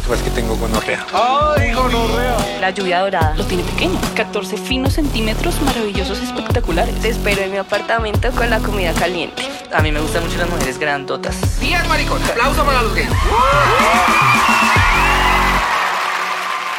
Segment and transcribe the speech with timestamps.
[0.00, 1.06] Lo que pasa es que tengo gonorrea.
[1.12, 2.58] ¡Ay, gonorrea!
[2.58, 4.00] La lluvia dorada lo tiene pequeño.
[4.16, 6.94] 14 finos centímetros maravillosos, espectaculares.
[7.00, 9.42] Te espero en mi apartamento con la comida caliente.
[9.70, 11.60] A mí me gustan mucho las mujeres grandotas.
[11.60, 12.22] Bien, maricón.
[12.24, 13.10] Aplauso para los gays.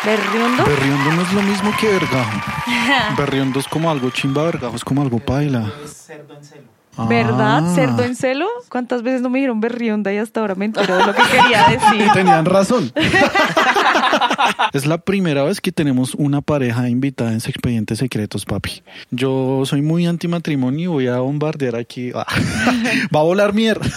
[0.04, 0.64] ¿Berriondo?
[0.66, 2.42] Berriondo no es lo mismo que vergajo.
[3.18, 5.72] Berriondo es como algo chimba, vergajo es como algo paila.
[6.98, 7.64] ¿Verdad?
[7.66, 7.73] Ah.
[7.73, 8.48] ¿Cerdo en celo?
[8.70, 11.68] ¿Cuántas veces no me dijeron berrionda y hasta ahora me entero de lo que quería
[11.70, 12.12] decir?
[12.14, 12.92] Tenían razón.
[14.74, 18.84] es la primera vez que tenemos una pareja invitada en Expedientes Secretos, papi.
[19.10, 22.12] Yo soy muy antimatrimonio y voy a bombardear aquí.
[22.14, 22.25] Ah.
[23.15, 23.87] Va a volar mierda.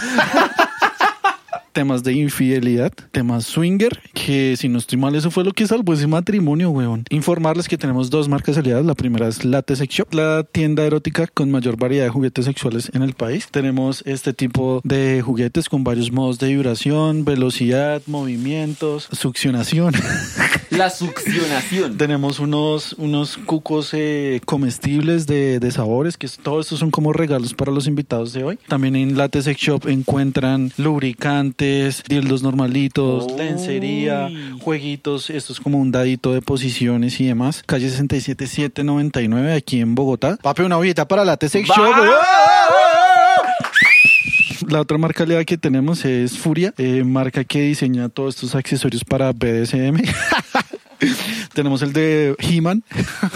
[1.74, 5.92] Temas de infidelidad, temas swinger, que si no estoy mal, eso fue lo que salvó
[5.92, 7.05] ese matrimonio, weón.
[7.10, 8.87] Informarles que tenemos dos marcas aliadas.
[8.87, 12.91] La primera es Late Sex Shop, la tienda erótica con mayor variedad de juguetes sexuales
[12.95, 13.48] en el país.
[13.51, 19.95] Tenemos este tipo de juguetes con varios modos de vibración, velocidad, movimientos, succionación.
[20.70, 21.96] La succionación.
[21.96, 27.54] Tenemos unos, unos cucos eh, comestibles de, de sabores, que todo esto son como regalos
[27.54, 28.59] para los invitados de hoy.
[28.66, 31.63] También en Late Sex Shop encuentran lubricantes,
[32.09, 37.62] dildos normalitos, lencería, jueguitos, esto es como un dadito de posiciones y demás.
[37.66, 40.37] Calle 67799 aquí en Bogotá.
[40.42, 41.95] Papi, una hojita para Late Sex Shop.
[44.68, 49.04] La otra marca aliada que tenemos es Furia, eh, marca que diseña todos estos accesorios
[49.04, 50.02] para BDSM.
[51.55, 52.83] Tenemos el de He-Man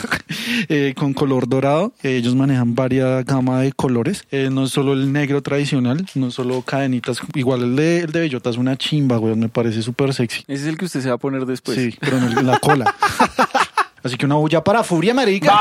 [0.68, 1.92] eh, con color dorado.
[2.02, 4.24] Eh, ellos manejan varias gama de colores.
[4.30, 7.20] Eh, no es solo el negro tradicional, no es solo cadenitas.
[7.34, 9.34] Igual el de, el de Bellota es una chimba, güey.
[9.36, 10.40] Me parece súper sexy.
[10.48, 11.78] Ese es el que usted se va a poner después.
[11.78, 12.94] sí, pero en el- en la cola.
[14.08, 15.52] Así que una bulla para Furia, marica.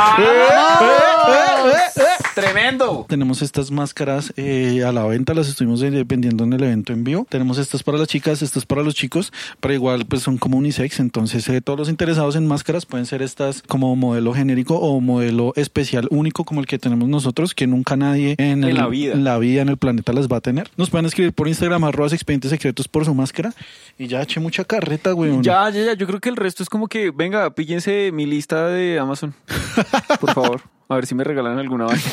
[2.34, 3.06] ¡Tremendo!
[3.09, 7.04] Tenemos estas máscaras eh, a la venta, las estuvimos eh, vendiendo en el evento en
[7.04, 7.26] vivo.
[7.30, 11.00] Tenemos estas para las chicas, estas para los chicos, pero igual pues son como unisex,
[11.00, 15.52] entonces eh, todos los interesados en máscaras pueden ser estas como modelo genérico o modelo
[15.56, 19.14] especial único como el que tenemos nosotros, que nunca nadie en, En el- la vida.
[19.14, 20.70] en la vida, en el planeta las va a tener.
[20.77, 23.54] Nos pueden escribir por Instagram, arrobas expedientes secretos por su máscara
[23.98, 25.32] y ya eché mucha carreta, güey.
[25.42, 25.93] Ya, ya, ya.
[25.95, 29.33] Yo creo que el resto es como que, venga, píllense mi lista de Amazon.
[30.20, 30.61] Por favor.
[30.89, 32.03] A ver si me regalan alguna vaina.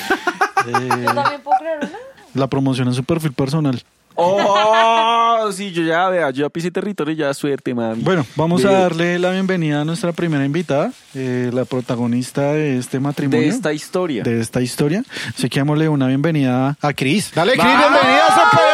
[0.64, 1.90] también puedo creer una.
[2.32, 3.82] La promoción en su perfil personal.
[4.16, 5.50] ¡Oh!
[5.52, 8.02] Sí, yo ya, vea, yo ya pisé territorio, ya suerte, mami.
[8.02, 13.00] Bueno, vamos a darle la bienvenida a nuestra primera invitada, eh, la protagonista de este
[13.00, 13.42] matrimonio.
[13.42, 14.22] De esta historia.
[14.22, 15.04] de esta historia.
[15.36, 17.32] Así que démosle una bienvenida a Cris.
[17.34, 17.91] Dale, Cris, ¡Vamos!
[17.91, 18.73] bienvenida a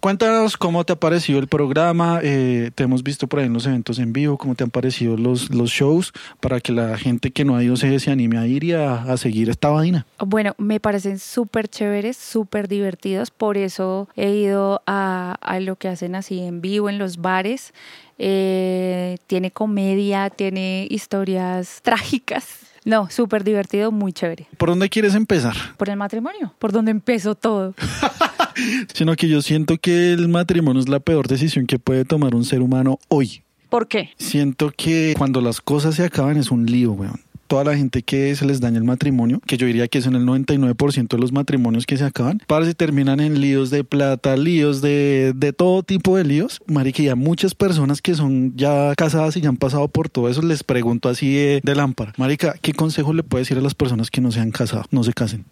[0.00, 2.20] Cuéntanos cómo te ha parecido el programa.
[2.22, 5.16] eh, te hemos visto por ahí en los eventos en vivo, cómo te han parecido
[5.16, 8.46] los, los shows, para que la gente que no ha ido se, se anime a
[8.46, 10.06] ir y a, a seguir esta vaina.
[10.18, 15.88] Bueno, me parecen súper chéveres, súper divertidos, por eso he ido a, a lo que
[15.88, 17.72] hacen así en vivo en los bares.
[18.18, 22.46] Eh, tiene comedia, tiene historias trágicas.
[22.84, 24.46] No, súper divertido, muy chévere.
[24.56, 25.54] ¿Por dónde quieres empezar?
[25.76, 27.74] Por el matrimonio, por donde empezó todo.
[28.92, 32.44] Sino que yo siento que el matrimonio es la peor decisión que puede tomar un
[32.44, 33.42] ser humano hoy.
[33.68, 34.10] ¿Por qué?
[34.16, 37.20] Siento que cuando las cosas se acaban es un lío, weón.
[37.48, 40.24] Toda la gente que se les daña el matrimonio, que yo diría que son el
[40.24, 44.80] 99% de los matrimonios que se acaban, para se terminan en líos de plata, líos
[44.80, 46.60] de, de todo tipo de líos.
[46.66, 50.28] Marica, y a muchas personas que son ya casadas y ya han pasado por todo
[50.28, 52.12] eso, les pregunto así de, lámpara.
[52.16, 54.84] Marica, ¿qué consejo le puede decir a las personas que no se han casado?
[54.90, 55.44] No se casen.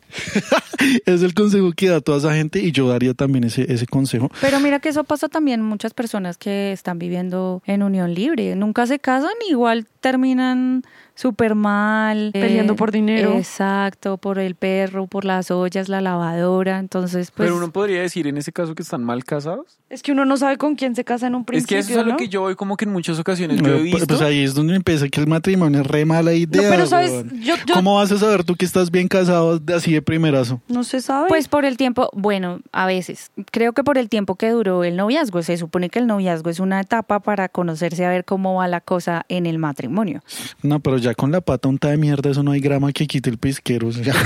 [1.06, 4.30] es el consejo que da toda esa gente y yo daría también ese, ese consejo.
[4.40, 8.54] Pero mira que eso pasa también muchas personas que están viviendo en unión libre.
[8.56, 10.82] Nunca se casan, igual terminan
[11.16, 12.30] súper mal.
[12.32, 13.32] Peleando eh, por dinero.
[13.36, 16.78] Exacto, por el perro, por las ollas, la lavadora.
[16.78, 17.46] Entonces, pues...
[17.48, 19.78] Pero uno podría decir en ese caso que están mal casados.
[19.88, 21.90] Es que uno no sabe con quién se casa en un es principio, que eso
[21.92, 22.16] es a lo ¿no?
[22.16, 24.06] que yo voy como que en muchas ocasiones yo Bueno, he pues- visto.
[24.06, 26.62] Pues ahí es donde empieza que el matrimonio es re mala idea.
[26.62, 29.74] No, pero sabes, yo, yo- ¿Cómo vas a saber tú que estás bien casado de-
[29.74, 30.60] así de primerazo?
[30.68, 31.28] no se sabe.
[31.28, 34.96] Pues por el tiempo, bueno, a veces, creo que por el tiempo que duró el
[34.96, 38.68] noviazgo, se supone que el noviazgo es una etapa para conocerse a ver cómo va
[38.68, 39.95] la cosa en el matrimonio.
[40.62, 43.30] No, pero ya con la pata unta de mierda, eso no hay grama que quite
[43.30, 43.88] el pisquero.
[43.88, 44.14] o sea.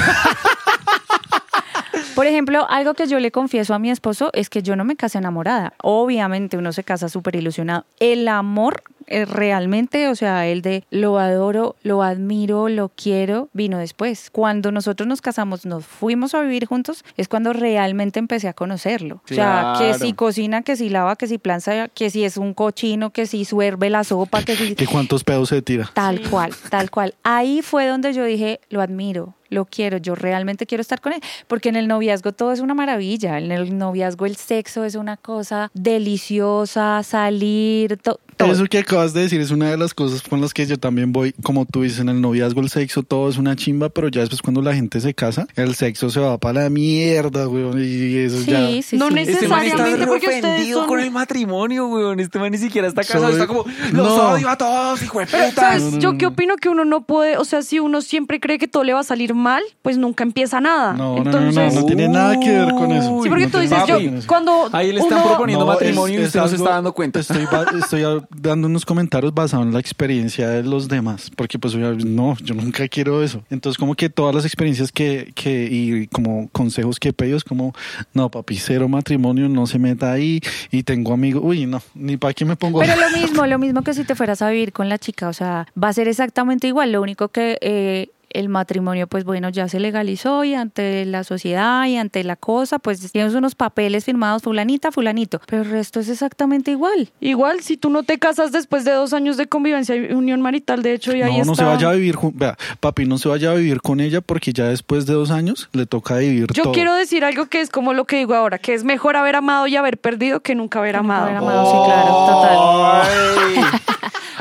[2.15, 4.95] Por ejemplo, algo que yo le confieso a mi esposo es que yo no me
[4.95, 5.73] casé enamorada.
[5.83, 7.87] Obviamente uno se casa súper ilusionado.
[7.99, 14.31] El amor realmente, o sea, el de lo adoro, lo admiro, lo quiero, vino después.
[14.31, 19.23] Cuando nosotros nos casamos, nos fuimos a vivir juntos, es cuando realmente empecé a conocerlo.
[19.31, 22.55] O sea, que si cocina, que si lava, que si planza, que si es un
[22.55, 24.75] cochino, que si suerve la sopa, que si...
[24.75, 25.91] ¿Que cuántos pedos se tira?
[25.95, 27.15] Tal cual, tal cual.
[27.23, 31.21] Ahí fue donde yo dije, lo admiro, lo quiero, yo realmente quiero estar con él,
[31.49, 35.17] porque en el noviazgo todo es una maravilla, en el noviazgo el sexo es una
[35.17, 38.53] cosa deliciosa, salir, to- todo.
[38.53, 41.13] Eso que acabas de decir es una de las cosas con las que yo también
[41.13, 44.21] voy, como tú dices, en el noviazgo el sexo todo es una chimba, pero ya
[44.21, 48.17] después cuando la gente se casa, el sexo se va para la mierda, weón, y
[48.17, 48.67] eso ya...
[48.67, 49.15] Sí, sí, No sí.
[49.15, 52.21] neces- Este man está Necesariamente re porque ustedes ofendido son- con el matrimonio, weón.
[52.21, 53.25] Este man ni siquiera está casado.
[53.25, 54.31] Soy- Está como, los No.
[54.33, 55.61] odio a todos, hijo de Pero, puta.
[55.61, 55.83] ¿sabes?
[55.83, 56.29] No, no, Yo qué no.
[56.33, 59.01] opino que uno no puede, o sea, si uno siempre cree que todo le va
[59.01, 59.40] a salir mal,
[59.83, 60.93] pues nunca empieza nada.
[60.95, 63.23] No, no, no, no, no tiene nada que ver con eso.
[63.23, 66.21] Sí, porque No tú dices, yo, cuando Ahí le están uno- proponiendo No, matrimonio es-
[66.21, 67.21] y es usted no se está dando cuenta.
[67.21, 67.47] Estoy,
[67.83, 68.03] estoy
[68.37, 72.87] dando unos comentarios basados en la experiencia de los demás, porque pues no, yo nunca
[72.89, 73.43] quiero eso.
[73.51, 77.45] Entonces como que todas las experiencias que, que y como consejos que he pedido es
[77.45, 77.73] como,
[78.15, 80.41] no papi, cero matrimonio, no se meta ahí
[80.71, 82.81] y tengo amigos, uy, no, ni para qué me pongo...
[82.81, 85.33] Pero lo mismo, lo mismo que si te fueras a vivir con la chica, o
[85.33, 89.69] sea, va a ser exactamente igual, lo único que eh, el matrimonio, pues bueno, ya
[89.69, 94.43] se legalizó y ante la sociedad y ante la cosa, pues tienes unos papeles firmados,
[94.43, 97.11] fulanita, fulanito, pero el resto es exactamente igual.
[97.21, 100.83] Igual, si tú no te casas después de dos años de convivencia y unión marital,
[100.83, 101.65] de hecho, y ahí no, no está.
[101.65, 104.65] se vaya a vivir, vea, papi, no se vaya a vivir con ella porque ya
[104.67, 106.73] después de dos años le toca vivir Yo todo.
[106.73, 109.67] quiero decir algo que es como lo que digo ahora, que es mejor haber amado
[109.67, 111.25] y haber perdido que nunca haber amado.
[111.25, 113.81] haber amado, sí, claro, total.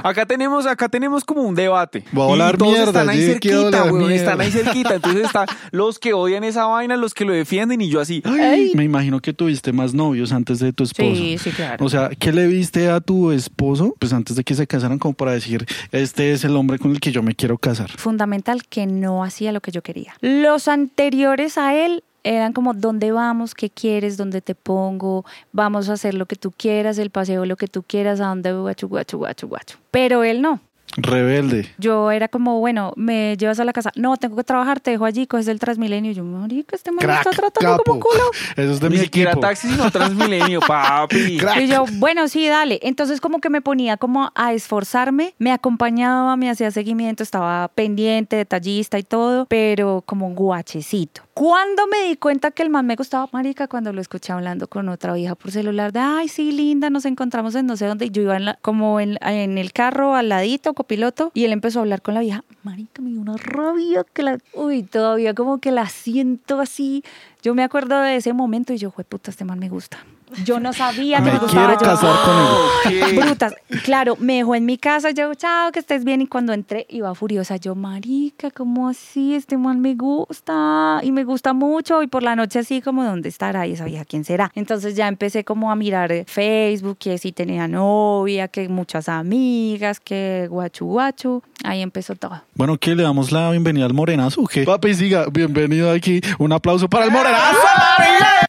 [0.04, 2.04] Acá tenemos, acá tenemos como un debate.
[2.18, 4.12] Va a todos mierda, están ahí cerquita, weón.
[4.12, 4.96] Están ahí cerquita.
[4.96, 8.22] Entonces están los que odian esa vaina, los que lo defienden y yo así.
[8.26, 11.16] ay, Me imagino que tuviste más novios antes de tu esposo.
[11.16, 11.86] Sí, sí, claro.
[11.86, 13.96] O sea, ¿qué le viste a tu esposo?
[14.00, 17.00] Pues antes de que se casaran, como para decir, este es el hombre con el
[17.00, 17.90] que yo me quiero casar.
[17.92, 20.14] Fundamental que no hacía lo que yo quería.
[20.22, 23.54] Los anteriores a él eran como, ¿dónde vamos?
[23.54, 24.18] ¿Qué quieres?
[24.18, 25.26] ¿Dónde te pongo?
[25.52, 28.52] Vamos a hacer lo que tú quieras, el paseo lo que tú quieras, a dónde
[28.54, 29.78] guachu, guachu, guachu, guachu.
[29.92, 30.60] Pero él no.
[30.98, 31.70] Rebelde.
[31.78, 33.92] Yo era como, bueno, me llevas a la casa.
[33.96, 36.12] No, tengo que trabajar, te dejo allí, coges el Transmilenio.
[36.12, 37.84] Yo, marica, este man me Crack, está tratando capo.
[37.92, 38.24] como culo.
[38.56, 39.42] Eso es de ni mi siquiera equipo.
[39.48, 41.38] taxi, sino Transmilenio, papi.
[41.38, 41.62] Crack.
[41.62, 42.80] Y yo, bueno, sí, dale.
[42.84, 48.36] Entonces como que me ponía como a esforzarme, me acompañaba, me hacía seguimiento, estaba pendiente,
[48.36, 51.22] detallista y todo, pero como un guachecito.
[51.44, 54.90] Cuando me di cuenta que el man me gustaba, marica, cuando lo escuché hablando con
[54.90, 58.10] otra vieja por celular, de, ay, sí, linda, nos encontramos en no sé dónde, y
[58.10, 61.80] yo iba en la- como en, en el carro al ladito, copiloto, y él empezó
[61.80, 65.60] a hablar con la vieja, marica, me dio una rabia que la, uy, todavía como
[65.60, 67.06] que la siento así.
[67.42, 70.00] Yo me acuerdo de ese momento y yo, puta, este man me gusta.
[70.46, 71.68] Yo no sabía que Me me gustaba.
[71.76, 73.04] quiero yo- casar con él.
[73.04, 73.26] Ok.
[73.26, 73.56] Brutas.
[73.84, 76.22] Claro, me dejó en mi casa, yo, chao, que estés bien.
[76.22, 77.58] Y cuando entré, iba furiosa.
[77.58, 79.34] Yo, marica, ¿cómo así?
[79.36, 82.04] Este man me gusta y me gusta mucho.
[82.04, 83.66] Y por la noche así como, ¿dónde estará?
[83.68, 84.52] Y vieja, ¿quién será?
[84.56, 90.00] Entonces ya empecé como a mirar eh, Facebook, que si tenía novia, que muchas amigas,
[90.00, 91.44] que guachu guachu.
[91.64, 92.42] Ahí empezó todo.
[92.56, 92.96] Bueno, ¿qué?
[92.96, 94.64] ¿Le damos la bienvenida al morenazo qué?
[94.64, 96.22] Papi, siga, bienvenido aquí.
[96.38, 97.58] Un aplauso para el morenazo.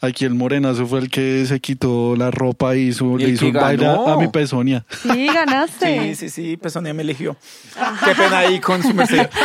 [0.03, 1.70] Aquí el morenazo fue el que se quitó
[2.17, 4.85] la ropa y hizo, Y le el hizo un baile a, mi pezonia.
[5.03, 6.15] Sí, ganaste.
[6.15, 7.37] Sí, sí, sí, Pesonia me eligió.
[8.05, 9.29] Qué pena ahí con su merced.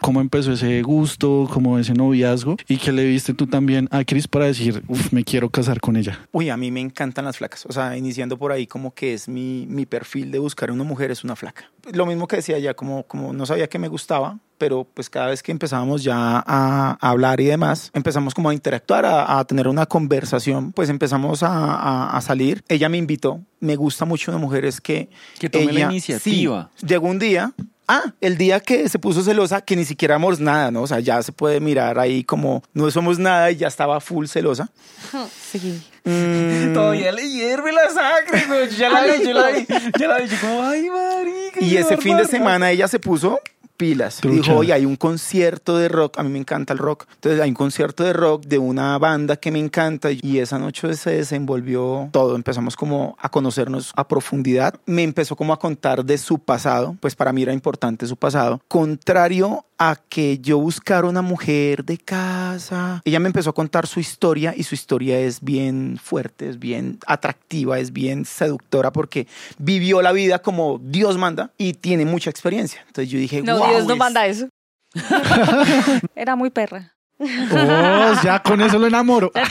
[0.00, 2.56] ¿Cómo empezó ese gusto, como ese noviazgo?
[2.68, 5.96] ¿Y qué le viste tú también a Cris para decir, uff, me quiero casar con
[5.96, 6.20] ella?
[6.32, 7.64] Uy, a mí me encantan las flacas.
[7.66, 11.10] O sea, iniciando por ahí como que es mi, mi perfil de buscar una mujer
[11.10, 11.70] es una flaca.
[11.92, 15.26] Lo mismo que decía ya, como, como no sabía que me gustaba, pero pues cada
[15.26, 19.44] vez que empezábamos ya a, a hablar y demás, empezamos como a interactuar, a, a
[19.44, 22.64] tener una conversación, pues empezamos a, a- a salir.
[22.68, 23.42] Ella me invitó.
[23.60, 25.10] Me gusta mucho una mujer es que...
[25.38, 26.70] Que tome la ella- iniciativa.
[26.76, 27.52] sí, llegó un día...
[27.86, 30.80] Ah, el día que se puso celosa, que ni siquiera éramos nada, ¿no?
[30.80, 34.24] O sea, ya se puede mirar ahí como no somos nada y ya estaba full
[34.26, 34.70] celosa.
[35.52, 35.82] Sí.
[36.04, 38.70] Mm, Todavía le hierve la sangre, güey.
[38.70, 39.66] Yo Ya la vi, yo la vi.
[40.00, 40.28] Ya la vi.
[40.28, 41.60] Yo como, ay, marica.
[41.60, 43.38] Y ese fin de semana ella se puso
[43.76, 44.18] pilas.
[44.18, 44.36] Trucha.
[44.42, 47.06] Dijo, oye, hay un concierto de rock, a mí me encanta el rock.
[47.14, 50.94] Entonces hay un concierto de rock de una banda que me encanta y esa noche
[50.94, 52.36] se desenvolvió todo.
[52.36, 54.74] Empezamos como a conocernos a profundidad.
[54.86, 58.60] Me empezó como a contar de su pasado, pues para mí era importante su pasado.
[58.68, 63.02] Contrario a que yo buscara una mujer de casa.
[63.04, 66.98] Ella me empezó a contar su historia y su historia es bien fuerte, es bien
[67.06, 69.26] atractiva, es bien seductora porque
[69.58, 72.84] vivió la vida como Dios manda y tiene mucha experiencia.
[72.86, 74.48] Entonces yo dije, No, wow, Dios no es- manda eso.
[76.14, 76.93] Era muy perra.
[77.16, 79.30] Oh, ya con eso lo enamoro.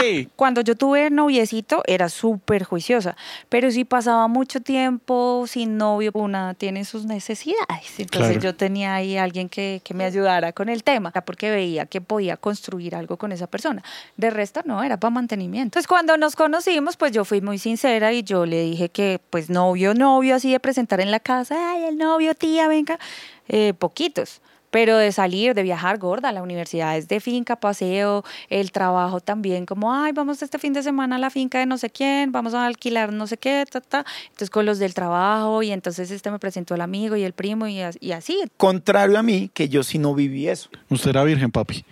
[0.00, 0.28] Sí.
[0.34, 3.16] Cuando yo tuve noviecito era súper juiciosa,
[3.48, 7.98] pero si pasaba mucho tiempo sin novio, una tiene sus necesidades.
[7.98, 8.40] Entonces Claro.
[8.40, 12.36] yo tenía ahí alguien que, que me ayudara con el tema, porque veía que podía
[12.36, 13.82] construir algo con esa persona.
[14.16, 15.78] De resto no, era para mantenimiento.
[15.78, 19.48] Entonces cuando nos conocimos, pues yo fui muy sincera y yo le dije que pues
[19.50, 22.98] novio, novio, así de presentar en la casa, ay, el novio, tía, venga,
[23.48, 24.40] eh, poquitos.
[24.72, 29.66] Pero de salir, de viajar gorda, la universidad es de finca, paseo, el trabajo también,
[29.66, 32.54] como, ay, vamos este fin de semana a la finca de no sé quién, vamos
[32.54, 34.04] a alquilar no sé qué, ta, ta.
[34.24, 37.68] Entonces con los del trabajo y entonces este me presentó el amigo y el primo
[37.68, 38.42] y, y así.
[38.56, 41.84] Contrario a mí, que yo sí no viví eso, Usted era virgen, papi.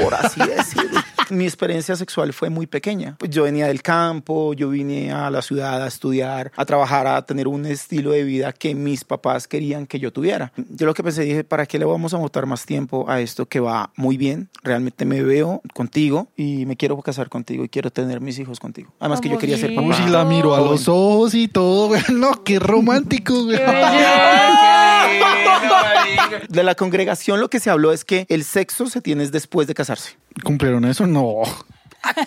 [0.00, 1.00] por así decirlo.
[1.30, 3.16] Mi experiencia sexual fue muy pequeña.
[3.18, 7.22] Pues Yo venía del campo, yo vine a la ciudad a estudiar, a trabajar, a
[7.22, 10.52] tener un estilo de vida que mis papás querían que yo tuviera.
[10.56, 13.46] Yo lo que pensé, dije, ¿para qué le vamos a botar más tiempo a esto
[13.46, 14.48] que va muy bien?
[14.62, 18.92] Realmente me veo contigo y me quiero casar contigo y quiero tener mis hijos contigo.
[18.98, 19.86] Además que yo quería ser papá.
[19.88, 22.00] Uy, si la miro a los ojos y todo, güey.
[22.20, 23.58] No, qué romántico, güey.
[26.48, 29.66] De la congregación lo que se habló es que el sexo se tiene es después
[29.66, 30.16] de casarse.
[30.44, 31.06] ¿Cumplieron eso?
[31.06, 31.42] No.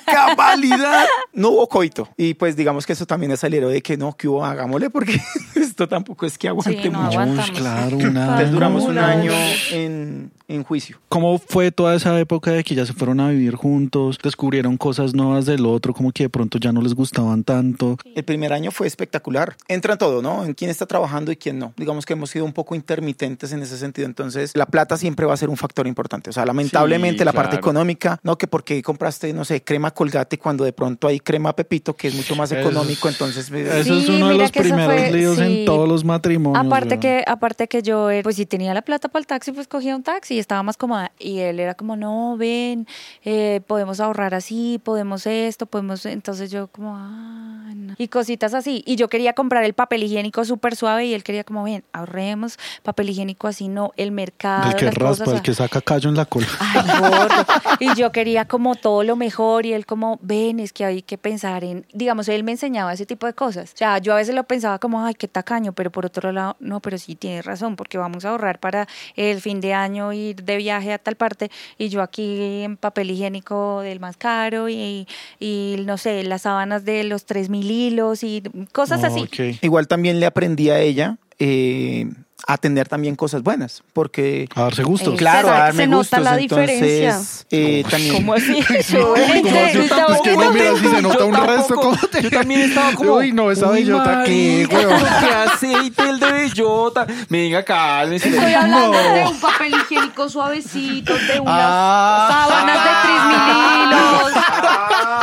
[0.05, 1.05] cabalidad.
[1.33, 2.09] No hubo coito.
[2.17, 5.19] Y pues digamos que eso también es de que no, que hubo, hagámosle, porque
[5.55, 7.53] esto tampoco es que aguante Sí, no mucho.
[7.53, 8.23] claro, una.
[8.23, 9.31] Entonces duramos un año
[9.71, 10.99] en, en juicio.
[11.09, 14.17] ¿Cómo fue toda esa época de que ya se fueron a vivir juntos?
[14.21, 17.97] Descubrieron cosas nuevas del otro, como que de pronto ya no les gustaban tanto.
[18.15, 19.55] El primer año fue espectacular.
[19.67, 20.45] Entra todo, ¿no?
[20.45, 21.73] En quién está trabajando y quién no.
[21.77, 24.05] Digamos que hemos sido un poco intermitentes en ese sentido.
[24.07, 26.29] Entonces, la plata siempre va a ser un factor importante.
[26.29, 28.37] O sea, lamentablemente Sí, la parte económica, ¿no?
[28.37, 32.15] Que porque compraste, no sé, crema colgate cuando de pronto hay crema pepito, que es
[32.15, 33.07] mucho más es- económico.
[33.07, 35.43] Entonces, eh, Eso es uno de los primeros fue- líos sí.
[35.43, 36.65] en todos los matrimonios.
[36.65, 39.67] Aparte que, aparte que yo, eh, pues si tenía la plata para el taxi, pues
[39.67, 41.11] cogía un taxi y estaba más cómoda.
[41.19, 42.87] Y él era como, no, ven,
[43.23, 46.05] eh, podemos ahorrar así, podemos esto, podemos...
[46.05, 47.95] Entonces yo como, ah, no".
[47.97, 48.83] Y cositas así.
[48.85, 52.57] Y yo quería comprar el papel higiénico súper suave y él quería como, ven, ahorremos,
[52.83, 56.15] papel higiénico así, no, el mercado, El que raspa, cosas, el que saca callo en
[56.15, 56.47] la cola.
[56.59, 57.45] Ay, gordo.
[57.79, 61.17] Y yo quería como todo lo mejor y él como, ven, es que hay que
[61.17, 63.73] pensar en, digamos, él me enseñaba ese tipo de cosas.
[63.73, 66.55] O sea, yo a veces lo pensaba como, ay, qué tacaño, pero por otro lado,
[66.59, 70.43] no, pero sí tienes razón, porque vamos a ahorrar para el fin de año ir
[70.43, 75.07] de viaje a tal parte y yo aquí en papel higiénico del más caro y,
[75.39, 79.29] y no sé, las sábanas de los 3.000 hilos y cosas así.
[79.61, 82.09] Igual también le aprendí a ella eh,
[82.45, 83.83] a tener también cosas buenas.
[83.93, 85.15] Porque A darse gustos.
[85.17, 86.19] Claro, Se- a darme se nota gustos.
[86.23, 87.45] la entonces, diferencia.
[87.51, 88.13] eh, también.
[88.15, 88.53] ¿Cómo así?
[88.67, 89.79] ¿Cómo así?
[90.13, 91.67] Es que uno mira si se nota Yo un resto.
[91.75, 91.81] tampoco.
[91.81, 93.13] ¿cómo te- Yo también estaba como.
[93.15, 95.03] Uy, no, esa "Uy, bellota que, marica, weón.
[95.19, 97.07] ¿Qué aceite el de bellota?
[97.29, 98.29] Venga, cálmese.
[98.29, 99.13] Estoy hablando No.
[99.13, 102.45] de un papel higiénico suavecito, de unas Ah.
[102.47, 104.33] sábanas de 3 mil hilos,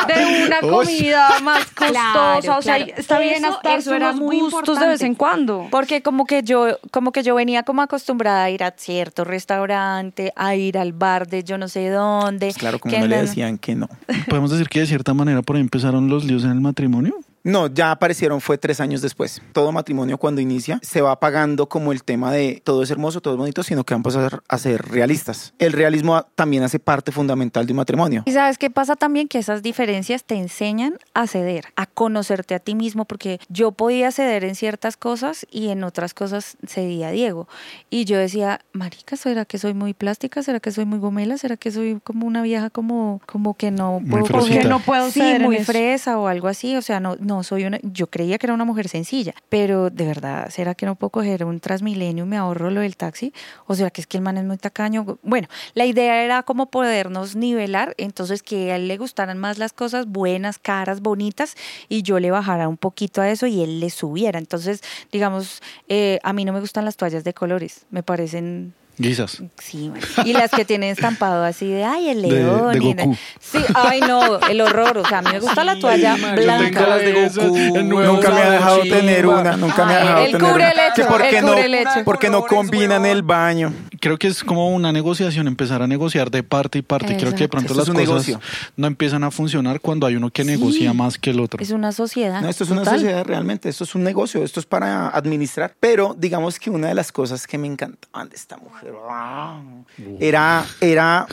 [0.09, 1.91] de una comida más costosa.
[1.93, 2.93] Claro, o sea, claro.
[2.97, 5.69] está bien Eso- hasta eso era muy gustos de vez en cuando.
[5.71, 10.33] Porque como que yo, como que yo venía como acostumbrada a ir a cierto restaurante,
[10.37, 12.47] a ir al bar de yo no sé dónde.
[12.47, 13.88] Pues claro, como no le decían que no.
[14.29, 17.17] Podemos decir que de cierta manera por ahí empezaron los líos en el matrimonio.
[17.42, 19.40] No, ya aparecieron, fue tres años después.
[19.52, 23.35] Todo matrimonio cuando inicia se va apagando como el tema de todo es hermoso, todo
[23.35, 25.54] es bonito, sino que vamos a ser, a ser realistas.
[25.59, 28.23] El realismo también hace parte fundamental de un matrimonio.
[28.26, 32.59] Y sabes qué pasa también que esas diferencias te enseñan a ceder, a conocerte a
[32.59, 37.11] ti mismo, porque yo podía ceder en ciertas cosas y en otras cosas cedía a
[37.11, 37.49] Diego.
[37.88, 40.42] Y yo decía, marica, ¿será que soy muy plástica?
[40.42, 41.38] ¿Será que soy muy gomela?
[41.38, 44.54] ¿Será que soy como una vieja como, como que no Muy puedo fresita.
[44.56, 46.76] coger- Que no puedo sí, muy fresa o algo así?
[46.76, 50.05] O sea, no, no soy una, yo creía que era una mujer sencilla, pero de
[50.05, 53.33] verdad, ¿será que no puedo coger un Transmilenio y me ahorro lo del taxi?
[53.69, 55.19] ¿O será que es que el man es muy tacaño?
[55.23, 59.73] Bueno, la idea era como podernos nivelar, entonces que a él le gustaran más las
[59.73, 61.55] cosas buenas, caras, bonitas,
[61.89, 64.41] y yo le bajara un poquito a eso y él le subiera.
[64.41, 64.83] Entonces,
[65.13, 69.42] digamos, eh, a mí no me gustan las toallas de colores, me parecen Guisas.
[69.59, 69.90] Sí,
[70.26, 72.73] y las que tienen estampado así de, ay, el león.
[72.73, 73.16] de Goku.
[73.40, 74.99] Sí, ay, no, el horror.
[74.99, 76.71] O sea, a mí me gusta la toalla blanca.
[76.80, 77.57] tengo las de Esas, Goku.
[77.57, 80.64] el nuevo Nunca me ha dejado tener una, nunca me ha dejado el tener cubre
[80.64, 80.75] una.
[80.75, 81.90] lecho, Que ¿Por el qué no, cubre lecho.
[82.04, 83.16] porque no Colores, combinan huevón.
[83.16, 83.73] el baño?
[84.00, 87.19] Creo que es como una negociación, empezar a negociar de parte y parte.
[87.19, 88.40] Creo que de pronto Esto las cosas negocio.
[88.76, 91.62] no empiezan a funcionar cuando hay uno que negocia más que el otro.
[91.62, 92.40] Es una sociedad.
[92.40, 95.75] No, esto es una sociedad realmente, esto es un negocio, esto es para administrar.
[95.78, 99.85] Pero digamos que una de las cosas que me encantaban de esta mujer wow,
[100.19, 101.26] era, era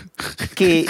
[0.53, 0.85] que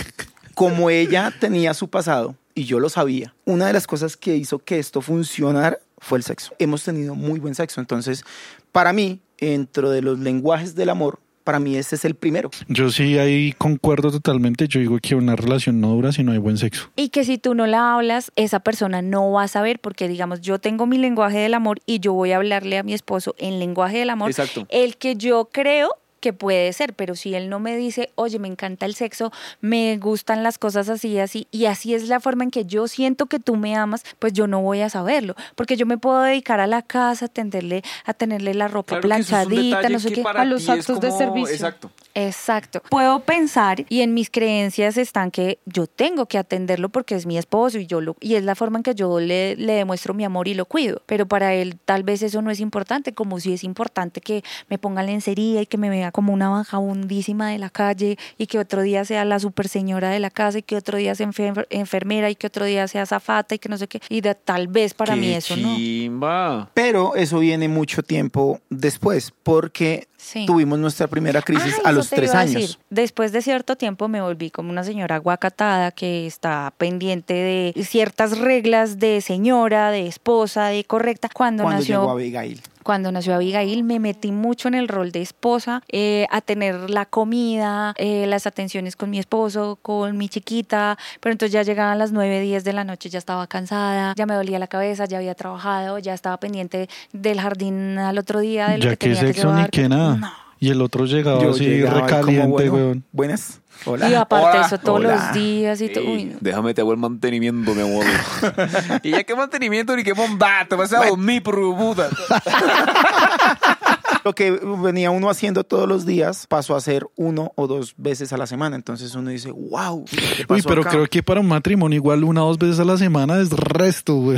[0.55, 4.57] como ella tenía su pasado y yo lo sabía, una de las cosas que hizo
[4.57, 6.55] que esto funcionara fue el sexo.
[6.57, 8.25] Hemos tenido muy buen sexo, entonces
[8.71, 12.51] para mí, dentro de los lenguajes del amor, para mí ese es el primero.
[12.67, 14.67] Yo sí ahí concuerdo totalmente.
[14.67, 16.91] Yo digo que una relación no dura si no hay buen sexo.
[16.97, 20.41] Y que si tú no la hablas, esa persona no va a saber, porque digamos,
[20.41, 23.59] yo tengo mi lenguaje del amor y yo voy a hablarle a mi esposo en
[23.59, 24.67] lenguaje del amor, Exacto.
[24.67, 28.47] el que yo creo que puede ser, pero si él no me dice, oye, me
[28.47, 29.31] encanta el sexo,
[29.61, 33.27] me gustan las cosas así, así, y así es la forma en que yo siento
[33.27, 36.59] que tú me amas, pues yo no voy a saberlo, porque yo me puedo dedicar
[36.59, 40.23] a la casa, a atenderle, a tenerle la ropa Claro es planchadita, no sé qué.
[40.23, 41.53] a los actos de servicio.
[41.53, 41.91] Exacto.
[42.13, 42.81] Exacto.
[42.89, 47.37] Puedo pensar y en mis creencias están que yo tengo que atenderlo porque es mi
[47.37, 50.23] esposo y yo lo y es la forma en que yo le, le demuestro mi
[50.23, 51.03] amor y lo cuido.
[51.05, 54.79] Pero para él tal vez eso no es importante, como si es importante que me
[54.79, 58.81] ponga lencería y que me vea como una vagabundísima de la calle y que otro
[58.81, 62.29] día sea la super señora de la casa y que otro día sea enfer- enfermera
[62.29, 64.01] y que otro día sea zafata y que no sé qué.
[64.09, 65.75] Y de- tal vez para Qué mí eso no.
[65.75, 66.69] chimba.
[66.73, 70.45] Pero eso viene mucho tiempo después, porque Sí.
[70.45, 72.53] tuvimos nuestra primera crisis Ah, a los tres a años.
[72.61, 72.77] decir.
[72.89, 78.37] Después de cierto tiempo me volví como una señora guacatada que está pendiente de ciertas
[78.39, 81.29] reglas de señora, de esposa, de correcta.
[81.33, 82.61] Cuando, Cuando nació llegó Abigail.
[82.87, 87.05] Cuando nació Abigail me metí mucho en el rol de esposa, eh, a tener la
[87.05, 92.13] comida, eh, las atenciones con mi esposo, con mi chiquita, pero entonces ya llegaban las
[92.13, 95.35] 9, 10 de la noche, ya estaba cansada, ya me dolía la cabeza, ya había
[95.35, 99.19] trabajado, ya estaba pendiente del jardín al otro día, de lo Ya que que tenía
[99.19, 100.15] que sexo ni que nada.
[100.15, 100.46] No.
[100.59, 103.03] Y el otro llegaba Yo así llegaba y como, recaliente, bueno, weón.
[103.11, 103.61] Buenas.
[103.85, 104.09] Hola.
[104.09, 104.65] Y aparte de Hola.
[104.65, 105.15] eso, todos Hola.
[105.15, 106.03] los días y todo.
[106.03, 106.37] no.
[106.41, 108.05] Déjame te hago el mantenimiento, mi amor.
[109.03, 112.09] y ya que mantenimiento ni que bondad, te vas a dormir, por puta.
[114.23, 118.33] Lo que venía uno haciendo todos los días pasó a ser uno o dos veces
[118.33, 118.75] a la semana.
[118.75, 120.05] Entonces uno dice, wow.
[120.05, 120.89] ¿qué Uy, pero acá?
[120.91, 124.15] creo que para un matrimonio igual una o dos veces a la semana es resto,
[124.15, 124.37] güey.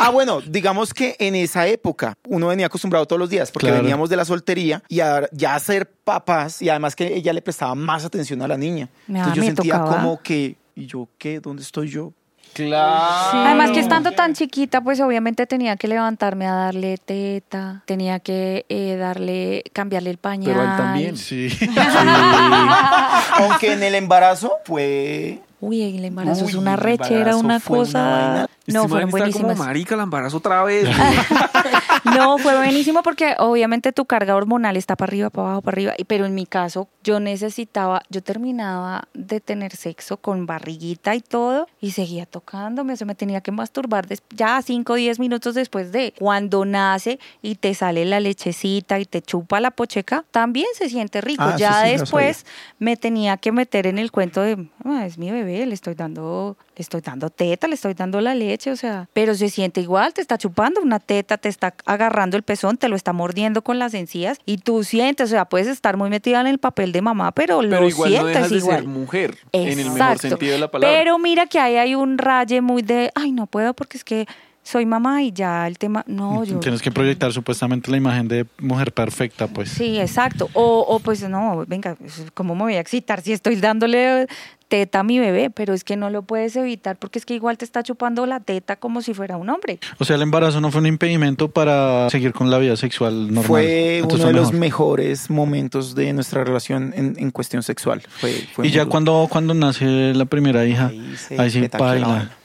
[0.00, 3.82] Ah, bueno, digamos que en esa época uno venía acostumbrado todos los días porque Claro.
[3.82, 7.42] veníamos de la soltería y a, ya a ser papás y además que ella le
[7.42, 8.88] prestaba más atención a la niña.
[9.08, 9.96] Entonces yo sentía tocaba.
[9.96, 11.40] como que, ¿y yo qué?
[11.40, 12.12] ¿Dónde estoy yo?
[12.52, 13.38] Claro.
[13.46, 18.66] Además que estando tan chiquita, pues obviamente tenía que levantarme a darle teta, tenía que
[18.68, 20.52] eh, darle, cambiarle el pañal.
[20.52, 21.16] Pero a él también.
[21.16, 21.48] Sí.
[23.38, 25.40] Aunque en el embarazo fue...
[25.60, 28.02] Uy, el embarazo Uy, es una rechera, una una cosa.
[28.02, 28.46] vaina.
[28.66, 29.52] no, fueron buenísimas.
[29.56, 30.88] como marica, la embarazo otra vez.
[32.04, 35.94] No, fue buenísimo porque obviamente tu carga hormonal está para arriba, para abajo, para arriba.
[36.06, 41.66] Pero en mi caso, yo necesitaba, yo terminaba de tener sexo con barriguita y todo
[41.80, 42.92] y seguía tocándome.
[42.92, 47.18] O sea, me tenía que masturbar ya 5 o 10 minutos después de cuando nace
[47.42, 51.42] y te sale la lechecita y te chupa la pocheca, también se siente rico.
[51.44, 52.46] Ah, ya sí después
[52.78, 56.56] me tenía que meter en el cuento de, "Ah, es mi bebé, le estoy dando,
[56.80, 60.14] le estoy dando teta, le estoy dando la leche, o sea, pero se siente igual,
[60.14, 63.78] te está chupando una teta, te está agarrando el pezón, te lo está mordiendo con
[63.78, 67.02] las encías y tú sientes, o sea, puedes estar muy metida en el papel de
[67.02, 68.76] mamá, pero, Pero lo igual no sientes dejas de igual.
[68.78, 69.38] ser mujer.
[69.52, 70.28] En el mejor Exacto.
[70.30, 70.96] sentido de la palabra.
[70.98, 74.26] Pero mira que ahí hay un raye muy de, ay, no puedo porque es que
[74.70, 76.60] soy mamá y ya el tema, no, yo...
[76.60, 79.70] Tienes que proyectar supuestamente la imagen de mujer perfecta, pues.
[79.70, 80.48] Sí, exacto.
[80.54, 84.26] O, o pues no, venga, pues, ¿cómo me voy a excitar si estoy dándole
[84.68, 85.50] teta a mi bebé?
[85.50, 88.38] Pero es que no lo puedes evitar porque es que igual te está chupando la
[88.38, 89.80] teta como si fuera un hombre.
[89.98, 93.44] O sea, el embarazo no fue un impedimento para seguir con la vida sexual normal.
[93.44, 94.60] Fue Entonces uno de los mejor.
[95.00, 98.02] mejores momentos de nuestra relación en, en cuestión sexual.
[98.08, 101.86] Fue, fue Y ya cuando, cuando nace la primera hija, Ahí se ahí sí petaqueó
[101.86, 102.06] la baila.
[102.06, 102.36] vaina.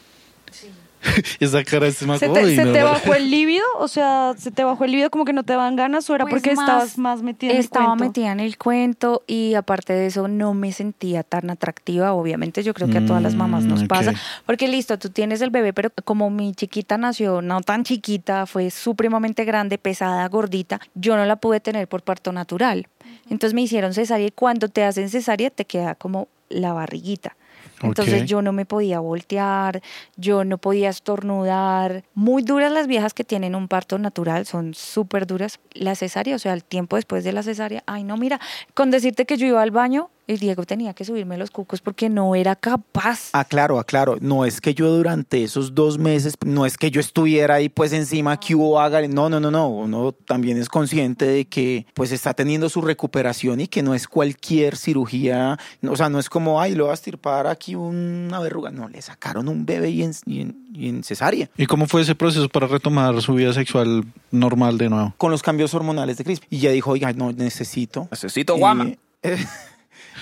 [1.39, 3.63] Esa cara este ¿Se te, se te bajó el líbido?
[3.77, 6.25] O sea, ¿se te bajó el líbido como que no te daban ganas o era
[6.25, 8.05] Pues porque más- estabas más metida en Estaba el cuento?
[8.05, 12.13] metida en el cuento y aparte de eso no me sentía tan atractiva.
[12.13, 14.13] Obviamente yo creo que a todas las mamás nos Mm, pasa.
[14.45, 18.71] Porque listo, tú tienes el bebé, pero como mi chiquita nació no tan chiquita, fue
[18.71, 22.87] supremamente grande, pesada, gordita, yo no la pude tener por parto natural.
[23.29, 27.35] Entonces me hicieron cesárea y cuando te hacen cesárea te queda como la barriguita.
[27.81, 29.81] Entonces yo no me podía voltear,
[30.15, 32.03] yo no podía estornudar.
[32.13, 35.59] Muy duras las viejas que tienen un parto natural, son súper duras.
[35.73, 38.39] La cesárea, o sea, el tiempo después de la cesárea, ay no, mira,
[38.73, 42.09] con decirte que yo iba al baño y Diego tenía que subirme los cucos porque
[42.09, 43.29] no era capaz.
[43.33, 44.17] Aclaro, aclaro.
[44.21, 47.93] No es que yo durante esos dos meses, no es que yo estuviera ahí pues
[47.93, 49.07] encima que hubo hágale.
[49.07, 49.69] No, no, no, no.
[49.69, 54.07] Uno también es consciente de que pues está teniendo su recuperación y que no es
[54.07, 55.59] cualquier cirugía.
[55.87, 58.71] O sea, no es como, ay, le voy a estirpar aquí una verruga.
[58.71, 61.49] No, le sacaron un bebé y en, y en, y en cesárea.
[61.57, 65.13] ¿Y cómo fue ese proceso para retomar su vida sexual normal de nuevo?
[65.17, 66.41] Con los cambios hormonales de Cris.
[66.49, 68.07] Y ya dijo, oiga, no, necesito.
[68.11, 68.85] Necesito guama.
[68.85, 68.99] Guamadol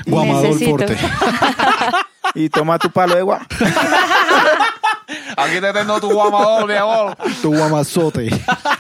[0.06, 0.70] Necesito.
[0.72, 0.98] Forte.
[2.36, 3.46] Y toma tu palo de agua.
[5.38, 7.16] Aquí te tengo tu guamador, mi amor.
[7.42, 8.30] tu guamazote.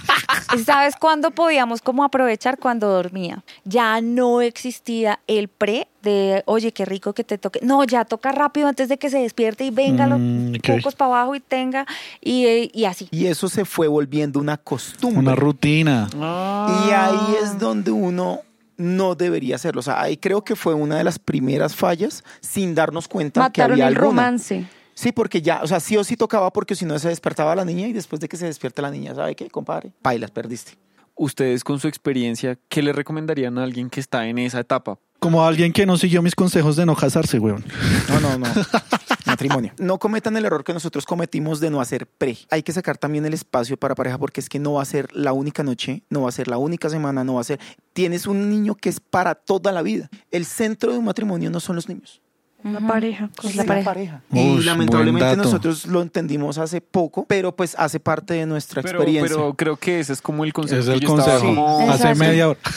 [0.65, 2.57] ¿Sabes cuándo podíamos como aprovechar?
[2.57, 3.43] Cuando dormía.
[3.63, 7.59] Ya no existía el pre de, oye, qué rico que te toque.
[7.61, 10.77] No, ya toca rápido antes de que se despierte y venga Mm, los ok.
[10.77, 11.85] pocos para abajo y tenga,
[12.21, 13.07] y, y así.
[13.11, 15.19] Y eso se fue volviendo una costumbre.
[15.19, 16.07] Una rutina.
[16.15, 18.39] Y ahí es donde uno
[18.83, 19.79] no debería hacerlo.
[19.79, 23.61] O sea, ahí creo que fue una de las primeras fallas sin darnos cuenta que
[23.61, 24.09] Mataron había el alguna.
[24.09, 24.67] romance.
[24.93, 27.65] Sí, porque ya, o sea, sí o sí tocaba porque si no se despertaba la
[27.65, 29.91] niña y después de que se despierta la niña, ¿sabe qué, compadre?
[30.03, 30.73] Bailas, perdiste.
[31.15, 34.97] Ustedes con su experiencia, ¿qué le recomendarían a alguien que está en esa etapa?
[35.19, 37.63] Como alguien que no siguió mis consejos de no casarse, weón.
[38.09, 38.45] No, no, no.
[39.33, 39.73] Matrimonio.
[39.79, 42.37] No cometan el error que nosotros cometimos de no hacer pre.
[42.49, 45.07] Hay que sacar también el espacio para pareja porque es que no va a ser
[45.13, 47.59] la única noche, no va a ser la única semana, no va a ser.
[47.93, 50.09] Tienes un niño que es para toda la vida.
[50.31, 52.21] El centro de un matrimonio no son los niños.
[52.63, 53.29] La pareja.
[53.43, 54.21] Es la pareja.
[54.31, 58.99] Y Ush, lamentablemente nosotros lo entendimos hace poco, pero pues hace parte de nuestra Pero,
[58.99, 59.35] experiencia.
[59.35, 60.79] pero creo que ese es como el consejo.
[60.79, 61.39] Es que el consejo.
[61.45, 62.59] como- Hace media hora.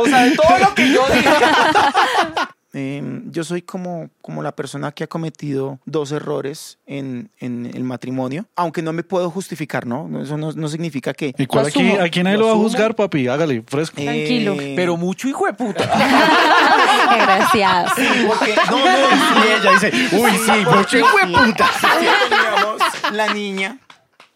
[0.00, 1.28] O sea, de todo lo que yo dije.
[2.74, 7.84] Eh, yo soy como, como la persona que ha cometido dos errores en, en el
[7.84, 10.22] matrimonio, aunque no me puedo justificar, ¿no?
[10.22, 11.34] Eso no, no significa que...
[11.36, 11.92] ¿Y cuál aquí?
[11.92, 13.28] Aquí nadie Lo lo va a juzgar, papi.
[13.28, 14.00] Hágale, fresco.
[14.00, 14.54] Tranquilo.
[14.58, 15.84] Eh, Pero mucho hijo de puta.
[17.14, 17.92] Gracias.
[18.26, 21.70] porque no, no, y ella dice, uy, sí, mucho hijo de puta.
[23.12, 23.78] La niña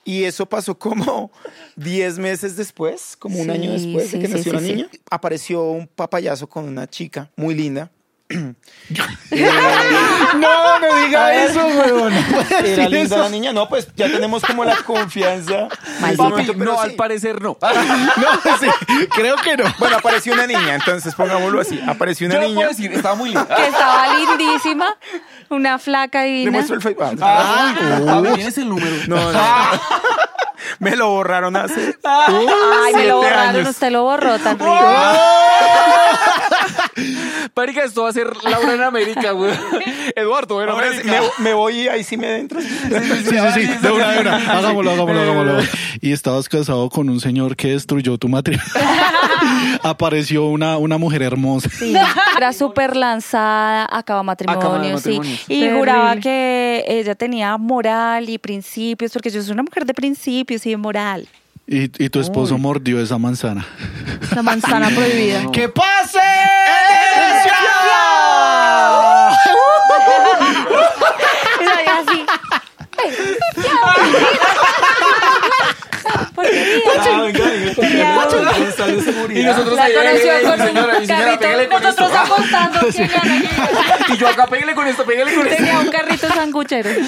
[0.07, 1.33] y eso pasó como
[1.75, 4.61] 10 meses después, como un Sí, año después de sí, que sí, nació sí, la
[4.61, 4.72] sí.
[4.72, 4.88] niña.
[5.11, 7.90] Apareció un papayazo con una chica muy linda.
[10.38, 12.12] No, no diga eso, weón.
[12.64, 15.68] Era linda la niña, no, pues ya tenemos como la confianza.
[16.00, 16.80] Papi, momento, no, sí.
[16.82, 17.56] al parecer no.
[18.16, 18.66] No, sí,
[19.14, 19.64] creo que no.
[19.78, 21.80] Bueno, apareció una niña, entonces pongámoslo así.
[21.86, 22.54] Apareció una Yo niña.
[22.56, 23.46] puedo decir, estaba muy linda.
[23.54, 24.96] Que estaba lindísima,
[25.50, 26.50] una flaca Le divina.
[26.52, 27.18] muestro el Facebook.
[27.22, 27.74] Ah,
[28.08, 28.96] a ver, ¿tienes el número?
[29.08, 29.40] No, no.
[30.80, 31.96] Me lo borraron hace.
[32.02, 33.68] Ay, me lo borraron, años.
[33.68, 34.74] usted lo borró tan rico.
[37.54, 39.52] Marica, esto va a ser Laura en América, güey.
[40.16, 41.20] Eduardo, en Ahora América.
[41.38, 42.61] me, me voy y ahí sí me entro.
[42.66, 42.68] Sí,
[43.24, 43.66] sí, sí.
[43.82, 44.37] De una, de una.
[44.37, 45.59] Hagámoslo, hagámoslo, hagámoslo.
[46.00, 48.66] Y estabas casado con un señor que destruyó tu matrimonio.
[49.82, 51.68] Apareció una, una mujer hermosa.
[51.70, 51.94] Sí,
[52.37, 55.20] era súper lanzada, acaba matrimonio, Acaba sí.
[55.48, 55.78] Y Terrible.
[55.78, 60.70] juraba que ella tenía moral y principios, porque yo soy una mujer de principios y
[60.70, 61.28] de moral.
[61.68, 63.66] Y, y tu esposo mordió esa manzana.
[64.35, 65.50] La manzana prohibida.
[65.50, 66.20] ¡Que pase!
[79.35, 80.14] Y nosotros La ahí, Nosotros
[81.94, 82.18] esto.
[82.18, 82.81] apostando.
[84.09, 85.57] Y yo acá, pégale con esto, pégale con esto.
[85.57, 86.90] Tenía un carrito sanguchero.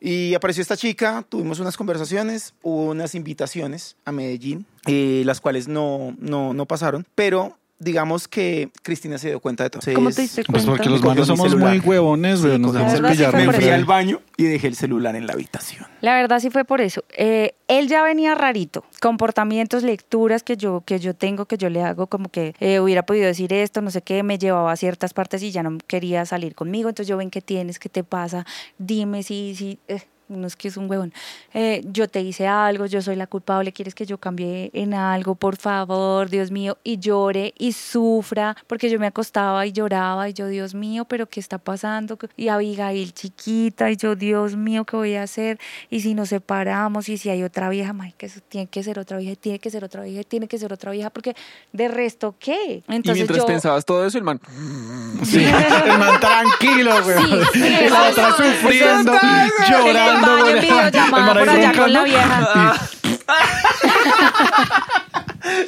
[0.00, 5.66] Y apareció esta chica, tuvimos unas conversaciones, hubo unas invitaciones a Medellín, eh, las cuales
[5.66, 9.82] no, no, no pasaron, pero digamos que Cristina se dio cuenta de todo.
[9.94, 10.70] ¿Cómo te diste Pues cuenta?
[10.70, 12.62] porque los manos somos muy huevones, weón.
[12.62, 13.30] Nos dejamos pillar.
[13.40, 15.86] Sí, Me fui al baño y dejé el celular en la habitación.
[16.00, 17.04] La verdad sí fue por eso.
[17.16, 21.82] Eh, él ya venía rarito, comportamientos, lecturas que yo, que yo tengo, que yo le
[21.82, 25.14] hago, como que eh, hubiera podido decir esto, no sé qué, me llevaba a ciertas
[25.14, 26.88] partes y ya no quería salir conmigo.
[26.88, 28.46] Entonces yo ven qué tienes, qué te pasa,
[28.78, 31.12] dime si, si, eh, no es que es un huevón.
[31.54, 35.34] Eh, yo te hice algo, yo soy la culpable, quieres que yo cambie en algo,
[35.34, 40.32] por favor, Dios mío, y llore y sufra, porque yo me acostaba y lloraba y
[40.32, 42.18] yo, Dios mío, pero ¿qué está pasando?
[42.36, 45.58] Y Abigail chiquita y yo, Dios mío, ¿qué voy a hacer?
[45.90, 48.98] Y si nos separamos y si hay otra vieja, may, que eso tiene que ser
[48.98, 51.34] otra vieja, tiene que ser otra vieja, tiene que ser otra vieja, porque
[51.72, 52.82] de resto, ¿qué?
[52.88, 53.46] Y Entonces mientras yo...
[53.46, 54.40] pensabas todo eso, el man.
[55.24, 57.24] Sí, el man tranquilo, weón.
[57.52, 60.44] Sí, sí, Y la otra sufriendo, En el llorando.
[60.44, 62.74] baño, en videollamada por allá con la vieja.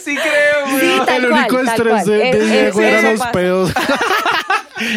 [0.05, 2.07] Sí creo, Sí, Y tal El único cual, tal estrés cual.
[2.07, 3.33] de, de Eh, Diego eh, eran eso los pasa.
[3.33, 3.71] pedos.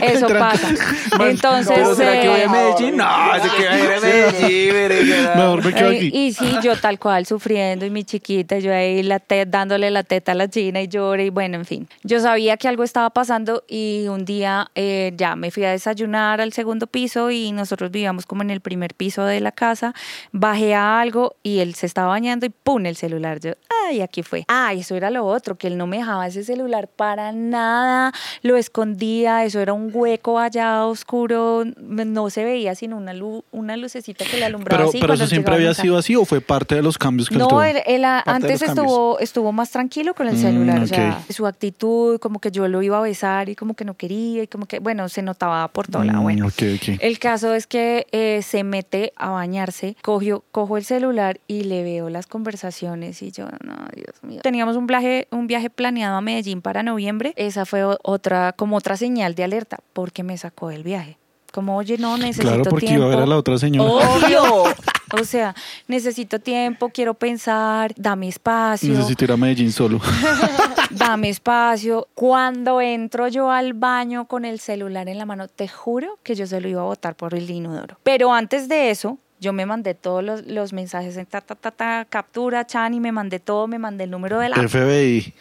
[0.01, 0.69] Eso pasa.
[1.19, 2.97] Entonces, ¿Pero será que voy a eh, Medellín?
[2.97, 3.05] No,
[3.41, 5.23] se que voy a ir a Medellín.
[5.35, 6.11] Mejor me quedo Ay, aquí.
[6.13, 10.03] Y sí, yo tal cual sufriendo y mi chiquita, yo ahí la te- dándole la
[10.03, 11.87] teta a la china y lloré y bueno, en fin.
[12.03, 16.41] Yo sabía que algo estaba pasando y un día eh, ya me fui a desayunar
[16.41, 19.93] al segundo piso y nosotros vivíamos como en el primer piso de la casa.
[20.31, 22.85] Bajé a algo y él se estaba bañando y ¡pum!
[22.85, 23.39] el celular.
[23.39, 23.51] Yo,
[23.87, 24.45] ay, aquí fue.
[24.47, 28.57] Ah, eso era lo otro, que él no me dejaba ese celular para nada, lo
[28.57, 34.25] escondía, eso era un hueco allá oscuro, no se veía sino una, lu- una lucecita
[34.25, 34.97] que le alumbraba Pero, así.
[35.01, 37.47] pero eso siempre había sido así o fue parte de los cambios que él No,
[37.47, 37.63] tuvo.
[37.63, 42.19] él, él, antes estuvo, estuvo más tranquilo con el Mm, celular, o sea, su actitud,
[42.19, 44.79] como que yo lo iba a besar y como que no quería y como que,
[44.79, 46.19] bueno, se notaba por todo lado.
[46.19, 46.97] Mm, Bueno, ok, ok.
[46.99, 51.83] el caso es que eh, se mete a bañarse, cogió, cojo el celular y le
[51.83, 54.41] veo las conversaciones y yo, no, Dios mío.
[54.43, 57.33] Teníamos un viaje, un viaje planeado a Medellín para noviembre.
[57.35, 59.62] Esa fue otra, como otra señal de alerta,
[59.93, 61.17] porque me sacó del viaje.
[61.51, 63.03] Como, oye, no, necesito Claro, porque tiempo.
[63.03, 63.91] iba a ver a la otra señora.
[63.91, 64.63] Obvio.
[65.15, 65.53] O sea,
[65.87, 70.01] necesito tiempo, quiero pensar, dame espacio, Necesito ir a Medellín solo.
[70.89, 72.07] dame espacio.
[72.15, 76.47] Cuando entro yo al baño con el celular en la mano, te juro que yo
[76.47, 77.99] se lo iba a botar por el inodoro.
[78.01, 81.71] Pero antes de eso, yo me mandé todos los, los mensajes en ta, ta, ta,
[81.71, 85.33] ta, captura, chan, y me mandé todo, me mandé el número de la FBI.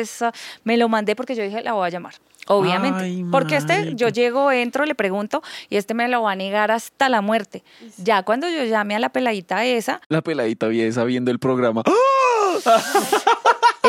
[0.00, 0.32] esa.
[0.64, 2.14] Me lo mandé porque yo dije, la voy a llamar.
[2.48, 3.04] Obviamente.
[3.04, 6.70] Ay, porque este, yo llego, entro, le pregunto y este me lo va a negar
[6.70, 7.62] hasta la muerte.
[7.98, 11.82] Ya cuando yo llame a la peladita esa, La peladita esa viendo el programa.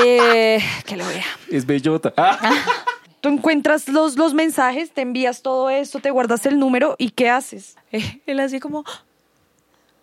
[0.06, 1.26] eh, que lo vea.
[1.50, 2.14] Es bellota.
[2.18, 2.38] Ah.
[3.22, 7.30] Tú encuentras los, los mensajes, te envías todo esto, te guardas el número y ¿qué
[7.30, 7.78] haces?
[7.94, 8.84] Eh, él así como,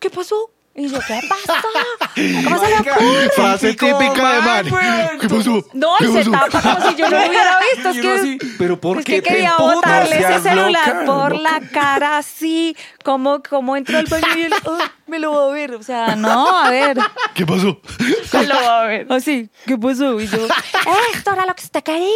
[0.01, 0.51] ¿qué pasó?
[0.73, 1.61] Y yo, ¿qué pasa?
[2.45, 3.31] ¿Cómo se le ocurre?
[3.35, 5.19] Frase típica de man.
[5.21, 5.65] ¿Qué pasó?
[5.73, 6.31] No, ¿Qué se pasó?
[6.31, 7.89] tapa como si yo no lo hubiera visto.
[7.91, 9.75] Es que, así, ¿pero por es qué que quería emputas?
[9.75, 11.51] botarle ese celular loca, por loca.
[11.61, 15.49] la cara así, como, como entró al baño y él, "Ah, me lo va a
[15.49, 15.75] ver.
[15.75, 16.97] O sea, no, a ver.
[17.35, 17.81] ¿Qué pasó?
[18.33, 19.13] Me lo va a ver.
[19.13, 20.21] Así, ¿qué pasó?
[20.21, 20.39] Y yo,
[21.15, 22.07] esto era lo que usted quería,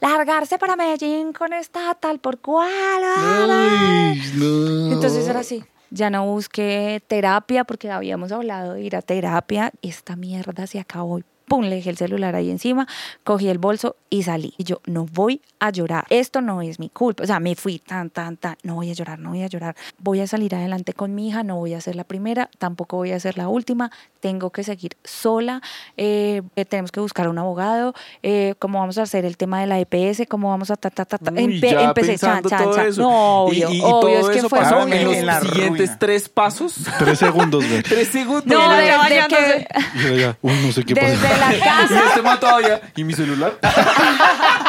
[0.00, 2.68] largarse para Medellín con esta tal por cual.
[3.16, 4.92] Ay, no.
[4.92, 5.62] Entonces era así.
[5.94, 9.72] Ya no busqué terapia porque habíamos hablado de ir a terapia.
[9.82, 11.18] Esta mierda se acabó.
[11.18, 12.86] Y pum, le dejé el celular ahí encima,
[13.24, 14.54] cogí el bolso y salí.
[14.56, 16.06] Y yo, no voy a llorar.
[16.08, 17.24] Esto no es mi culpa.
[17.24, 18.56] O sea, me fui tan, tan, tan.
[18.62, 19.76] No voy a llorar, no voy a llorar.
[19.98, 21.42] Voy a salir adelante con mi hija.
[21.42, 23.90] No voy a ser la primera, tampoco voy a ser la última.
[24.22, 25.60] Tengo que seguir sola.
[25.96, 27.92] Eh, eh, tenemos que buscar un abogado.
[28.22, 30.28] Eh, ¿Cómo vamos a hacer el tema de la EPS?
[30.28, 31.32] ¿Cómo vamos a ta, ta, ta, ta?
[31.32, 32.86] Uy, Empe- ya empecé, chan, chan, todo chan.
[32.86, 33.02] eso.
[33.02, 33.70] No, Y- obvio.
[33.70, 35.78] y, y obvio, todo es que eso fue pasó muy en los en la siguientes
[35.88, 35.98] ruina.
[35.98, 36.74] tres pasos.
[37.00, 37.82] Tres segundos, güey.
[37.82, 38.46] tres segundos.
[38.46, 39.66] No, desde ya que.
[39.96, 41.40] Y yo ya, uy, no sé qué desde pasó.
[41.40, 42.80] la Y casa, este man todavía.
[42.94, 43.58] ¿Y mi celular?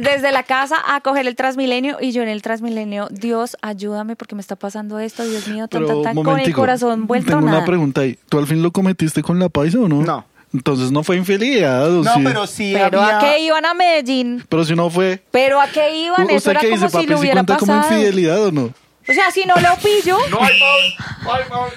[0.00, 4.34] desde la casa a coger el Transmilenio y yo en el Transmilenio, Dios, ayúdame porque
[4.34, 7.42] me está pasando esto, Dios mío, tan, tan, Pero, tan, con el corazón vuelto Tengo
[7.42, 7.58] nada.
[7.58, 8.18] una pregunta ahí.
[8.28, 10.02] ¿Tú al fin lo cometiste con la paisa o no?
[10.02, 10.24] No.
[10.52, 12.20] Entonces no fue infidelidad, ¿o No, sí?
[12.24, 13.18] pero sí Pero había...
[13.18, 15.22] a qué iban a Medellín, Pero si no fue...
[15.30, 17.06] pero a qué iban, eso ¿Usted era qué como dice, si papi?
[17.06, 17.94] lo ¿Si hubiera cuenta como pasado.
[17.94, 18.70] infidelidad o no?
[19.10, 21.40] O sea, si no lo pillo, No, iPhone.
[21.40, 21.70] iPhone.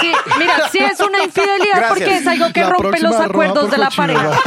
[0.00, 1.88] Sí, mira, sí es una infidelidad Gracias.
[1.88, 4.30] porque es algo que La rompe los acuerdos de la pareja.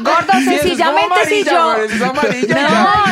[0.00, 1.76] gordo, es sencillamente si yo...
[1.98, 2.12] No,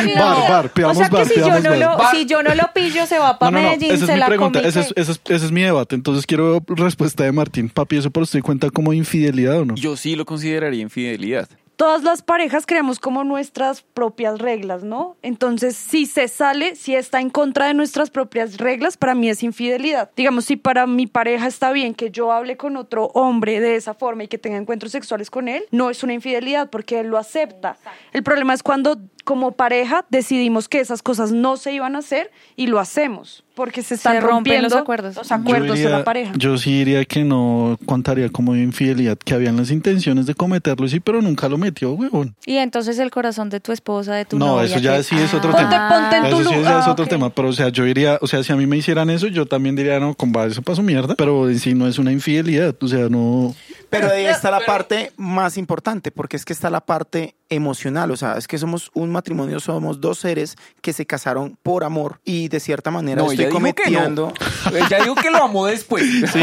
[0.03, 0.47] no.
[0.49, 3.19] Bar, bar, o sea que si yo, no lo, si yo no lo pillo, se
[3.19, 4.69] va para No, no, no, Medellín, esa es se mi la pregunta, come.
[4.69, 5.95] ese es, ese, es, ese es mi debate.
[5.95, 7.69] Entonces quiero respuesta de Martín.
[7.69, 9.75] Papi, ¿eso por usted cuenta como infidelidad o no?
[9.75, 11.47] Yo sí lo consideraría infidelidad.
[11.79, 15.15] Todas las parejas creamos como nuestras propias reglas, ¿no?
[15.21, 19.43] Entonces, si se sale, si está en contra de nuestras propias reglas, para mí es
[19.43, 20.11] infidelidad.
[20.17, 23.93] Digamos, si para mi pareja está bien que yo hable con otro hombre de esa
[23.93, 27.17] forma y que tenga encuentros sexuales con él, no es una infidelidad porque él lo
[27.17, 27.77] acepta.
[28.11, 28.97] El problema es cuando
[29.29, 33.83] como pareja decidimos que esas cosas no se iban a hacer y lo hacemos porque
[33.83, 35.17] se están Se rompiendo los acuerdos.
[35.17, 36.31] los acuerdos de la pareja.
[36.35, 40.99] Yo sí diría que no contaría como infidelidad, que habían las intenciones de cometerlo, sí,
[40.99, 42.33] pero nunca lo metió, huevón.
[42.47, 44.63] Y entonces el corazón de tu esposa, de tu No, novia.
[44.63, 45.89] eso ya que- sí es otro tema.
[45.89, 48.25] ponte en tu Eso sí es ah, otro tema, pero o sea, yo diría, o
[48.27, 51.13] sea, si a mí me hicieran eso, yo también diría, no, compa, eso pasó mierda,
[51.15, 53.53] pero en sí no es una infidelidad, o sea, no...
[53.89, 58.17] Pero ahí está la parte más importante, porque es que está la parte emocional, o
[58.17, 62.47] sea, es que somos un matrimonio, somos dos seres que se casaron por amor y
[62.49, 63.53] de cierta manera No, estoy que no.
[63.53, 64.33] cometiendo...
[64.89, 66.03] Ya digo que lo amó después.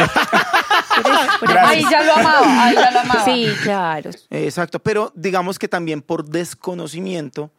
[1.58, 3.24] Ahí ya lo amaba, ahí ya lo amaba.
[3.24, 4.10] Sí, claro.
[4.30, 7.50] Exacto, pero digamos que también por desconocimiento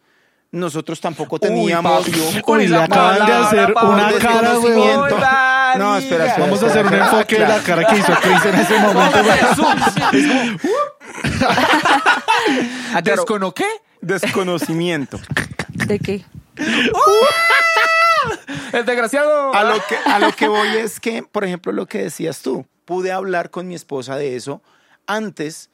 [0.51, 2.05] nosotros tampoco teníamos...
[2.05, 4.57] papi, Uy, le esa acaban de hacer una cara,
[5.77, 6.45] No, espera, espera.
[6.45, 9.17] Vamos a hacer un enfoque de la cara que hizo Chris en ese momento.
[13.03, 13.67] ¿Descono qué?
[14.01, 15.19] Desconocimiento.
[15.73, 16.25] ¿De qué?
[18.73, 19.53] El desgraciado.
[19.53, 22.65] A lo, que, a lo que voy es que, por ejemplo, lo que decías tú,
[22.85, 24.61] pude hablar con mi esposa de eso
[25.07, 25.69] antes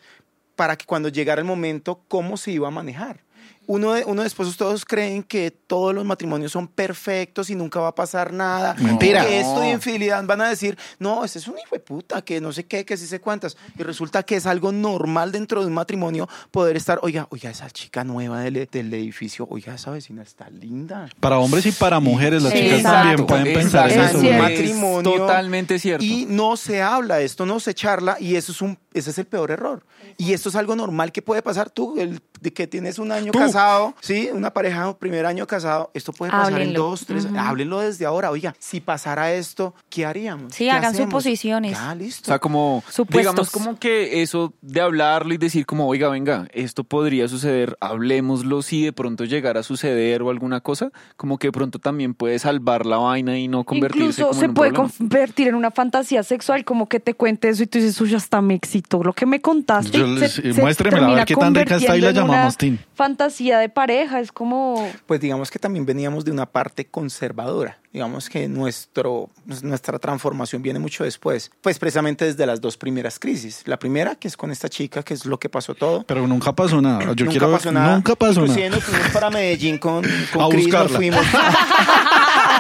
[0.55, 3.21] para que cuando llegara el momento, cómo se iba a manejar.
[3.67, 7.79] Uno de, uno de esposos todos creen que todos los matrimonios son perfectos y nunca
[7.79, 8.75] va a pasar nada.
[8.79, 9.25] Mentira.
[9.25, 12.41] Que esto de infidelidad van a decir, no, ese es un hijo de puta, que
[12.41, 13.57] no sé qué, que sí sé cuántas.
[13.77, 17.69] Y resulta que es algo normal dentro de un matrimonio poder estar, oiga, oiga, esa
[17.69, 21.09] chica nueva del, del edificio, oiga, esa vecina está linda.
[21.19, 23.25] Para hombres y para mujeres, las chicas Exacto.
[23.25, 24.19] también pueden pensar en Es eso.
[24.19, 24.37] cierto.
[24.43, 24.51] güey.
[24.51, 25.11] matrimonio.
[25.17, 26.03] totalmente cierto.
[26.05, 29.25] Y no se habla, esto no se charla y eso es un, ese es el
[29.25, 29.85] peor error.
[30.17, 33.31] Y esto es algo normal que puede pasar tú, el, de que tienes un año
[33.53, 36.79] casado, sí, una pareja, primer año casado, esto puede pasar en Háblenlo.
[36.83, 38.31] dos, tres, háblenlo desde ahora.
[38.31, 40.53] Oiga, si pasara esto, ¿qué haríamos?
[40.53, 41.09] Sí, ¿Qué hagan hacemos?
[41.11, 41.71] suposiciones.
[41.73, 42.25] Ya, O listo.
[42.25, 43.21] sea, como, Supuestos.
[43.21, 48.61] digamos, como que eso de hablarlo y decir como, oiga, venga, esto podría suceder, hablemoslo
[48.61, 52.39] si de pronto llegara a suceder o alguna cosa, como que de pronto también puede
[52.39, 54.93] salvar la vaina y no convertirse Incluso como se en un puede problema.
[54.97, 58.41] convertir en una fantasía sexual, como que te cuente eso y tú dices, uy, hasta
[58.41, 59.97] me excitó lo que me contaste.
[59.97, 62.15] Yo se- eh, se muéstremela, a ver termina qué tan rica está y la en
[62.15, 62.79] llamamos, Tin.
[62.95, 64.87] Fantasía de pareja, es como...
[65.05, 67.77] Pues digamos que también veníamos de una parte conservadora.
[67.91, 69.29] Digamos que nuestro,
[69.61, 71.51] nuestra transformación viene mucho después.
[71.61, 73.61] Pues precisamente desde las dos primeras crisis.
[73.65, 76.03] La primera, que es con esta chica, que es lo que pasó todo.
[76.07, 76.99] Pero nunca pasó nada.
[77.13, 77.95] Yo nunca quiero pasó nada.
[77.95, 78.75] Nunca pasó Inclusive nada.
[78.77, 80.03] nos fuimos para Medellín con,
[80.33, 80.95] con A nos buscarla.
[80.97, 81.25] fuimos.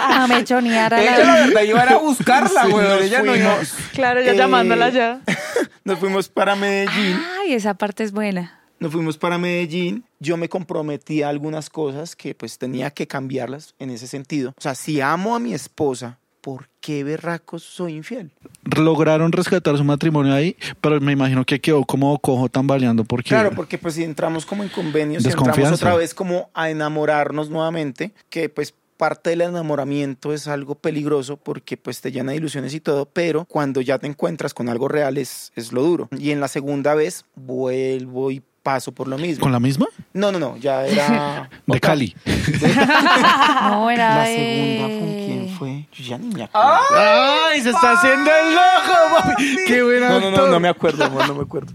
[0.05, 1.25] A mechonear a Ella, la...
[1.25, 2.87] la verdad, iba a ir a buscarla, Sí, güey.
[2.87, 3.49] nos Ella no iba.
[3.51, 3.73] fuimos.
[3.93, 5.21] Claro, ya Eh, llamándola ya.
[5.83, 7.19] Nos fuimos para Medellín.
[7.41, 8.59] Ay, esa parte es buena.
[8.83, 10.03] Nos fuimos para Medellín.
[10.19, 14.53] Yo me comprometí a algunas cosas que pues tenía que cambiarlas en ese sentido.
[14.57, 18.31] O sea, si amo a mi esposa, ¿por qué berracos soy infiel?
[18.75, 23.29] Lograron rescatar su matrimonio ahí, pero me imagino que quedó como cojo tambaleando porque...
[23.29, 27.49] Claro, porque pues si entramos como en convenios, y entramos otra vez como a enamorarnos
[27.49, 32.73] nuevamente, que pues parte del enamoramiento es algo peligroso porque pues te llena de ilusiones
[32.73, 36.09] y todo, pero cuando ya te encuentras con algo real es, es lo duro.
[36.19, 39.43] Y en la segunda vez vuelvo y paso por lo mismo.
[39.43, 39.85] ¿Con la misma?
[40.13, 41.49] No, no, no, ya era...
[41.67, 41.89] De otra.
[41.89, 42.15] Cali.
[42.25, 45.87] No, era La segunda, ¿con quién fue?
[45.91, 46.69] Yo ya ni me acuerdo.
[46.97, 49.17] ¡Ay, se está haciendo el loco!
[49.17, 49.55] papi!
[49.67, 51.73] ¡Qué buena No, no, no, no me acuerdo, amor, no me acuerdo.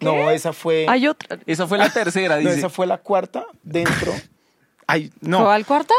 [0.00, 0.86] No, esa fue...
[0.88, 1.38] Hay otra.
[1.46, 2.58] Esa fue la tercera, No, dice.
[2.58, 4.12] esa fue la cuarta dentro...
[4.86, 5.44] Ay, no.
[5.44, 5.94] ¿Fue al cuarto?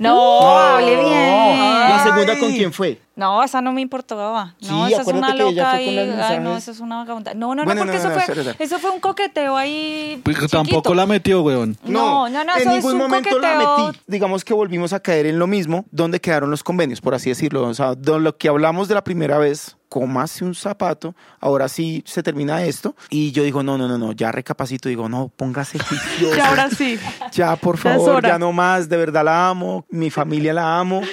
[0.00, 1.58] No, hable bien.
[1.58, 3.00] ¿La segunda con quién fue?
[3.16, 4.54] No, esa no me importaba.
[4.62, 6.62] No, Sí, esa es una acuérdate que ella loca fue con Ay, no, mensajes.
[6.62, 7.34] esa es una vagabunda.
[7.34, 9.56] No, no, Bueno, no, porque no, no, eso, no, fue, espera, eso fue un coqueteo
[9.58, 10.56] ahí Pues chiquito.
[10.56, 11.76] tampoco la metió, weón.
[11.84, 13.86] No, no, no, en eso es ningún un momento la coqueteo.
[13.88, 13.98] metí.
[14.06, 17.64] Digamos que volvimos a caer en lo mismo, donde quedaron los convenios, por así decirlo.
[17.68, 22.02] O sea, de lo que hablamos de la primera vez, comase un zapato, ahora sí
[22.06, 22.94] se termina esto.
[23.10, 26.36] Y yo digo, no, no, no, no, ya recapacito, digo, no, póngase juicioso.
[26.36, 26.98] Y ahora sí.
[27.32, 31.02] Ya, por Ya favor, ya no más, de verdad la amo, mi familia la amo.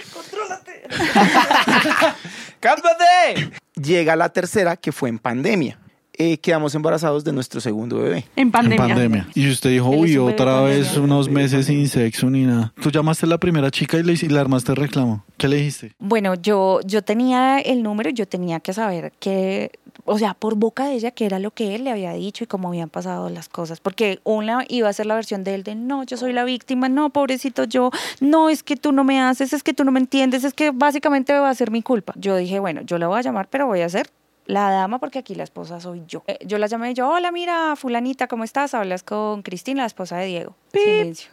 [2.60, 3.52] ¡Cálmate!
[3.76, 5.80] Llega la tercera, que fue en pandemia.
[6.20, 8.26] Eh, quedamos embarazados de nuestro segundo bebé.
[8.36, 8.88] En En pandemia.
[8.88, 9.28] pandemia.
[9.36, 10.78] Y usted dijo, uy, otra pandemia.
[10.80, 12.74] vez unos meses sin sexo ni nada.
[12.82, 15.24] Tú llamaste a la primera chica y le, y le armaste el reclamo.
[15.38, 15.94] ¿Qué le dijiste?
[16.00, 19.72] Bueno, yo, yo tenía el número, yo tenía que saber que,
[20.06, 22.48] o sea, por boca de ella, qué era lo que él le había dicho y
[22.48, 23.80] cómo habían pasado las cosas.
[23.80, 26.90] Porque una iba a ser la versión de él de, no, yo soy la víctima,
[26.90, 30.00] no, pobrecito yo, no, es que tú no me haces, es que tú no me
[30.00, 32.14] entiendes, es que básicamente va a ser mi culpa.
[32.18, 34.10] Yo dije, bueno, yo la voy a llamar, pero voy a ser
[34.48, 36.24] la dama porque aquí la esposa soy yo.
[36.26, 38.74] Eh, yo la llamé y yo, hola, mira, fulanita, ¿cómo estás?
[38.74, 40.56] Hablas con Cristina, la esposa de Diego.
[40.72, 41.30] Silencio.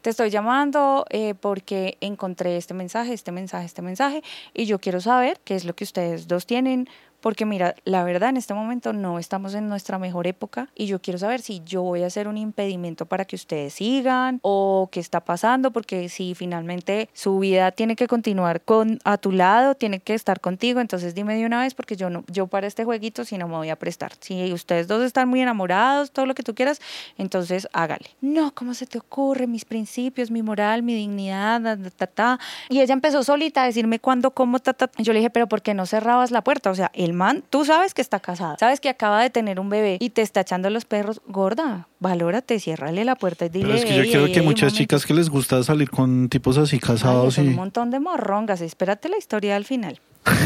[0.00, 4.22] Te estoy llamando eh, porque encontré este mensaje, este mensaje, este mensaje,
[4.54, 6.88] y yo quiero saber qué es lo que ustedes dos tienen,
[7.26, 11.02] porque mira, la verdad en este momento no estamos en nuestra mejor época y yo
[11.02, 15.00] quiero saber si yo voy a ser un impedimento para que ustedes sigan o qué
[15.00, 19.98] está pasando, porque si finalmente su vida tiene que continuar con a tu lado, tiene
[19.98, 23.24] que estar contigo, entonces dime de una vez porque yo no yo para este jueguito
[23.24, 24.12] si no me voy a prestar.
[24.20, 26.80] Si ustedes dos están muy enamorados, todo lo que tú quieras,
[27.18, 28.06] entonces hágale.
[28.20, 29.48] No, ¿cómo se te ocurre?
[29.48, 32.40] Mis principios, mi moral, mi dignidad, ta, ta, ta.
[32.68, 34.92] Y ella empezó solita a decirme cuándo, cómo, ta, ta.
[34.98, 36.70] Yo le dije, pero ¿por qué no cerrabas la puerta?
[36.70, 39.68] O sea, el man, tú sabes que está casada, sabes que acaba de tener un
[39.68, 43.64] bebé y te está echando los perros, gorda, valórate, ciérrale la puerta y dile.
[43.66, 44.78] Pero es que yo "Ey, creo ey, que ey, muchas momento".
[44.78, 47.40] chicas que les gusta salir con tipos así casados y...
[47.40, 48.60] un montón de morrongas.
[48.60, 49.98] Espérate la historia al final.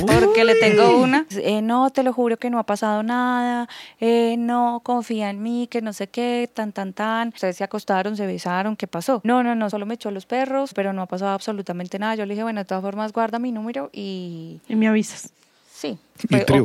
[0.06, 1.24] Porque le tengo una.
[1.30, 3.66] eh, no, te lo juro que no ha pasado nada.
[3.98, 7.28] eh, no, confía en mí, que no sé qué, tan, tan, tan.
[7.28, 9.22] Ustedes se acostaron, se besaron, ¿qué pasó?
[9.24, 12.14] No, no, no, solo me echó los perros, pero no ha pasado absolutamente nada.
[12.14, 14.60] Yo le dije, bueno, de todas formas, guarda mi número y.
[14.68, 15.30] Y me avisas.
[15.72, 15.98] Sí.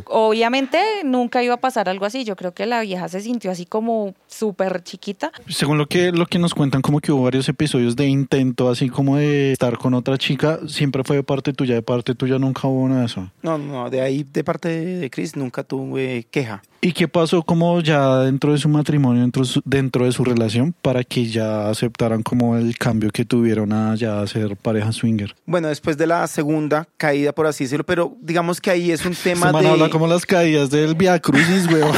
[0.07, 2.23] O- obviamente nunca iba a pasar algo así.
[2.23, 5.31] Yo creo que la vieja se sintió así como súper chiquita.
[5.47, 8.89] Según lo que, lo que nos cuentan, como que hubo varios episodios de intento, así
[8.89, 12.67] como de estar con otra chica, siempre fue de parte tuya, de parte tuya nunca
[12.67, 13.29] hubo nada de eso.
[13.41, 16.61] No, no, de ahí, de parte de Chris, nunca tuve queja.
[16.81, 20.23] ¿Y qué pasó como ya dentro de su matrimonio, dentro, de su- dentro de su
[20.23, 25.35] relación, para que ya aceptaran como el cambio que tuvieron a ya ser pareja swinger?
[25.47, 29.15] Bueno, después de la segunda caída, por así decirlo, pero digamos que ahí es un
[29.15, 29.69] tema Se man de...
[29.69, 31.95] habla como las caídas del Via Crucis, weón.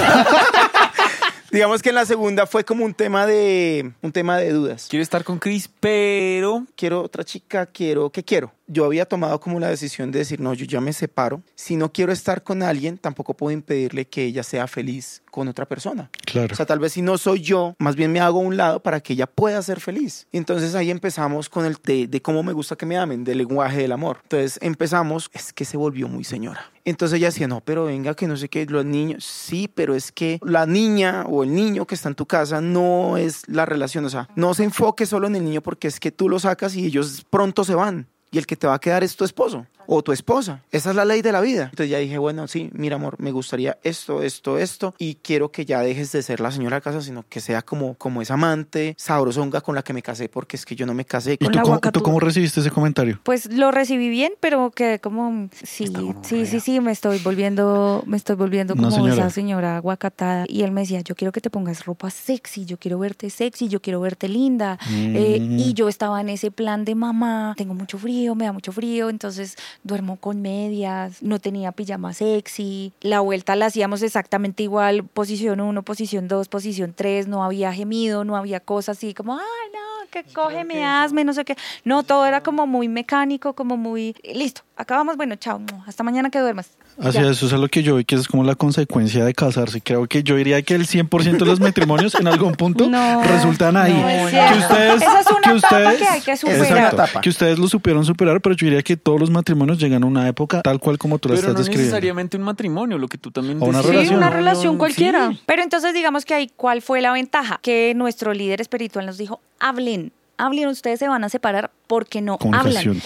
[1.51, 4.87] Digamos que en la segunda fue como un tema de un tema de dudas.
[4.89, 8.51] Quiero estar con Chris, pero Quiero otra chica, quiero, ¿qué quiero?
[8.67, 11.41] Yo había tomado como la decisión de decir, no, yo ya me separo.
[11.55, 15.67] Si no quiero estar con alguien, tampoco puedo impedirle que ella sea feliz con otra
[15.67, 16.09] persona.
[16.25, 16.51] Claro.
[16.51, 18.79] O sea, tal vez si no soy yo, más bien me hago a un lado
[18.79, 20.25] para que ella pueda ser feliz.
[20.31, 23.77] Entonces ahí empezamos con el de, de cómo me gusta que me amen, del lenguaje
[23.77, 24.17] del amor.
[24.23, 26.71] Entonces empezamos, es que se volvió muy señora.
[26.85, 30.11] Entonces ella decía, no, pero venga, que no sé qué, los niños, sí, pero es
[30.11, 34.05] que la niña o el niño que está en tu casa no es la relación.
[34.05, 36.75] O sea, no se enfoque solo en el niño porque es que tú lo sacas
[36.75, 38.07] y ellos pronto se van.
[38.31, 40.61] Y el que te va a quedar es tu esposo o tu esposa.
[40.71, 41.63] Esa es la ley de la vida.
[41.71, 44.93] Entonces ya dije, bueno, sí, mira amor, me gustaría esto, esto, esto.
[44.99, 47.95] Y quiero que ya dejes de ser la señora de casa, sino que sea como,
[47.95, 51.05] como esa amante sabrosonga con la que me casé, porque es que yo no me
[51.05, 51.91] casé ¿Y con tú la cómo, guacatúa.
[52.01, 53.19] tú cómo recibiste ese comentario?
[53.23, 55.87] Pues lo recibí bien, pero quedé como sí,
[56.23, 59.13] sí, sí, sí, me estoy volviendo, me estoy volviendo como señora.
[59.13, 60.45] esa señora aguacatada.
[60.47, 63.67] Y él me decía, yo quiero que te pongas ropa sexy, yo quiero verte sexy,
[63.69, 64.77] yo quiero verte linda.
[64.89, 65.59] Eh, Mm.
[65.59, 69.09] y yo estaba en ese plan de mamá, tengo mucho frío, me da mucho frío,
[69.09, 72.93] entonces duermo con medias, no tenía pijama sexy.
[73.01, 78.23] La vuelta la hacíamos exactamente igual, posición 1, posición 2, posición 3, no había gemido,
[78.23, 81.55] no había cosas así como, ay, no, que cógeme, hazme, no sé qué.
[81.83, 86.39] No, todo era como muy mecánico, como muy, listo, acabamos, bueno, chao, hasta mañana que
[86.39, 86.71] duermas.
[86.99, 87.29] Hacia Ya.
[87.29, 89.81] eso es lo que yo vi que es como la consecuencia de casarse.
[89.81, 93.77] Creo que yo diría que el 100% de los matrimonios en algún punto No, resultan
[93.77, 93.93] ahí.
[93.93, 96.55] no es que ustedes, Esa es una que etapa ustedes, que hay que superar.
[96.55, 97.21] Esa es una Exacto, etapa.
[97.21, 100.27] que ustedes lo supieron superar, pero yo diría que todos los matrimonios llegan a una
[100.27, 101.85] época tal cual como tú la pero estás no describiendo.
[101.95, 103.85] necesariamente un matrimonio, lo que tú también O una decías.
[103.85, 104.17] Sí, relación.
[104.17, 105.29] una relación cualquiera.
[105.31, 105.41] Sí.
[105.45, 107.59] Pero entonces digamos que ahí, ¿cuál fue la ventaja?
[107.61, 112.37] Que nuestro líder espiritual nos dijo, hablen, hablen, ustedes se van a separar porque no
[112.53, 113.01] hablan.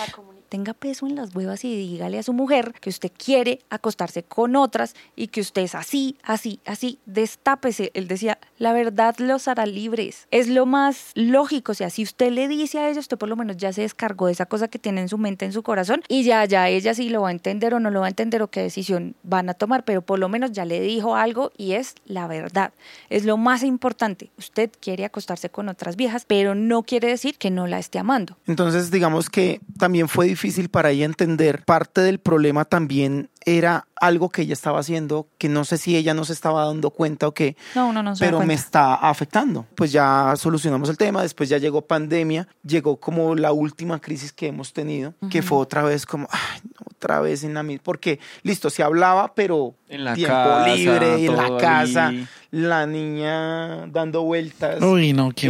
[0.51, 4.57] Tenga peso en las huevas y dígale a su mujer que usted quiere acostarse con
[4.57, 6.99] otras y que usted es así, así, así.
[7.05, 7.89] Destápese.
[7.93, 10.27] Él decía, la verdad los hará libres.
[10.29, 11.71] Es lo más lógico.
[11.71, 14.25] O sea, si usted le dice a ella, usted por lo menos ya se descargó
[14.25, 16.93] de esa cosa que tiene en su mente, en su corazón, y ya, ya ella
[16.93, 19.49] sí lo va a entender o no lo va a entender o qué decisión van
[19.49, 22.73] a tomar, pero por lo menos ya le dijo algo y es la verdad.
[23.09, 24.31] Es lo más importante.
[24.37, 28.35] Usted quiere acostarse con otras viejas, pero no quiere decir que no la esté amando.
[28.47, 31.63] Entonces, digamos que también fue difícil para ella entender.
[31.65, 36.13] Parte del problema también era algo que ella estaba haciendo que no sé si ella
[36.13, 38.95] no se estaba dando cuenta o qué, No, no, no se da pero me está
[38.95, 39.65] afectando.
[39.75, 44.47] Pues ya solucionamos el tema, después ya llegó pandemia, llegó como la última crisis que
[44.47, 48.19] hemos tenido, que fue otra vez como, ay, no, otra vez en la misma, porque
[48.43, 52.27] listo, se hablaba, pero En la tiempo casa, libre, en la casa, ahí.
[52.51, 54.81] la niña dando vueltas.
[54.81, 55.49] Uy, no, qué Eh,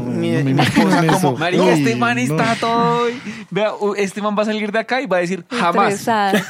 [0.42, 1.12] mi no esposa eso.
[1.20, 2.22] como, Marica, Uy, este man no.
[2.22, 3.06] está todo.
[3.50, 6.06] Vea, este man va a salir de acá y va a decir: jamás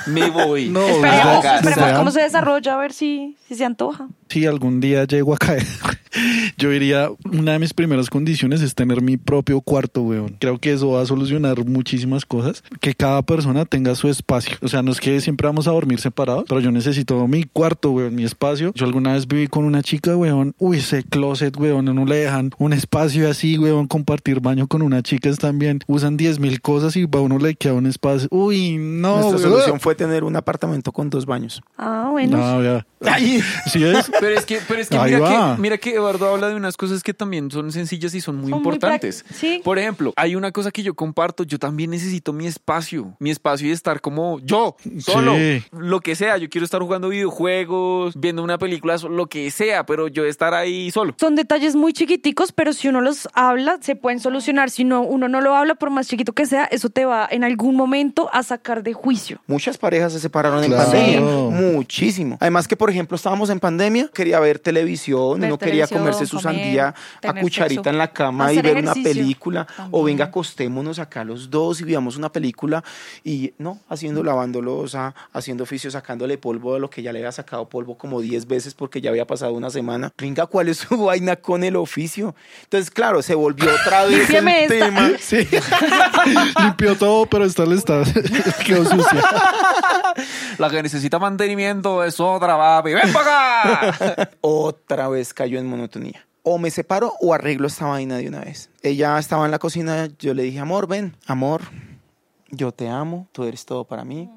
[0.07, 0.69] me voy.
[0.81, 4.09] Ya, Esperemos, esperemos cómo se desarrolla, a ver si, si se antoja.
[4.29, 5.67] Si algún día llego a caer,
[6.57, 10.37] yo diría, una de mis primeras condiciones es tener mi propio cuarto, weón.
[10.39, 12.63] Creo que eso va a solucionar muchísimas cosas.
[12.81, 14.57] Que cada persona tenga su espacio.
[14.63, 17.91] O sea, no es que siempre vamos a dormir separados, pero yo necesito mi cuarto,
[17.93, 18.73] weón, mi espacio.
[18.75, 20.55] Yo alguna vez viví con una chica, weón.
[20.59, 23.87] Uy, ese closet, weón, no le dejan un espacio así, weón.
[23.87, 25.81] Compartir baño con una chica es también.
[25.87, 28.29] Usan 10 mil cosas y a uno le queda un espacio.
[28.31, 29.43] Uy, no, Nuestra weón.
[29.43, 31.63] solución fue tener un apartamento con dos baños.
[31.79, 32.37] Ah, bueno.
[32.37, 32.87] No, ya.
[33.07, 34.11] Ay, ¿Sí es?
[34.21, 37.03] Pero es que, pero es que mira, que mira que Eduardo habla de unas cosas
[37.03, 39.25] que también son sencillas y son muy Son importantes.
[39.35, 39.61] sí.
[39.65, 43.69] Por ejemplo, hay una cosa que yo comparto, yo también necesito mi espacio, mi espacio
[43.69, 45.65] y estar como yo, solo, Sí.
[45.73, 50.09] lo que sea, yo quiero estar jugando videojuegos, viendo una película, lo que sea, pero
[50.09, 51.15] yo estar ahí solo.
[51.19, 54.71] Son detalles muy chiquiticos, pero si uno los habla, se pueden solucionar.
[54.71, 57.45] Si no, uno no lo habla, por más chiquito que sea, eso te va en
[57.45, 59.41] algún momento a sacar de juicio.
[59.47, 61.21] Muchas parejas se separaron en pandemia.
[61.21, 62.37] Muchísimo.
[62.41, 66.37] Además que, por ejemplo, estábamos en pandemia, quería ver televisión, Ver uno quería comerse su
[66.37, 67.91] comer, sandía a cucharita sexo.
[67.91, 69.67] en la cama y ver una película.
[69.91, 72.83] O venga, acostémonos acá los dos y veamos una película.
[73.23, 77.33] Y no, haciendo lavando losa, haciendo oficio, sacándole polvo de lo que ya le había
[77.33, 80.13] sacado polvo como 10 veces porque ya había pasado una semana.
[80.19, 82.35] Venga, ¿cuál es su vaina con el oficio?
[82.65, 84.69] Entonces, claro, se volvió otra vez el esta.
[84.69, 85.11] tema.
[85.21, 85.49] Sí.
[86.61, 88.03] limpió todo, pero esta le está
[88.67, 89.23] quedó sucia.
[90.59, 92.95] La que necesita mantenimiento es otra, papi.
[92.95, 94.31] ¡Ven para acá!
[94.41, 95.67] Otra vez cayó en
[96.43, 98.69] O me separo o arreglo esta vaina de una vez.
[98.83, 101.63] Ella estaba en la cocina, yo le dije, amor, ven, amor,
[102.51, 104.29] yo te amo, tú eres todo para mí.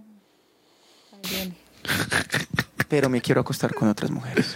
[2.89, 4.55] Pero me quiero acostar con otras mujeres.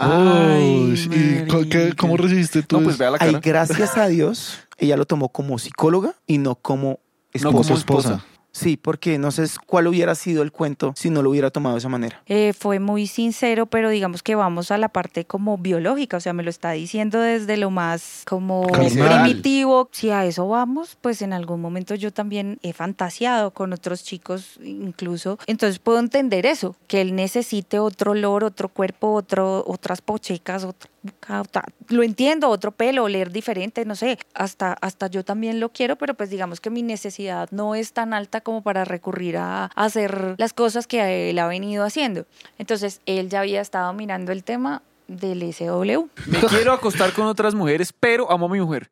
[0.00, 4.96] Uy, ¿y qué- cómo recibiste tú No, pues vea la Ay, gracias a Dios, ella
[4.96, 6.98] lo tomó como psicóloga y no como No
[7.32, 7.50] esposa.
[7.52, 8.24] como Su esposa.
[8.58, 11.78] Sí, porque no sé cuál hubiera sido el cuento si no lo hubiera tomado de
[11.78, 12.22] esa manera.
[12.26, 16.32] Eh, fue muy sincero, pero digamos que vamos a la parte como biológica, o sea,
[16.32, 19.22] me lo está diciendo desde lo más como Carnal.
[19.22, 19.88] primitivo.
[19.92, 24.58] Si a eso vamos, pues en algún momento yo también he fantaseado con otros chicos
[24.62, 25.38] incluso.
[25.46, 30.90] Entonces puedo entender eso, que él necesite otro olor, otro cuerpo, otro, otras pochecas, otro,
[31.88, 36.14] lo entiendo, otro pelo, oler diferente, no sé, hasta, hasta yo también lo quiero, pero
[36.14, 40.34] pues digamos que mi necesidad no es tan alta como para recurrir a, a hacer
[40.38, 42.26] las cosas que él ha venido haciendo.
[42.58, 46.08] Entonces, él ya había estado mirando el tema del SW.
[46.26, 48.90] Me quiero acostar con otras mujeres, pero amo a mi mujer.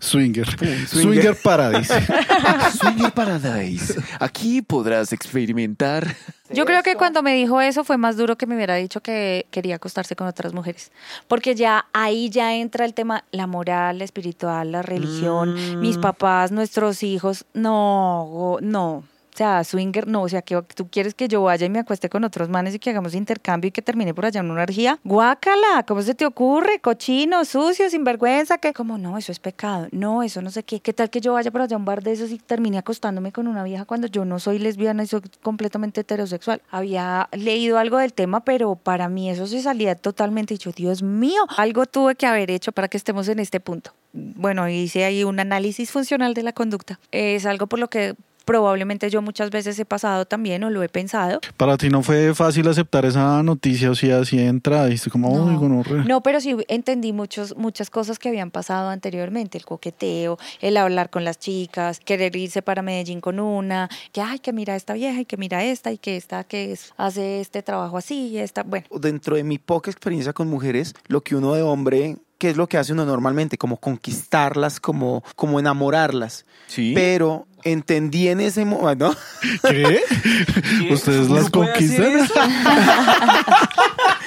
[0.00, 0.46] Swinger.
[0.88, 1.94] Swinger Paradise.
[2.78, 3.94] Swinger Paradise.
[4.18, 6.16] Aquí podrás experimentar.
[6.50, 9.46] Yo creo que cuando me dijo eso fue más duro que me hubiera dicho que
[9.50, 10.90] quería acostarse con otras mujeres.
[11.28, 16.50] Porque ya ahí ya entra el tema, la moral, la espiritual, la religión, mis papás,
[16.52, 17.44] nuestros hijos.
[17.54, 19.04] No, no.
[19.32, 22.10] O sea, swinger, no, o sea, que tú quieres que yo vaya y me acueste
[22.10, 24.98] con otros manes y que hagamos intercambio y que termine por allá en una orgía.
[25.04, 26.80] Guácala, ¿cómo se te ocurre?
[26.80, 29.88] Cochino, sucio, sinvergüenza, que como no, eso es pecado.
[29.90, 30.80] No, eso no sé qué.
[30.80, 33.32] ¿Qué tal que yo vaya por allá a un bar de esos y termine acostándome
[33.32, 36.60] con una vieja cuando yo no soy lesbiana y soy completamente heterosexual?
[36.70, 41.02] Había leído algo del tema, pero para mí eso se salía totalmente y yo, Dios
[41.02, 43.94] mío, algo tuve que haber hecho para que estemos en este punto.
[44.12, 47.00] Bueno, hice ahí un análisis funcional de la conducta.
[47.12, 48.14] Es algo por lo que
[48.52, 51.40] probablemente yo muchas veces he pasado también o lo he pensado.
[51.56, 55.32] Para ti no fue fácil aceptar esa noticia, o sea, así de entrada, y como,
[55.32, 56.04] uy, gonorrea.
[56.04, 61.08] No, pero sí entendí muchos, muchas cosas que habían pasado anteriormente, el coqueteo, el hablar
[61.08, 65.22] con las chicas, querer irse para Medellín con una, que ay, que mira esta vieja
[65.22, 68.64] y que mira esta y que esta que es- hace este trabajo así y esta,
[68.64, 68.84] bueno.
[69.00, 72.66] Dentro de mi poca experiencia con mujeres, lo que uno de hombre, ¿qué es lo
[72.68, 73.56] que hace uno normalmente?
[73.56, 76.44] Como conquistarlas, como, como enamorarlas.
[76.66, 76.92] Sí.
[76.94, 79.16] Pero entendí en ese momento, ¿no?
[79.68, 80.00] ¿Qué?
[80.90, 82.28] ¿Ustedes ¿Uno las conquistan?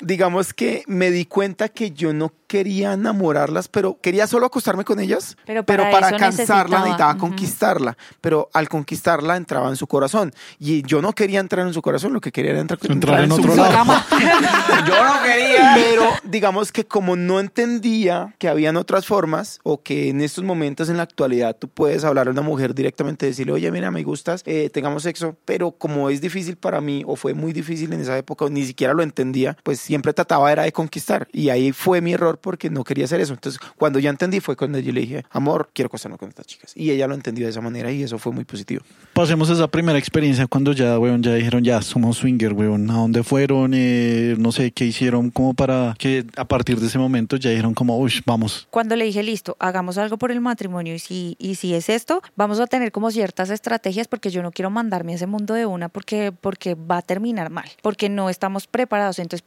[0.00, 4.98] digamos que me di cuenta que yo no quería enamorarlas, pero quería solo acostarme con
[4.98, 7.16] ellas, Pero pero para eso cansarla necesitaba.
[7.16, 11.80] conquistarla, pero al conquistarla entraba en su corazón y yo no quería entrar en su
[11.80, 13.72] corazón, lo que quería era entrar, Entrar en su otro su lado.
[13.72, 14.04] cama.
[14.86, 15.72] Yo no quería.
[15.76, 20.88] Pero digamos que como no entendía que habían otras formas o que en estos momentos
[20.88, 24.42] en la actualidad tú puedes hablar a una mujer directamente, decirle, oye, mira, me gustas,
[24.46, 28.16] eh, tengamos sexo, pero como es difícil para mí o fue muy difícil en esa
[28.18, 32.12] época, ni siquiera lo entendía, pues siempre trataba era de conquistar y ahí fue mi
[32.12, 33.32] error porque no quería hacer eso.
[33.32, 36.72] Entonces cuando ya entendí fue cuando yo le dije, amor, quiero acostarme con estas chicas.
[36.76, 38.84] Y ella lo entendió de esa manera y eso fue muy positivo.
[39.14, 42.88] Pasemos a esa primera experiencia cuando ya, weón, ya dijeron, ya somos swinger, weón.
[42.90, 43.72] ¿A dónde fueron?
[43.74, 47.74] Eh, no sé, ¿qué hicieron como para que a partir de ese momento ya dijeron
[47.74, 48.68] como, uy, vamos?
[48.70, 52.22] Cuando le dije, listo, hagamos algo por el matrimonio y si, y si es esto,
[52.36, 55.66] vamos a tener como ciertas estrategias porque yo no quiero mandarme a ese mundo de
[55.66, 59.18] una porque, porque va a terminar mal, porque no estamos preparados.
[59.18, 59.42] Entonces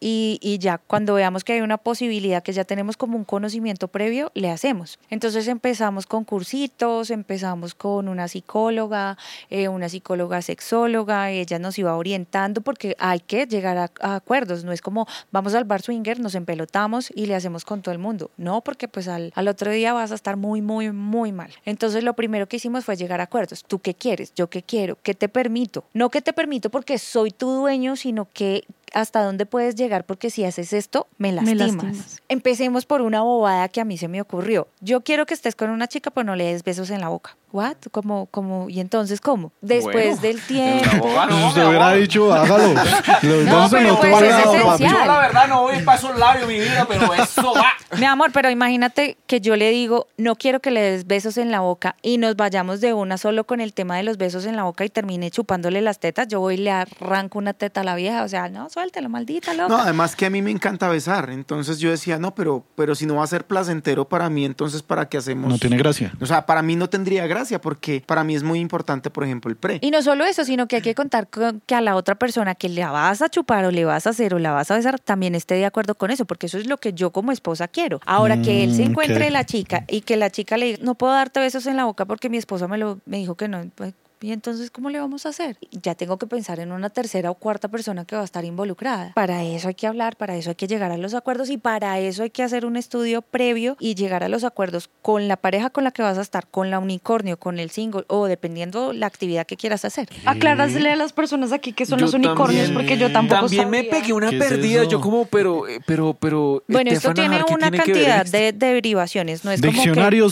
[0.00, 3.88] y, y ya cuando veamos que hay una posibilidad, que ya tenemos como un conocimiento
[3.88, 4.98] previo, le hacemos.
[5.10, 9.16] Entonces empezamos con cursitos, empezamos con una psicóloga,
[9.50, 14.64] eh, una psicóloga sexóloga, ella nos iba orientando porque hay que llegar a, a acuerdos,
[14.64, 17.98] no es como vamos al bar swinger, nos empelotamos y le hacemos con todo el
[17.98, 21.50] mundo, no, porque pues al, al otro día vas a estar muy, muy, muy mal.
[21.64, 24.98] Entonces lo primero que hicimos fue llegar a acuerdos, tú qué quieres, yo qué quiero,
[25.02, 28.64] qué te permito, no que te permito porque soy tu dueño, sino que
[28.94, 31.84] hasta dónde puedes llegar porque si haces esto me Me lastimas.
[31.84, 32.22] lastimas.
[32.28, 34.68] Empecemos por una bobada que a mí se me ocurrió.
[34.80, 37.36] Yo quiero que estés con una chica, pero no le des besos en la boca.
[37.54, 37.76] ¿What?
[37.92, 38.68] ¿Cómo, cómo?
[38.68, 39.52] ¿Y entonces cómo?
[39.60, 41.08] Después Bueno, del tiempo.
[41.30, 42.74] no, Usted mi hubiera dicho, hágalo.
[43.22, 44.92] Lo No, se pero lo pues es esencial.
[44.92, 47.74] Yo la verdad no voy para esos labios, mi vida, pero eso va.
[47.96, 51.52] Mi amor, pero imagínate que yo le digo, no quiero que le des besos en
[51.52, 54.56] la boca y nos vayamos de una solo con el tema de los besos en
[54.56, 56.26] la boca y termine chupándole las tetas.
[56.26, 58.24] Yo voy y le arranco una teta a la vieja.
[58.24, 59.68] O sea, no, suéltelo, maldita loca.
[59.68, 63.06] No, además que a mí me encanta besar, entonces yo decía, no, pero, pero si
[63.06, 65.48] no va a ser placentero para mí, entonces ¿para qué hacemos?
[65.48, 66.12] No tiene gracia.
[66.20, 67.43] O sea, para mí no tendría gracia.
[67.44, 69.78] Gracia porque para mí es muy importante, por ejemplo, el pre.
[69.82, 72.54] Y no solo eso, sino que hay que contar con que a la otra persona
[72.54, 74.98] que le vas a chupar o le vas a hacer o la vas a besar
[74.98, 78.00] también esté de acuerdo con eso, porque eso es lo que yo como esposa quiero.
[78.06, 79.32] Ahora que él se Mm, encuentre ok.
[79.32, 82.04] la chica y que la chica le diga, no puedo darte besos en la boca
[82.06, 83.62] porque mi esposa me, lo, me dijo que no.
[83.74, 83.92] pues,
[84.24, 85.58] ¿Y entonces cómo le vamos a hacer?
[85.70, 89.12] Ya tengo que pensar en una tercera o cuarta persona que va a estar involucrada.
[89.14, 91.98] Para eso hay que hablar, para eso hay que llegar a los acuerdos y para
[92.00, 95.68] eso hay que hacer un estudio previo y llegar a los acuerdos con la pareja
[95.68, 99.08] con la que vas a estar, con la unicornio, con el single o dependiendo la
[99.08, 100.08] actividad que quieras hacer.
[100.24, 103.68] Aclárasle a las personas aquí que son Yo los unicornios, también- porque yo tampoco También
[103.68, 104.80] me pegué una ¿Qué es perdida.
[104.80, 104.90] eso?
[104.90, 106.64] Yo como, pero, eh, pero, pero.
[106.66, 109.76] Bueno, esto tiene Ajar, ¿qué una tiene cantidad de derivaciones, no es como que...
[109.80, 110.30] Diccionario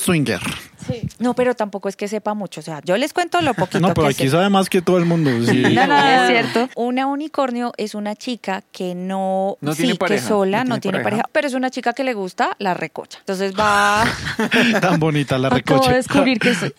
[1.19, 3.95] No, pero tampoco es que sepa mucho, o sea, yo les cuento lo poquito No,
[3.95, 4.31] pero que aquí sé.
[4.31, 5.31] sabe más que todo el mundo.
[5.45, 5.63] sí.
[5.73, 6.69] No, no, Es cierto.
[6.77, 10.81] Una unicornio es una chica que no, No sí, tiene que pareja, sola, no no,
[10.81, 11.23] tiene tiene pareja.
[11.23, 13.19] pareja, pero es una chica que le gusta la recocha.
[13.21, 14.05] Entonces va,
[14.81, 15.95] Tan bonita la Acabo de recoche.
[15.95, 16.73] descubrir que soy.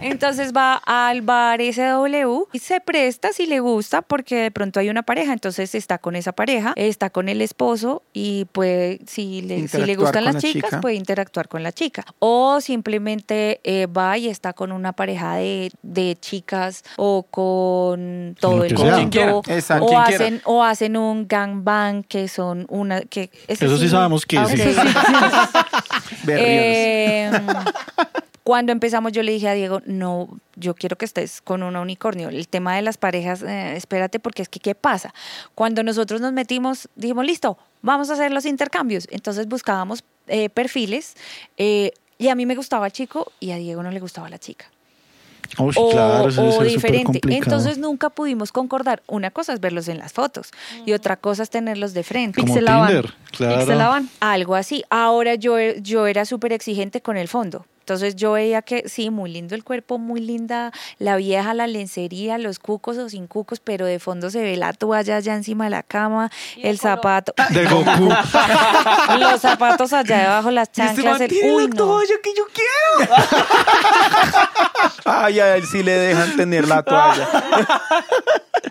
[0.00, 4.88] entonces va al bar SW y se presta si le gusta porque de pronto hay
[4.90, 9.68] una pareja, entonces está con esa pareja, está con el esposo y puede, si le,
[9.68, 10.80] si le gustan las la chicas, chica.
[10.80, 12.04] puede interactuar con la chica.
[12.18, 18.64] O simplemente eh, va y está con una pareja de, de chicas o con todo
[18.64, 19.42] el mundo.
[19.46, 19.86] Exacto.
[19.86, 24.46] O hacen, o hacen un gangbang que son una que Eso sí sabemos que Ah,
[24.46, 24.54] sí.
[24.60, 24.66] ok.
[26.24, 26.44] Berriones.
[26.46, 27.30] Eh,
[28.48, 32.30] cuando empezamos yo le dije a Diego, no, yo quiero que estés con un unicornio.
[32.30, 35.12] El tema de las parejas, eh, espérate porque es que, ¿qué pasa?
[35.54, 39.06] Cuando nosotros nos metimos, dijimos, listo, vamos a hacer los intercambios.
[39.10, 41.14] Entonces buscábamos eh, perfiles
[41.58, 44.38] eh, y a mí me gustaba el chico y a Diego no le gustaba la
[44.38, 44.66] chica
[45.56, 47.20] Uy, o, claro, eso o diferente.
[47.28, 49.02] Entonces nunca pudimos concordar.
[49.06, 50.50] Una cosa es verlos en las fotos
[50.84, 52.40] y otra cosa es tenerlos de frente.
[52.40, 52.88] Como Pixelaban.
[52.88, 53.58] Tinder, claro.
[53.58, 54.10] Pixelaban.
[54.20, 54.84] Algo así.
[54.90, 57.64] Ahora yo, yo era súper exigente con el fondo.
[57.88, 62.36] Entonces yo veía que sí, muy lindo el cuerpo, muy linda la vieja, la lencería,
[62.36, 65.70] los cucos o sin cucos, pero de fondo se ve la toalla allá encima de
[65.70, 68.10] la cama, el zapato, De Goku.
[69.20, 71.18] los zapatos allá debajo, las chanclas.
[71.22, 72.00] el- uy, no.
[72.22, 73.10] que yo quiero.
[75.06, 77.26] Ay, a él sí le dejan tener la toalla.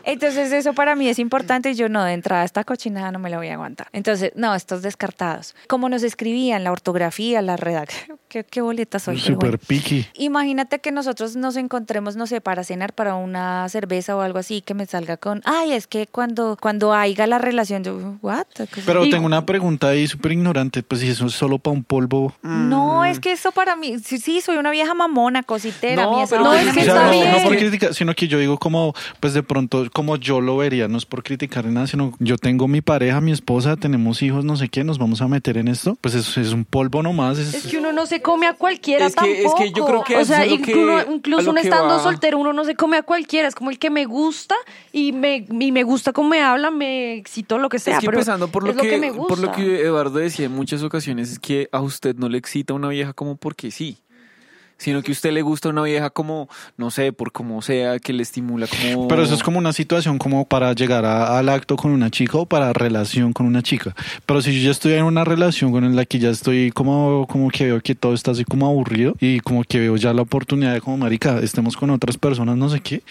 [0.04, 3.30] Entonces eso para mí es importante y yo no, de entrada esta cochinada no me
[3.30, 3.88] la voy a aguantar.
[3.92, 5.56] Entonces, no, estos descartados.
[5.68, 9.20] Como nos escribían, la ortografía, la redacción, qué, qué boleta soy.
[9.20, 9.58] Súper bueno.
[9.68, 10.06] picky.
[10.16, 14.62] Imagínate que nosotros nos encontremos, no sé, para cenar, para una cerveza o algo así,
[14.62, 18.46] que me salga con, ay, es que cuando, cuando haya la relación, yo, ¿what?
[18.86, 20.84] Pero Y- tengo una pregunta ahí súper ignorante.
[20.84, 22.34] Pues si eso es solo para un polvo.
[22.44, 26.04] No, es que eso para mí, sí, sí, soy una vieja mamona, cositera.
[26.04, 27.32] No, pero vaina es me que O sea, está no, bien.
[27.32, 30.88] no por criticar, sino que yo digo como, pues de pronto, como yo lo vería,
[30.88, 34.46] no es por criticar ni nada, sino yo tengo mi pareja, mi esposa, tenemos hijos,
[34.46, 35.98] no sé qué, nos vamos a meter en esto.
[36.02, 37.38] Pues eso es un polvo nomás.
[37.38, 39.64] Es, Es que uno no se come a cualquiera Es que- es tampoco.
[39.64, 42.04] que yo creo que o sea, es lo que- incluso, incluso lo uno estando va.
[42.04, 43.48] soltero, uno no se come a cualquiera.
[43.48, 44.56] Es como el que me gusta
[44.92, 47.94] y me, y me gusta cómo me habla, me excito, lo que sea.
[47.96, 49.28] es que pero empezando por lo, es que, me gusta.
[49.36, 52.74] por lo que Eduardo decía en muchas ocasiones es que a usted no le excita
[52.74, 53.98] una vieja como porque sí,
[54.78, 58.14] sino que a usted le gusta una vieja como, no sé, por como sea, que
[58.14, 59.08] le estimula como...
[59.08, 62.38] Pero eso es como una situación como para llegar a- al acto con una chica
[62.38, 63.96] o para relación con una chica.
[64.26, 67.50] Pero si yo ya estoy en una relación con la que ya estoy como, como
[67.50, 70.74] que veo que todo está así como aburrido y como que veo ya la oportunidad
[70.74, 73.02] de como marica, estemos con otras personas, no sé qué,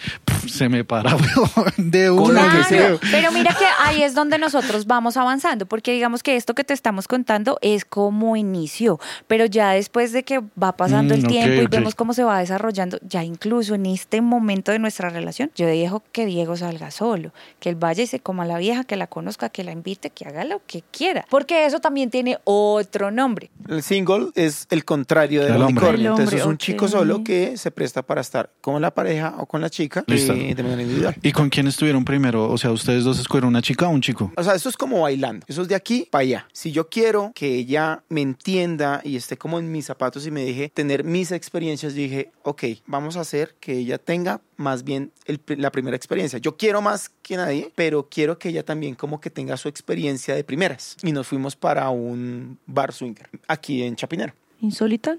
[0.47, 1.15] se me para
[1.77, 2.49] de una.
[2.69, 2.99] que creo.
[3.11, 6.73] Pero mira que ahí es donde nosotros vamos avanzando, porque digamos que esto que te
[6.73, 11.31] estamos contando es como inicio, pero ya después de que va pasando Mm, el ok,
[11.31, 11.71] tiempo y ok.
[11.71, 16.03] vemos cómo se va desarrollando, ya incluso en este momento de nuestra relación, yo dejo
[16.11, 19.07] que Diego salga solo, que él vaya y se coma a la vieja, que la
[19.07, 23.49] conozca, que la invite, que haga lo que quiera, porque eso también tiene otro nombre.
[23.67, 26.11] El single es el contrario del unicornio.
[26.11, 29.45] Entonces es un hombre, chico solo que se presta para estar con la pareja o
[29.45, 30.33] con la chica Listo.
[30.33, 31.15] eh, de manera individual.
[31.21, 32.49] ¿Y con quién estuvieron primero?
[32.49, 34.31] O sea, ustedes dos escogieron una chica o un chico.
[34.35, 35.45] O sea, eso es como bailando.
[35.47, 36.47] Eso es de aquí para allá.
[36.53, 40.43] Si yo quiero que ella me entienda y esté como en mis zapatos y me
[40.43, 45.39] deje tener mis experiencias, dije, ok, vamos a hacer que ella tenga más bien el
[45.47, 46.39] la primera experiencia.
[46.39, 50.35] Yo quiero más que nadie, pero quiero que ella también como que tenga su experiencia
[50.35, 50.97] de primeras.
[51.03, 54.33] Y nos fuimos para un bar swinger aquí en Chapinero.
[54.59, 55.17] ¿Insólita?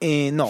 [0.00, 0.48] Eh, no.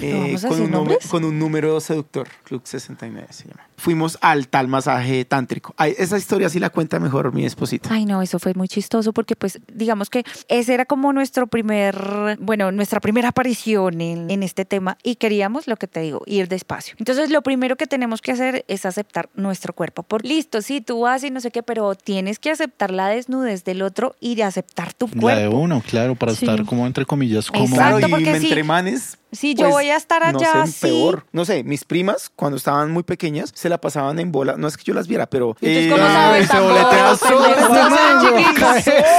[0.00, 3.62] Eh, con, un número, con un número seductor, Club 69 se llama.
[3.76, 5.74] Fuimos al tal masaje tántrico.
[5.76, 7.88] Ay, esa historia sí la cuenta mejor mi esposita.
[7.92, 12.36] Ay, no, eso fue muy chistoso porque pues digamos que ese era como nuestro primer,
[12.40, 16.48] bueno, nuestra primera aparición en, en este tema y queríamos, lo que te digo, ir
[16.48, 16.94] despacio.
[16.98, 20.02] Entonces lo primero que tenemos que hacer es aceptar nuestro cuerpo.
[20.02, 23.64] Por listo, sí, tú vas y no sé qué, pero tienes que aceptar la desnudez
[23.64, 25.58] del otro y de aceptar tu La de cuerpo.
[25.58, 26.44] uno, claro, para Sí.
[26.46, 28.62] estar como entre comillas, como Exacto, Claro, y porque entre sí.
[28.62, 31.24] manes, Si yo pues, voy a estar allá, no sé, peor.
[31.32, 34.54] No sé, mis primas, cuando estaban muy pequeñas, se la pasaban en bola.
[34.56, 35.56] No es que yo las viera, pero...
[35.60, 37.16] Entonces, eh, ¿cómo sabes se boletea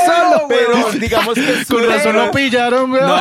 [0.06, 1.66] solo, pero digamos que...
[1.68, 3.08] Con razón lo pillaron, weón.
[3.08, 3.16] No,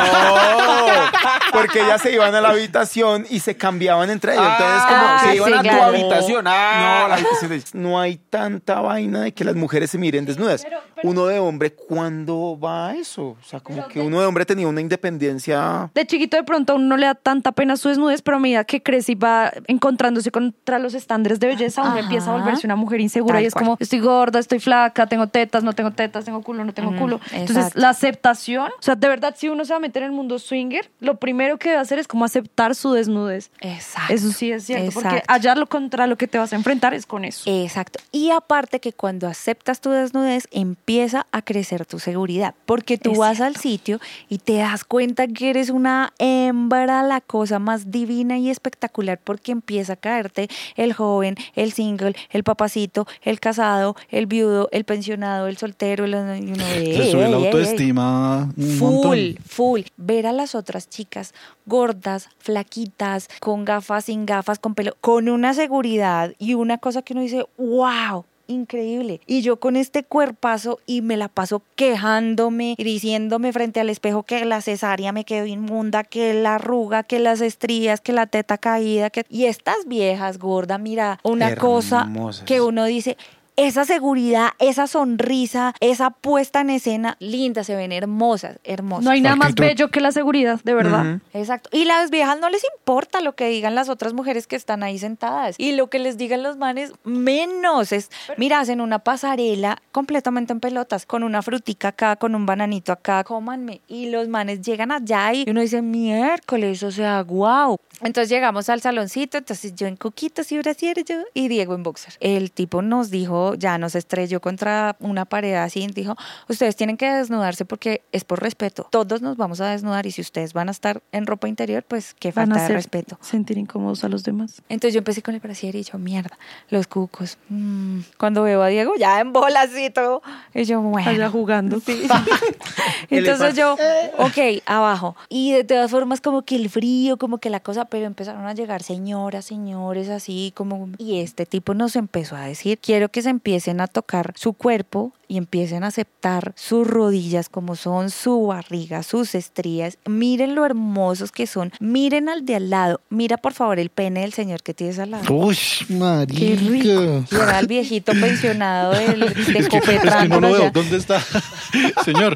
[1.53, 4.53] porque ellas se iban a la habitación y se cambiaban entre ellas.
[4.59, 6.45] Entonces, como Ah, se sí, iban a tu habitación.
[6.45, 7.63] No, la habitación de.
[7.75, 10.65] No hay tanta vaina de que las mujeres se miren desnudas.
[11.03, 13.37] Uno de hombre, ¿cuándo va a eso?
[13.41, 15.91] O sea, como que uno de hombre tenía una independencia.
[15.95, 18.41] De chiquito de pronto a uno no le da tanta pena su desnudez, pero a
[18.41, 22.01] medida que crece y va encontrándose contra los estándares de belleza, uno Ajá.
[22.01, 23.65] empieza a volverse una mujer insegura Tal y es cual.
[23.65, 27.21] como, estoy gorda, estoy flaca, tengo tetas, no tengo tetas, tengo culo, no tengo culo.
[27.33, 30.15] Entonces, la aceptación, o sea, de verdad, si uno se va a meter en el
[30.15, 33.51] mundo swinger, lo primero que debe hacer es como aceptar su desnudez.
[33.61, 34.13] Exacto.
[34.13, 37.07] Eso sí es cierto, porque allá lo contra lo que te vas a enfrentar es
[37.07, 37.43] con eso.
[37.51, 37.99] Exacto.
[38.13, 42.55] Y aparte que cuando aceptas tu desnudez, empieza a crecer tu seguridad.
[42.67, 47.21] Porque tú Es vas al sitio y te das cuenta que eres una hembra, la
[47.21, 53.07] cosa más divina y espectacular, porque empieza a caerte el joven, el single, el papacito,
[53.23, 57.31] el casado, el viudo, el pensionado, el soltero, el, y uno de, Se sube "Ey,
[57.31, 57.47] la ey, ey".
[57.47, 59.37] autoestima un Full, montón.
[59.47, 59.81] full.
[59.97, 61.35] Ver a las otras chicas
[61.67, 67.15] gordas, flaquitas, con gafas, sin gafas, con pelo, con una seguridad y una cosa que
[67.15, 68.25] uno dice, wow.
[68.47, 69.21] Increíble.
[69.27, 74.23] Y yo con este cuerpazo y me la paso quejándome y diciéndome frente al espejo
[74.23, 78.59] que la cesárea me quedó inmunda, que la arruga, que las estrías, que la teta
[78.59, 79.25] caída, que...
[79.29, 82.11] Y estas viejas gordas, mira, una cosa
[82.45, 83.17] que uno dice,
[83.57, 89.05] esa seguridad, esa sonrisa, esa puesta en escena, linda, se ven hermosas, hermosas.
[89.05, 91.21] No hay nada más bello que la seguridad, de verdad.
[91.33, 91.71] Exacto.
[91.73, 94.99] Y las viejas no les importa lo que digan las otras mujeres que están ahí
[94.99, 95.55] sentadas.
[95.59, 97.93] Y lo que les digan los manes, menos.
[97.93, 102.93] Es, mira, hacen una pasarela completamente en pelotas, con una frutica acá, con un bananito
[102.93, 103.81] acá, cómanme.
[103.89, 107.79] Y los manes llegan allá y uno dice, miércoles, o sea, wow.
[108.01, 112.15] Entonces llegamos al saloncito, entonces yo en coquitos y brasieres yo y Diego en boxer.
[112.21, 116.17] El tipo nos dijo, ya nos estrelló contra una pared así, dijo,
[116.49, 118.87] ustedes tienen que desnudarse porque es por respeto.
[118.91, 122.15] Todos nos vamos a desnudar y si ustedes van a estar en ropa interior, pues
[122.15, 123.19] qué Van falta a de hacer respeto.
[123.21, 124.63] sentir incómodos a los demás.
[124.71, 126.39] Entonces yo empecé con el brasier y yo, mierda,
[126.71, 127.37] los cucos.
[127.51, 128.01] mm.
[128.19, 130.23] Cuando veo a Diego ya en bolas y todo,
[130.55, 131.11] y yo, bueno.
[131.11, 131.81] Allá jugando.
[131.81, 132.07] Sí.
[133.11, 133.75] Entonces yo,
[134.19, 135.17] ok, abajo.
[135.29, 138.55] Y de todas formas, como que el frío, como que la cosa, pero empezaron a
[138.55, 140.89] llegar señoras, señores, así como.
[140.99, 145.13] Y este tipo nos empezó a decir: quiero que se empiecen a tocar su cuerpo
[145.29, 149.99] y empiecen a aceptar sus rodillas como son, su barriga, sus estrías.
[150.07, 151.73] Miren lo hermosos que son.
[151.81, 153.01] Miren al de al lado.
[153.11, 155.33] Mira, por favor, el pene del señor que tienes al lado.
[155.33, 155.59] Uy,
[155.89, 156.39] marica.
[156.39, 157.25] Qué rico.
[157.31, 160.71] Y era el viejito pensionado del, de Es que, es que no lo veo.
[160.71, 161.21] ¿Dónde está?
[162.05, 162.35] Señor.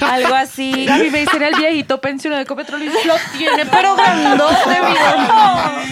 [0.00, 0.88] Algo así.
[0.88, 5.84] A mí me dicen el viejito pensionado de Ecopetrol y lo tiene, pero grandote, vida.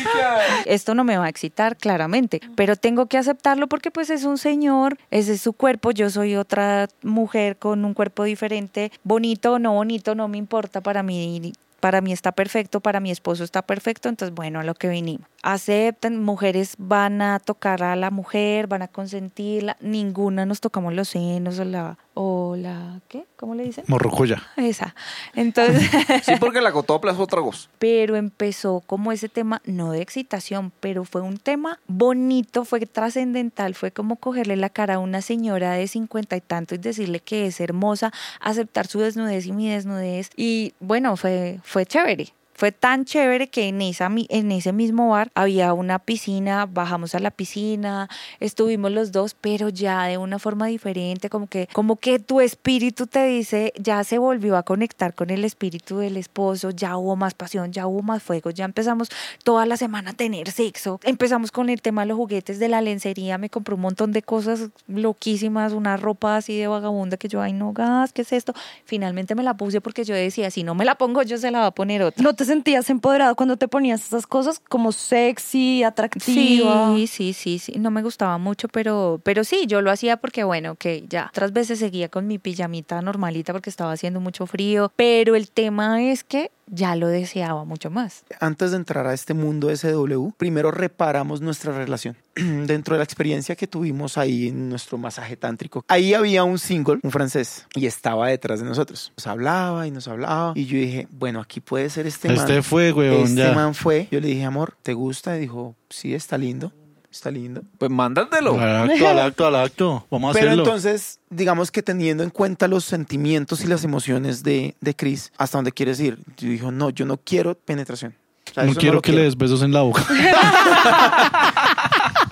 [0.67, 4.39] Esto no me va a excitar, claramente, pero tengo que aceptarlo porque pues es un
[4.39, 9.59] señor, ese es su cuerpo, yo soy otra mujer con un cuerpo diferente, bonito o
[9.59, 11.53] no bonito, no me importa para mí.
[11.79, 15.27] Para mí está perfecto, para mi esposo está perfecto, entonces bueno, a lo que vinimos.
[15.43, 21.09] Aceptan, mujeres van a tocar a la mujer, van a consentirla, ninguna nos tocamos los
[21.09, 23.25] senos o la, o la, ¿qué?
[23.37, 23.85] ¿Cómo le dicen?
[23.87, 24.43] Morrocoya.
[24.57, 24.95] Esa.
[25.35, 25.89] Entonces,
[26.25, 27.69] Sí, porque la cotopla es otra cosa.
[27.79, 33.75] pero empezó como ese tema, no de excitación, pero fue un tema bonito, fue trascendental,
[33.75, 37.47] fue como cogerle la cara a una señora de cincuenta y tanto y decirle que
[37.47, 40.31] es hermosa, aceptar su desnudez y mi desnudez.
[40.37, 42.33] Y bueno, fue, fue chévere.
[42.61, 47.19] Fue tan chévere que en, esa, en ese mismo bar había una piscina, bajamos a
[47.19, 52.19] la piscina, estuvimos los dos, pero ya de una forma diferente, como que, como que
[52.19, 56.99] tu espíritu te dice, ya se volvió a conectar con el espíritu del esposo, ya
[56.99, 59.09] hubo más pasión, ya hubo más fuego, ya empezamos
[59.43, 62.83] toda la semana a tener sexo, empezamos con el tema de los juguetes de la
[62.83, 67.41] lencería, me compré un montón de cosas loquísimas, una ropa así de vagabunda que yo,
[67.41, 68.53] ay no gas, ¿qué es esto?
[68.85, 71.61] Finalmente me la puse porque yo decía, si no me la pongo yo se la
[71.61, 72.23] va a poner otra.
[72.23, 76.95] ¿No te sentías empoderado cuando te ponías esas cosas como sexy, atractiva.
[76.97, 77.79] Sí, sí, sí, sí.
[77.79, 81.29] No me gustaba mucho, pero, pero sí, yo lo hacía porque, bueno, que ya.
[81.31, 84.93] Otras veces seguía con mi pijamita normalita porque estaba haciendo mucho frío.
[84.97, 88.25] Pero el tema es que ya lo deseaba mucho más.
[88.41, 92.17] Antes de entrar a este mundo SW, primero reparamos nuestra relación.
[92.35, 97.01] Dentro de la experiencia que tuvimos ahí en nuestro masaje tántrico, ahí había un single,
[97.03, 99.13] un francés, y estaba detrás de nosotros.
[99.17, 100.53] Nos hablaba y nos hablaba.
[100.55, 102.37] Y yo dije, bueno, aquí puede ser este man.
[102.39, 103.53] Este fue, weón, Este ya.
[103.53, 104.09] man fue.
[104.11, 105.37] Yo le dije, amor, ¿te gusta?
[105.37, 106.73] Y dijo, sí, está lindo.
[107.11, 107.63] Está lindo.
[107.79, 108.59] Pues mándatelo.
[108.61, 110.07] Al acto, al acto, al acto.
[110.11, 110.65] Vamos a Pero hacerlo.
[110.65, 115.59] entonces, digamos que teniendo en cuenta los sentimientos y las emociones de, de Chris, ¿hasta
[115.59, 116.19] dónde quieres ir?
[116.37, 118.15] Yo dijo, no, yo no quiero penetración.
[118.51, 120.05] O sea, no quiero que le des besos en la boca.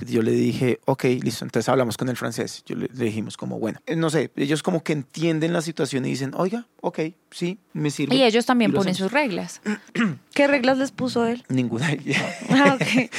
[0.07, 2.63] Yo le dije, ok, listo, entonces hablamos con el francés.
[2.67, 6.05] Yo le, le dijimos como, bueno, eh, no sé, ellos como que entienden la situación
[6.07, 8.15] y dicen, oiga, ok, sí, me sirve.
[8.15, 9.11] Y ellos también Y ponen hacemos.
[9.11, 9.61] sus reglas.
[10.35, 11.45] ¿Qué reglas les puso él?
[11.49, 11.89] Ninguna.
[12.51, 13.11] Ah, ok.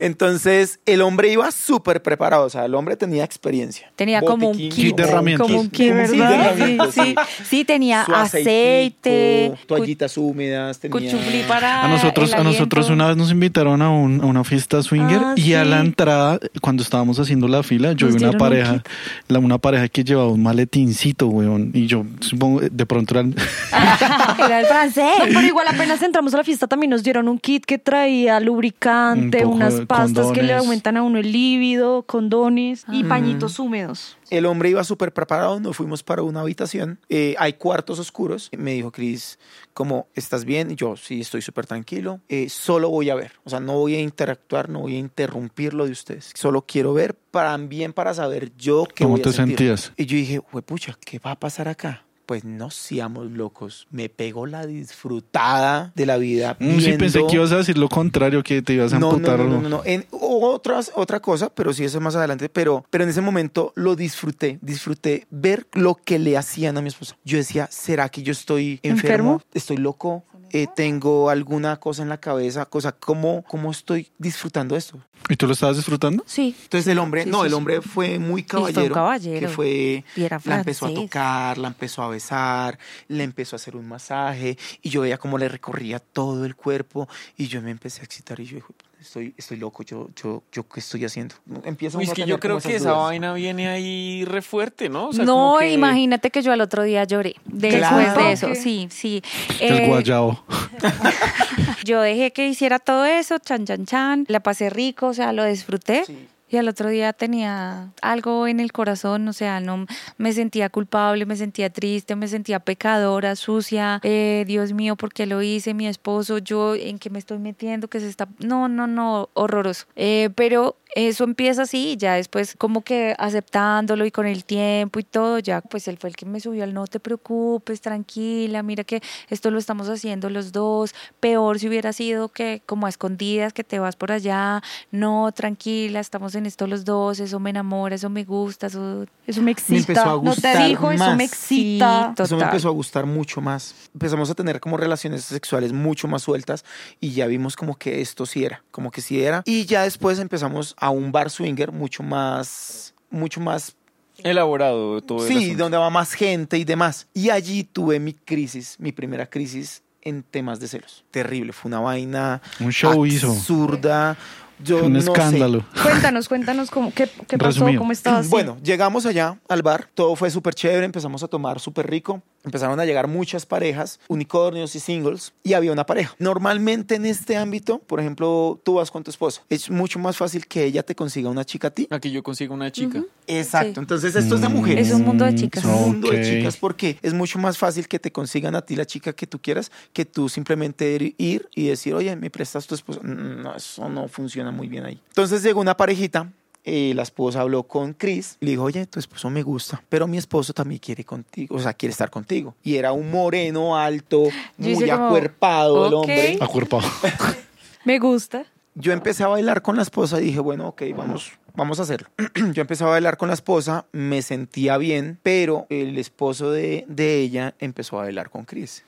[0.00, 3.92] Entonces, el hombre iba súper preparado, o sea, el hombre tenía experiencia.
[3.96, 5.46] Tenía como un kit, de herramientas.
[5.46, 6.32] como un kit, ¿verdad?
[6.56, 7.00] herramientas, sí,
[7.38, 7.44] sí.
[7.44, 10.92] Sí, tenía Su aceite, toallitas húmedas, tenía...
[11.12, 14.42] cuchuflí para A nosotros, el a nosotros una vez nos invitaron a, un- a una
[14.44, 16.23] fiesta swinger Ah, y a la entrada,
[16.60, 18.82] cuando estábamos haciendo la fila, yo vi una pareja,
[19.28, 23.34] la, una pareja que llevaba un maletincito, weón, y yo supongo, de pronto eran...
[24.38, 25.04] Era el francés.
[25.18, 28.40] No, pero igual apenas entramos a la fiesta también nos dieron un kit que traía
[28.40, 33.08] lubricante, Un unas pastas que le aumentan a uno el líbido, condones y Ah.
[33.08, 34.16] pañitos húmedos.
[34.30, 38.50] El hombre iba súper preparado, nos fuimos para una habitación, eh, hay cuartos oscuros.
[38.56, 39.38] Me dijo Chris,
[39.74, 40.76] como, ¿estás bien?
[40.76, 44.00] Yo, sí, estoy súper tranquilo, eh, solo voy a ver, o sea, no voy a
[44.00, 48.52] interactuar, no voy a interrumpir lo de ustedes, solo quiero ver para, bien para saber
[48.56, 49.58] yo qué ¿Cómo voy a te sentir".
[49.58, 49.92] sentías?
[49.96, 52.03] Y yo dije, pucha, ¿qué va a pasar acá?
[52.26, 56.56] Pues no seamos locos, me pegó la disfrutada de la vida.
[56.58, 59.08] Mm, sí, pensé viendo- que ibas a decir lo contrario, que te ibas a no,
[59.10, 59.38] no, amputar.
[59.40, 59.82] no, no, no, no.
[59.84, 62.48] En otras, otra cosa, pero sí, eso es más adelante.
[62.48, 64.58] Pero, pero en ese momento lo disfruté.
[64.62, 67.16] Disfruté ver lo que le hacían a mi esposa.
[67.24, 68.94] Yo decía, ¿será que yo estoy enfermo?
[69.34, 69.42] ¿Enfermo?
[69.52, 70.24] ¿Estoy loco?
[70.56, 72.64] Eh, ¿Tengo alguna cosa en la cabeza?
[72.66, 75.00] Cosa, ¿cómo, ¿Cómo estoy disfrutando esto?
[75.28, 76.22] ¿Y tú lo estabas disfrutando?
[76.28, 76.54] Sí.
[76.62, 77.54] Entonces el hombre, Sí, no, sí, el sí.
[77.56, 78.94] hombre fue muy fue un caballero.
[78.94, 79.40] caballero.
[79.40, 82.78] Que fue, Y era la empezó a tocar, la empezó a besar,
[83.08, 87.08] le empezó a hacer un masaje y yo veía cómo le recorría todo el cuerpo
[87.36, 88.68] y yo me empecé a excitar y yo dije,
[89.04, 91.34] estoy, estoy loco, yo, yo, yo, ¿qué estoy haciendo?
[91.64, 93.04] Empieza es a que yo creo que esa dudas.
[93.04, 95.08] vaina viene ahí re fuerte, ¿no?
[95.08, 98.22] O sea, no, como que- imagínate que yo al otro día lloré después Claro.
[98.24, 98.54] de eso.
[98.54, 99.22] Sí, sí.
[99.60, 100.42] El Eh, guayao.
[101.84, 104.24] yo dejé que hiciera todo eso, chan, chan, chan.
[104.28, 106.04] La pasé rico, o sea, lo disfruté.
[106.06, 106.28] Sí.
[106.54, 109.86] Y al otro día tenía algo en el corazón, o sea, no
[110.18, 113.98] me sentía culpable, me sentía triste, me sentía pecadora, sucia.
[114.04, 115.74] Eh, Dios mío, ¿por qué lo hice?
[115.74, 117.88] Mi esposo, yo, ¿en qué me estoy metiendo?
[117.88, 118.28] Que se está.
[118.38, 119.86] No, no, no, horroroso.
[119.96, 124.98] Eh, pero eso empieza así, y ya después, como que aceptándolo y con el tiempo
[125.00, 128.62] y todo, ya, pues él fue el que me subió al no te preocupes, tranquila,
[128.62, 130.94] mira que esto lo estamos haciendo los dos.
[131.20, 134.62] Peor si hubiera sido que, como a escondidas, que te vas por allá.
[134.90, 139.06] No, tranquila, estamos en esto los dos, eso me enamora, eso me gusta, eso...
[139.26, 139.78] Eso me excita.
[139.78, 142.12] empezó a no te gustar dijo, eso me excita.
[142.14, 143.74] Sí, Eso me empezó a gustar mucho más.
[143.94, 146.64] Empezamos a tener como relaciones sexuales mucho más sueltas
[147.00, 149.42] y ya vimos como que esto sí era, como que sí era.
[149.46, 153.76] Y ya después empezamos a un bar swinger mucho más, mucho más
[154.22, 155.64] Elaborado todo el Sí, asunto.
[155.64, 157.08] donde va más gente y demás.
[157.14, 161.04] Y allí tuve mi crisis, mi primera crisis en temas de celos.
[161.10, 163.32] Terrible, fue una vaina Un show hizo.
[163.32, 164.16] absurda.
[164.62, 165.10] Yo Un no sé.
[165.10, 165.64] escándalo.
[165.82, 167.80] Cuéntanos, cuéntanos cómo, qué, qué pasó, Resumido.
[167.80, 168.28] cómo estabas.
[168.30, 172.78] Bueno, llegamos allá al bar, todo fue súper chévere, empezamos a tomar súper rico, empezaron
[172.78, 176.14] a llegar muchas parejas, unicornios y singles, y había una pareja.
[176.18, 180.46] Normalmente en este ámbito, por ejemplo, tú vas con tu esposa, es mucho más fácil
[180.46, 181.88] que ella te consiga una chica a ti.
[181.90, 183.02] Aquí yo consigo una chica.
[183.26, 183.80] Exacto, Sí.
[183.80, 184.88] entonces esto es de mujeres.
[184.88, 185.64] Es un mundo de chicas.
[185.64, 188.76] Es un mundo de chicas porque es mucho más fácil que te consigan a ti
[188.76, 192.74] la chica que tú quieras que tú simplemente ir- y decir, oye, ¿me prestas tu
[192.74, 193.00] esposa?
[193.02, 195.00] Mm, No, eso no funciona muy bien ahí.
[195.08, 196.30] Entonces llegó una parejita.
[196.64, 200.06] Eh, la esposa habló con Chris y le dijo, oye, tu esposo me gusta, pero
[200.06, 202.54] mi esposo también quiere contigo, o sea, quiere estar contigo.
[202.62, 204.24] Y era un moreno, alto,
[204.56, 206.00] Yo muy como, acuerpado el ok.
[206.00, 206.38] hombre.
[206.40, 206.82] Acuerpado.
[207.84, 208.46] Me gusta.
[208.74, 212.08] Yo empecé a bailar con la esposa y dije, bueno, ok, vamos, vamos a hacerlo.
[212.54, 217.20] Yo empecé a bailar con la esposa, me sentía bien, pero el esposo de, de
[217.20, 218.84] ella empezó a bailar con Chris.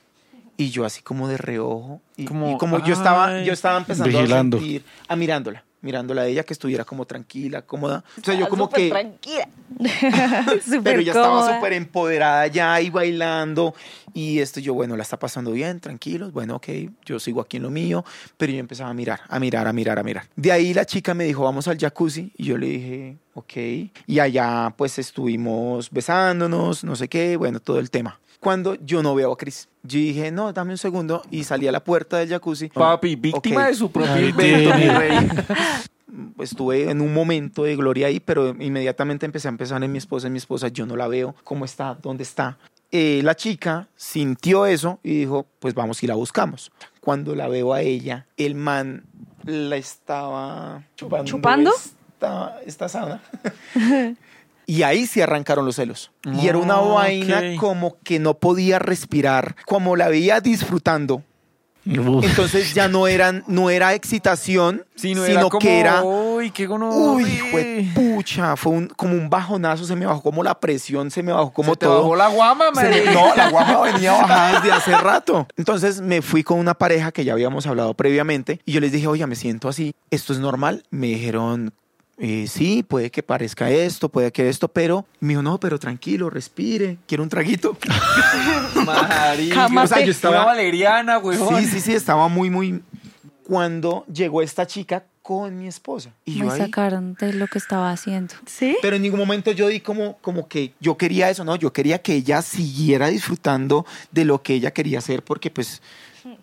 [0.59, 2.01] Y yo así como de reojo.
[2.17, 4.57] Y y como, Como, yo estaba, yo estaba empezando Vigilando.
[4.57, 5.65] a sentir, a mirándola.
[5.81, 8.05] Mirándola a ella, que estuviera como tranquila, cómoda.
[8.21, 8.89] O sea, yo como que...
[8.89, 9.49] tranquila.
[10.85, 13.75] Pero ella estaba súper empoderada ya y bailando.
[14.15, 16.33] Y esto yo, bueno, la está pasando bien, tranquilos.
[16.33, 16.69] Bueno, ok,
[17.05, 18.05] yo sigo aquí en lo mío.
[18.37, 20.27] Pero yo empezaba a mirar, a mirar, a mirar, a mirar.
[20.37, 22.33] De ahí la chica me dijo, vamos al jacuzzi.
[22.37, 23.53] Y yo le dije, ok.
[24.07, 28.21] Y allá pues estuvimos besándonos, no sé qué, bueno, todo el tema.
[28.41, 31.23] Cuando yo no veo a Chris, yo dije, no, dame un segundo.
[31.31, 32.69] Y salí a la puerta del jacuzzi.
[32.69, 33.67] Papi, víctima Ok.
[33.69, 35.29] de su propio invento, mi rey.
[36.39, 40.27] estuve en un momento de gloria ahí, pero inmediatamente empecé a empezar en mi esposa,
[40.27, 41.97] en mi esposa, yo no la veo, ¿cómo está?
[42.01, 42.59] ¿Dónde está?
[42.93, 46.71] Eh, la chica sintió eso y dijo, pues vamos y la buscamos.
[47.01, 49.05] Cuando la veo a ella, el man
[49.45, 51.25] la estaba chupando.
[51.25, 51.71] ¿Chupando?
[52.15, 53.23] Esta, esta sábana.
[54.67, 56.11] Y ahí sí arrancaron los celos.
[56.25, 61.23] Y era una Ah, vaina como que no podía respirar, como la veía disfrutando.
[61.89, 62.25] Uf.
[62.25, 66.51] Entonces ya no, eran, no era excitación, Sí, no sino era como, que era uy,
[66.51, 66.89] qué gono.
[66.89, 71.23] Uy, fue pucha, fue un- como un bajonazo, se me bajó como la presión, se
[71.23, 71.99] me bajó como Se te todo.
[72.01, 75.47] bajó la guama, Se me- no, la guapa venía bajada desde hace rato.
[75.57, 79.07] Entonces me fui con una pareja que ya habíamos hablado previamente y yo les dije,
[79.07, 80.83] oye, me siento así, ¿esto es normal?
[80.91, 81.73] Me dijeron,
[82.19, 86.31] eh, sí, puede que parezca esto, puede que esto, pero me dijo, no, pero tranquilo,
[86.31, 87.77] respire, quiero un traguito.
[88.85, 89.67] Marica.
[89.67, 91.59] O sea, yo estaba- valeriana, weón.
[91.63, 92.83] Sí, sí, sí, estaba muy, muy...
[93.45, 96.11] Cuando llegó esta chica con mi esposa.
[96.25, 98.35] Y yo Me ahí, sacaron de lo que estaba haciendo.
[98.47, 98.77] ¿Sí?
[98.83, 101.55] Pero en ningún momento yo di como, como que yo quería eso, ¿no?
[101.57, 105.81] Yo quería que ella siguiera disfrutando de lo que ella quería hacer porque pues,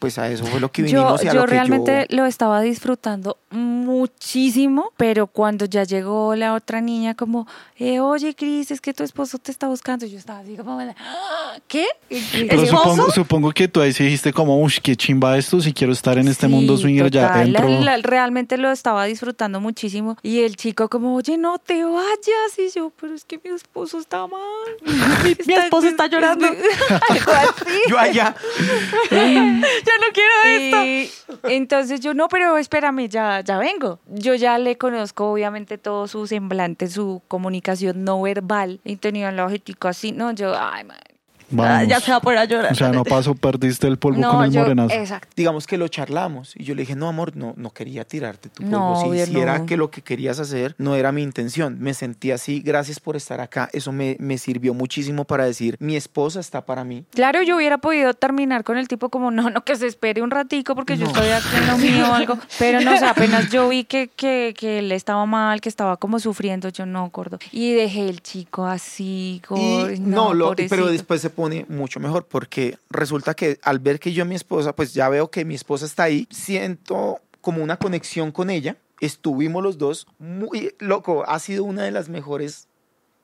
[0.03, 2.17] pues a eso fue lo que Yo, vinimos y a yo lo que realmente yo...
[2.17, 7.47] lo estaba disfrutando muchísimo, pero cuando ya llegó la otra niña como,
[7.77, 11.55] eh, oye Cris, es que tu esposo te está buscando, yo estaba así como, "Ah,
[11.69, 11.85] ¿qué?
[12.49, 15.93] Pero supongo, supongo que tú ahí sí dijiste como, uff, qué chimba esto, si quiero
[15.93, 17.69] estar en este Sí, mundo swinger ya total, dentro.
[17.69, 20.17] la- la- realmente lo estaba disfrutando muchísimo.
[20.21, 22.57] Y el chico como, oye, no te vayas.
[22.57, 24.41] Y yo, pero es que mi esposo está mal.
[25.47, 26.45] Mi esposo está llorando.
[27.09, 27.79] Algo así.
[27.89, 28.35] Yo allá,
[29.93, 31.47] Ya no quiero esto.
[31.49, 33.99] Entonces yo, no, pero espérame, ya, ya vengo.
[34.07, 38.79] Yo ya le conozco, obviamente, todo su semblante, su comunicación no verbal.
[38.83, 41.12] Y tenía la así, no, yo, ay, madre.
[41.55, 41.71] Vamos.
[41.73, 42.71] Ah, ya se va a poner a llorar.
[42.71, 44.93] O sea, no pasó, perdiste el polvo No, con el yo, morenazo.
[44.95, 45.27] exacto.
[45.35, 48.63] digamos que lo charlamos y yo le dije, no amor, no, no quería tirarte tu
[48.63, 48.71] polvo.
[48.77, 49.65] No, si era no.
[49.65, 51.77] que lo que querías hacer no era mi intención.
[51.79, 53.69] Me sentí así, gracias por estar acá.
[53.73, 57.05] Eso me, me sirvió muchísimo para decir, mi esposa está para mí.
[57.13, 60.31] Claro, yo hubiera podido terminar con el tipo como, no, no, que se espere un
[60.31, 62.37] ratico porque yo estoy aquí en lo mío o algo.
[62.59, 65.97] Pero no, o sea, apenas yo vi que, que, que él estaba mal, que estaba
[65.97, 67.37] como sufriendo, yo no, gordo.
[67.51, 69.91] Y dejé el chico así, gordo.
[69.91, 74.13] Y no, lo- pero después se pone mucho mejor porque resulta que al ver que
[74.13, 77.75] yo a mi esposa, pues ya veo que mi esposa está ahí, siento como una
[77.75, 78.77] conexión con ella.
[79.01, 82.67] Estuvimos los dos muy loco, ha sido una de las mejores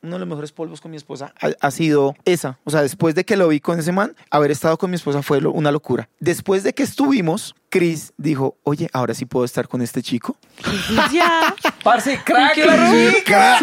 [0.01, 2.57] uno de los mejores polvos con mi esposa ha, ha sido esa.
[2.63, 5.21] O sea, después de que lo vi con ese man, haber estado con mi esposa
[5.21, 6.07] fue lo- una locura.
[6.21, 10.37] Después de que estuvimos, Chris dijo, oye, ahora sí puedo estar con este chico.
[11.13, 11.53] Ya.
[11.83, 13.17] Parce, crack, rico.
[13.17, 13.59] chica.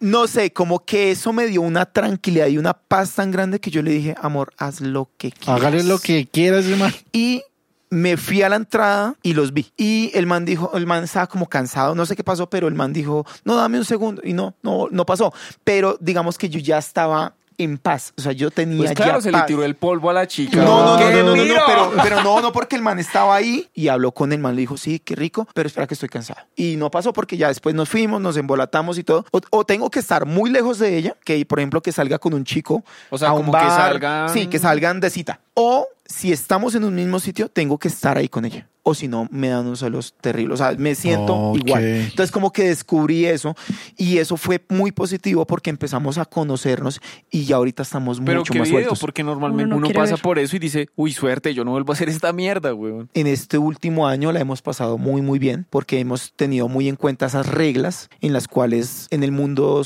[0.00, 3.70] No sé, como que eso me dio una tranquilidad y una paz tan grande que
[3.70, 5.60] yo le dije, amor, haz lo que quieras.
[5.60, 6.92] Hágale lo que quieras, man.
[7.12, 7.42] Y
[7.90, 9.72] me fui a la entrada y los vi.
[9.76, 12.74] Y el man dijo, el man estaba como cansado, no sé qué pasó, pero el
[12.74, 14.22] man dijo, no, dame un segundo.
[14.24, 15.32] Y no, no, no pasó.
[15.64, 18.12] Pero digamos que yo ya estaba en paz.
[18.16, 20.56] O sea, yo tenía Pues claro, ya se le tiró el polvo a la chica.
[20.56, 23.88] No, no, no, ¡Qué no, pero, pero no, no, porque el man estaba ahí y
[23.88, 26.40] habló con el man, le dijo, sí, qué rico, pero espera que estoy cansado.
[26.56, 29.26] Y no pasó porque ya después nos fuimos, nos embolatamos y todo.
[29.32, 32.32] O, o tengo que estar muy lejos de ella, que por ejemplo que salga con
[32.34, 35.40] un chico O sea, a un como que salgan- Sí, que salgan de cita.
[35.60, 38.68] O si estamos en un mismo sitio, tengo que estar ahí con ella.
[38.84, 40.54] O si no, me dan unos celos terribles.
[40.60, 41.84] O sea, me siento igual.
[41.84, 43.54] Entonces, como que descubrí eso
[43.98, 46.98] y eso fue muy positivo porque empezamos a conocernos
[47.30, 49.00] y ya ahorita estamos Pero mucho qué más video, sueltos.
[49.00, 50.22] porque normalmente Uno no uno, quiere pasa ver.
[50.22, 53.10] por eso y dice, uy, suerte, yo no vuelvo a hacer esta mierda, weón.
[53.12, 56.96] En este último año la hemos pasado muy muy bien porque hemos tenido muy en
[56.96, 59.82] cuenta esas reglas en las cuales en el mundo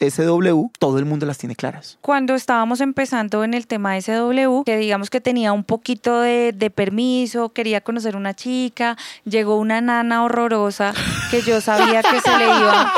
[0.00, 1.98] SW todo el mundo las tiene claras.
[2.00, 7.50] cuando estábamos empezando en el tema SW, que digamos que tenía un poquito de, permiso,
[7.50, 10.92] quería conocer una chica, llegó una nana horrorosa
[11.30, 12.92] que yo sabía que se le iba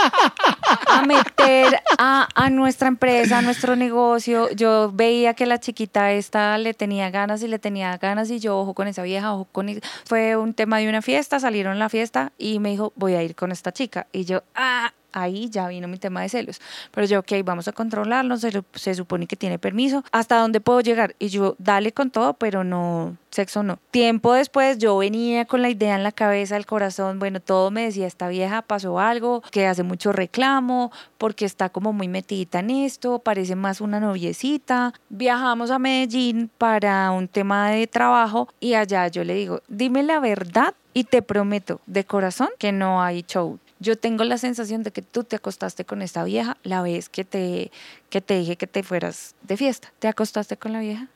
[0.88, 4.51] a meter a, nuestra empresa, a nuestro negocio.
[4.51, 8.59] Yo veía que la chiquita esta le tenía ganas y le tenía ganas y yo,
[8.59, 9.68] ojo con esa vieja, ojo con.
[10.05, 13.22] Fue un tema de una fiesta, salieron a la fiesta y me dijo, voy a
[13.22, 14.07] ir con esta chica.
[14.12, 16.61] Y yo, ah, ahí ya vino mi tema de celos.
[16.92, 20.04] Pero yo, ok, vamos a controlarlo, se, supone que tiene permiso.
[20.12, 21.14] ¿Hasta dónde puedo llegar?
[21.18, 23.78] Y yo, dale con todo, pero no, sexo no.
[23.90, 27.84] Tiempo después yo venía con la idea en la cabeza, el corazón, bueno, todo me
[27.84, 32.70] decía, esta vieja pasó algo, que hace mucho reclamo, porque está como muy metidita en
[32.70, 34.92] esto, parece más una noviecita.
[35.09, 40.20] Viajamos a Medellín para un tema de trabajo y allá yo le digo, dime la
[40.20, 43.59] verdad y te prometo de corazón que no hay show.
[43.81, 47.24] Yo tengo la sensación de que tú te acostaste con esta vieja la vez que
[47.24, 47.70] te,
[48.11, 49.93] que te dije que te fueras de fiesta.
[49.99, 51.07] ¿Te acostaste con la vieja?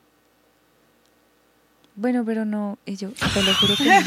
[1.95, 2.79] Bueno, pero no.
[2.87, 3.91] Y yo, te lo juro que no.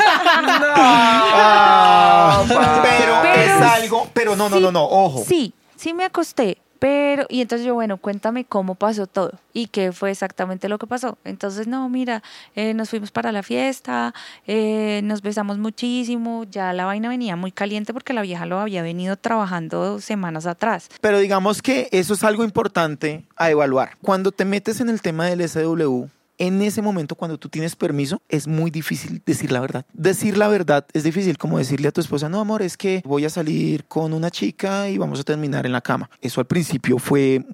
[0.78, 5.24] Ah, pero, Pero es algo, pero no, no, sí, no, no, ojo.
[5.28, 9.91] Sí, sí me acosté, pero, y entonces yo, bueno, cuéntame cómo pasó todo y qué
[9.91, 11.17] fue exactamente lo que pasó.
[11.23, 12.21] Entonces, no, mira,
[12.55, 14.13] eh, nos fuimos para la fiesta,
[14.45, 18.83] eh, nos besamos muchísimo, ya la vaina venía muy caliente porque la vieja lo había
[18.83, 20.89] venido trabajando semanas atrás.
[21.01, 23.97] Pero digamos que eso es algo importante a evaluar.
[24.03, 26.05] Cuando te metes en el tema del SW,
[26.38, 29.86] en ese momento, cuando tú tienes permiso, es muy difícil decir la verdad.
[29.93, 33.25] Decir la verdad es difícil, como decirle a tu esposa, no, amor, es que voy
[33.25, 36.09] a salir con una chica y vamos a terminar en la cama.
[36.21, 37.45] Eso al principio fue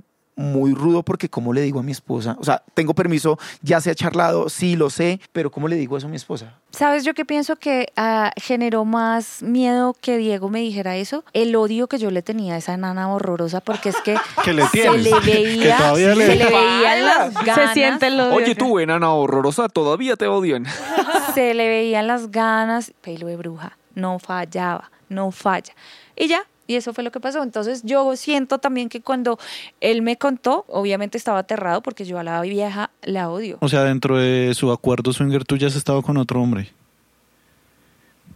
[0.42, 3.90] muy rudo porque cómo le digo a mi esposa, o sea, tengo permiso, ya se
[3.92, 6.56] ha charlado, sí lo sé, pero cómo le digo eso a mi esposa.
[6.72, 11.24] ¿Sabes yo qué pienso que ah, generó más miedo que Diego me dijera eso?
[11.34, 14.66] El odio que yo le tenía a esa nana horrorosa, porque es que, Que le
[14.68, 17.56] se le veía, Que le- se le veían las ganas.
[17.56, 18.36] Se siente el odio.
[18.36, 20.66] Oye, tú, enana horrorosa, todavía te odian.
[21.36, 25.74] se le veían las ganas, pelo de bruja, no fallaba, no falla.
[26.16, 27.44] Y ya, y eso fue lo que pasó.
[27.44, 29.38] Entonces yo siento también que cuando
[29.82, 33.58] él me contó, obviamente estaba aterrado porque yo a la vieja la odio.
[33.60, 36.72] O sea, dentro de su acuerdo swinger tú ya has estado con otro hombre.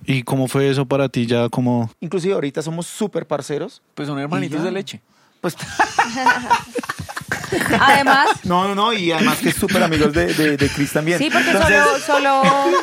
[0.05, 1.89] ¿Y cómo fue eso para ti ya como...
[1.99, 3.81] Inclusive ahorita somos súper parceros.
[3.95, 5.01] Pues son hermanitos de leche.
[5.41, 5.55] Pues
[7.79, 11.17] Además, no, no, no, y además que es súper amigos de, de, de Chris también.
[11.17, 12.77] sí, porque Entonces, solo, solo,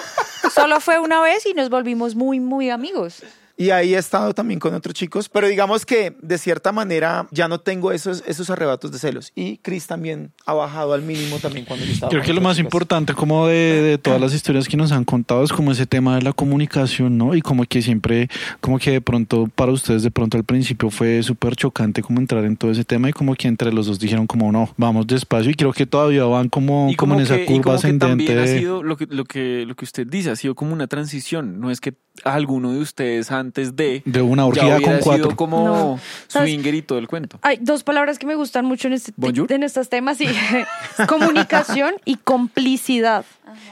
[0.54, 3.22] solo fue una vez y nos volvimos muy, muy amigos.
[3.62, 7.46] Y ahí he estado también con otros chicos, pero digamos que de cierta manera ya
[7.46, 9.30] no tengo esos, esos arrebatos de celos.
[9.36, 12.10] Y Chris también ha bajado al mínimo también cuando yo estaba.
[12.10, 12.66] Creo que lo más chicas.
[12.66, 16.16] importante como de, de todas las historias que nos han contado es como ese tema
[16.16, 17.36] de la comunicación, ¿no?
[17.36, 18.28] Y como que siempre,
[18.60, 22.44] como que de pronto para ustedes de pronto al principio fue súper chocante como entrar
[22.44, 25.52] en todo ese tema y como que entre los dos dijeron como no, vamos despacio
[25.52, 28.08] y creo que todavía van como, Y como en esa y curva que ascendente.
[28.08, 30.88] también ha sido lo que, lo, que, lo que usted dice, ha sido como una
[30.88, 31.60] transición.
[31.60, 31.94] No es que
[32.24, 34.02] alguno de ustedes antes de...
[34.04, 35.24] De una orgía con cuatro.
[35.24, 36.00] sido como No.
[36.28, 37.38] Swinger y todo el cuento.
[37.42, 39.12] Hay dos palabras que me gustan mucho en, este,
[39.48, 40.26] en estos temas, y
[41.08, 43.24] comunicación y complicidad.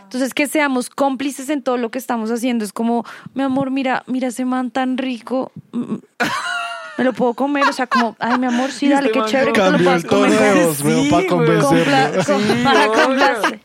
[0.02, 2.64] Entonces, que seamos cómplices en todo lo que estamos haciendo.
[2.64, 3.04] Es como,
[3.34, 5.52] mi amor, mira, mira ese man tan rico.
[5.72, 5.94] mm,
[6.98, 9.52] Me lo puedo comer, o sea, como, ay, mi amor, sí, dale, este qué chévere
[9.52, 10.54] que te lo Cambió puedas el tono comer.
[10.54, 12.22] de voz, weón, para convencerlo.
[12.24, 13.60] Compla- para complacer.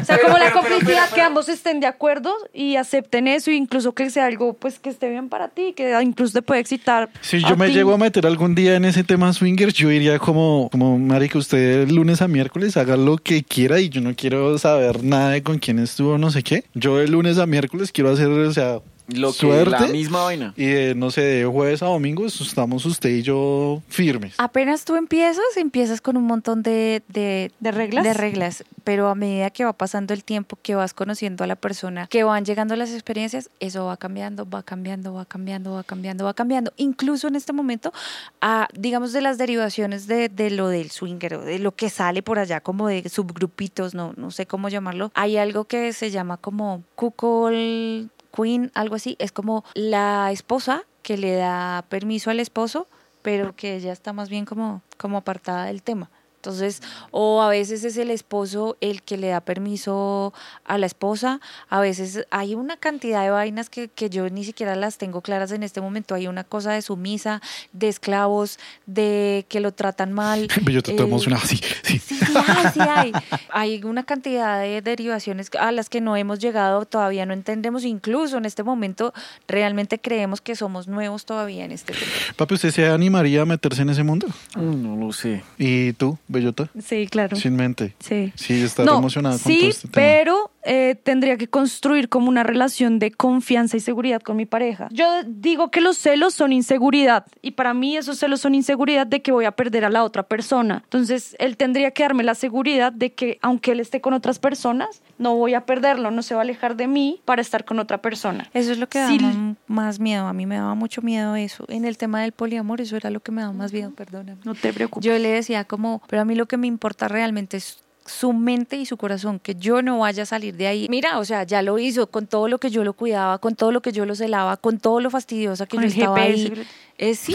[0.00, 3.92] O sea, como la complicidad, que ambos estén de acuerdo y acepten eso, e incluso
[3.92, 7.08] que sea algo pues que esté bien para ti, que incluso te puede excitar.
[7.20, 7.74] Si yo me ti.
[7.74, 11.82] llego a meter algún día en ese tema swinger, yo iría como, como marica, usted
[11.82, 15.42] el lunes a miércoles haga lo que quiera y yo no quiero saber nada de
[15.42, 16.64] con quién estuvo, no sé qué.
[16.74, 19.70] Yo de lunes a miércoles quiero hacer, o sea, Lo que suerte.
[19.70, 20.54] la misma vaina.
[20.56, 24.34] Y de, no sé, de jueves a domingo estamos usted y yo firmes.
[24.38, 28.04] Apenas tú empiezas, empiezas con un montón de, de, ¿De reglas?
[28.04, 31.56] de reglas, pero a medida que va pasando el tiempo, que vas conociendo a la
[31.56, 36.24] persona, que van llegando las experiencias, eso va cambiando, va cambiando, va cambiando, va cambiando,
[36.24, 36.72] va cambiando.
[36.76, 37.92] Incluso en este momento,
[38.40, 42.22] a, digamos, de las derivaciones de, de lo del swinger, o de lo que sale
[42.22, 46.36] por allá como de subgrupitos, no, no sé cómo llamarlo, hay algo que se llama
[46.36, 52.88] como cuckold queen, algo así, es como la esposa que le da permiso al esposo,
[53.22, 56.10] pero que ella está más bien como, como apartada del tema.
[56.46, 56.80] Entonces,
[57.10, 60.32] o a veces es el esposo el que le da permiso
[60.64, 64.76] a la esposa, a veces hay una cantidad de vainas que, que yo ni siquiera
[64.76, 66.14] las tengo claras en este momento.
[66.14, 67.42] Hay una cosa de sumisa,
[67.72, 70.46] de esclavos, de que lo tratan mal.
[70.70, 71.98] yo te estoy eh, emocionado, sí, sí.
[71.98, 73.12] Sí, sí hay, sí hay.
[73.50, 77.84] Hay una cantidad de derivaciones a las que no hemos llegado, todavía no entendemos.
[77.84, 79.12] Incluso en este momento
[79.48, 82.06] realmente creemos que somos nuevos todavía en este tema.
[82.36, 84.28] Papi, ¿usted se animaría a meterse en ese mundo?
[84.54, 85.42] No lo sé.
[85.58, 86.70] ¿Y tú, Bellota?
[86.82, 87.36] Sí, claro.
[87.36, 87.94] Sin mente.
[87.98, 88.32] Sí.
[88.36, 89.92] Sí, está no, emocionada con sí, todo este tema.
[89.94, 94.88] pero eh, tendría que construir como una relación de confianza y seguridad con mi pareja.
[94.90, 99.22] Yo digo que los celos son inseguridad y para mí esos celos son inseguridad de
[99.22, 100.82] que voy a perder a la otra persona.
[100.84, 105.02] Entonces él tendría que darme la seguridad de que aunque él esté con otras personas,
[105.18, 108.02] no voy a perderlo, no se va a alejar de mí para estar con otra
[108.02, 108.50] persona.
[108.52, 109.18] Eso es lo que da Sí.
[109.18, 109.36] más-
[109.66, 110.26] más miedo.
[110.26, 111.64] A mí me daba mucho miedo eso.
[111.68, 114.38] En el tema del poliamor, eso era lo que me daba más miedo, perdóname.
[114.44, 115.04] No te preocupes.
[115.06, 118.76] Yo le decía como, pero a mí lo que me importa realmente es su mente
[118.76, 120.86] y su corazón, que yo no vaya a salir de ahí.
[120.88, 123.72] Mira, o sea, ya lo hizo con todo lo que yo lo cuidaba, con todo
[123.72, 126.52] lo que yo lo celaba, con todo lo fastidiosa que Con yo el estaba GPS.
[126.52, 126.66] ahí.
[126.98, 127.34] Eh, sí.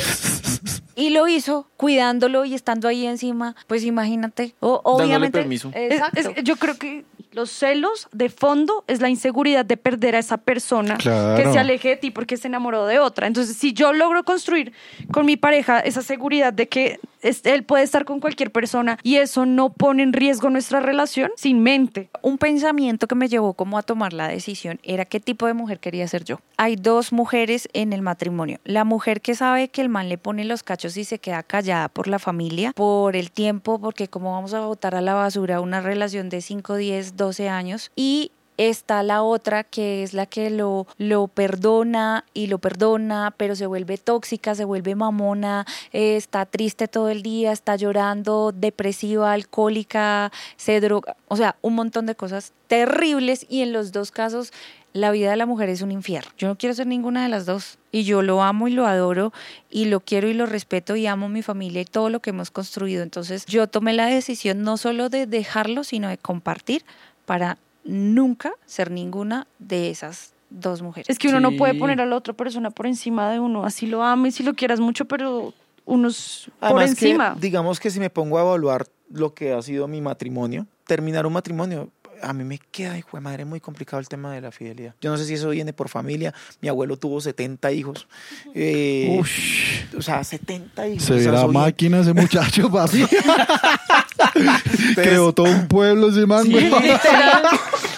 [0.96, 3.56] Y lo hizo cuidándolo y estando ahí encima.
[3.68, 4.56] Pues imagínate.
[4.60, 5.40] O, Dándole obviamente.
[5.40, 5.72] permiso.
[5.74, 6.20] Es- Exacto.
[6.20, 10.38] es- yo creo que los celos de fondo es la inseguridad de perder a esa
[10.38, 11.42] persona Claro.
[11.42, 13.28] que se aleje de ti porque se enamoró de otra.
[13.28, 14.74] Entonces, si yo logro construir
[15.12, 19.18] con mi pareja esa seguridad de que es- él puede estar con cualquier persona y
[19.18, 22.10] eso no pone en riesgo nuestra relación, sin mente.
[22.24, 25.80] un pensamiento que me llevó como a tomar la decisión era qué tipo de mujer
[25.80, 26.40] quería ser yo.
[26.58, 28.60] Hay dos mujeres en el matrimonio.
[28.64, 31.88] La mujer que sabe que el man le pone los cachos y se queda callada
[31.90, 35.82] por la familia, por el tiempo, porque como vamos a botar a la basura una
[35.82, 37.92] relación de 5, 10, 12 años.
[37.96, 43.56] Y está la otra que es la que lo, lo perdona y lo perdona, pero
[43.56, 49.34] se vuelve tóxica, se vuelve mamona, eh, está triste todo el día, está llorando, depresiva,
[49.34, 54.52] alcohólica, se droga, o sea, un montón de cosas terribles y en los dos casos
[54.94, 56.30] la vida de la mujer es un infierno.
[56.38, 59.32] Yo no quiero ser ninguna de las dos y yo lo amo y lo adoro
[59.70, 62.52] y lo quiero y lo respeto y amo mi familia y todo lo que hemos
[62.52, 63.02] construido.
[63.02, 66.84] Entonces yo tomé la decisión no solo de dejarlo, sino de compartir
[67.32, 71.10] para nunca ser ninguna de esas dos mujeres.
[71.10, 73.64] Es que uno no puede poner a la otra persona por encima de uno.
[73.64, 75.54] Así lo ames y lo quieras mucho, pero
[75.86, 77.38] unos por Además que, encima.
[77.40, 81.32] digamos que si me pongo a evaluar lo que ha sido mi matrimonio, terminar un
[81.32, 81.88] matrimonio,
[82.22, 84.94] a mí me queda, hijo de madre, muy complicado el tema de la fidelidad.
[85.00, 86.34] Yo no sé si eso viene por familia.
[86.60, 88.08] Mi abuelo tuvo 70 hijos.
[88.54, 89.86] Eh, Ush.
[89.98, 91.04] O sea, 70 hijos.
[91.06, 93.06] Se viene- máquina ese muchacho, papi.
[94.96, 96.56] Creó todo un pueblo ese man, Sí.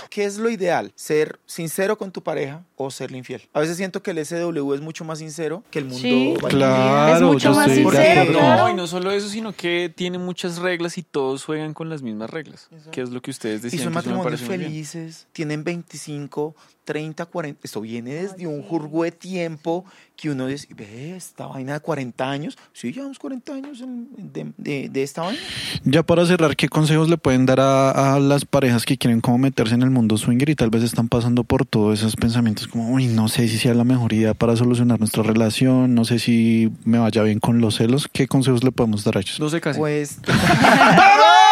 [0.09, 0.91] ¿Qué es lo ideal?
[0.95, 3.49] ¿Ser sincero con tu pareja o serle infiel?
[3.51, 5.99] A veces siento que el SW es mucho más sincero que el mundo.
[5.99, 6.35] Sí.
[6.49, 8.31] Claro, Es mucho yo más sincero.
[8.31, 12.03] No, y no solo eso, sino que tiene muchas reglas y todos juegan con las
[12.03, 12.69] mismas reglas.
[12.91, 13.85] Que es lo que ustedes Y decían.
[13.85, 16.55] son que eso me matrimonios felices, tienen 25,
[16.85, 17.59] 30, 40.
[17.63, 19.83] Esto viene desde un jurgo de tiempo
[20.15, 22.57] que uno dice, ve, esta vaina de 40 años.
[22.71, 25.39] Sí, llevamos 40 años en- de, de- de esta vaina.
[25.83, 29.37] Ya para cerrar, ¿qué consejos le pueden dar a, a las parejas que quieren como
[29.37, 32.89] meterse en el mundo swinger y tal vez están pasando por todos esos pensamientos como,
[32.91, 36.71] uy, no sé si sea la mejor idea para solucionar nuestra relación, no sé si
[36.85, 38.07] me vaya bien con los celos?
[38.11, 39.39] ¿Qué consejos le podemos dar a ellos?
[39.39, 39.79] No sé casi.
[39.79, 40.19] Pues.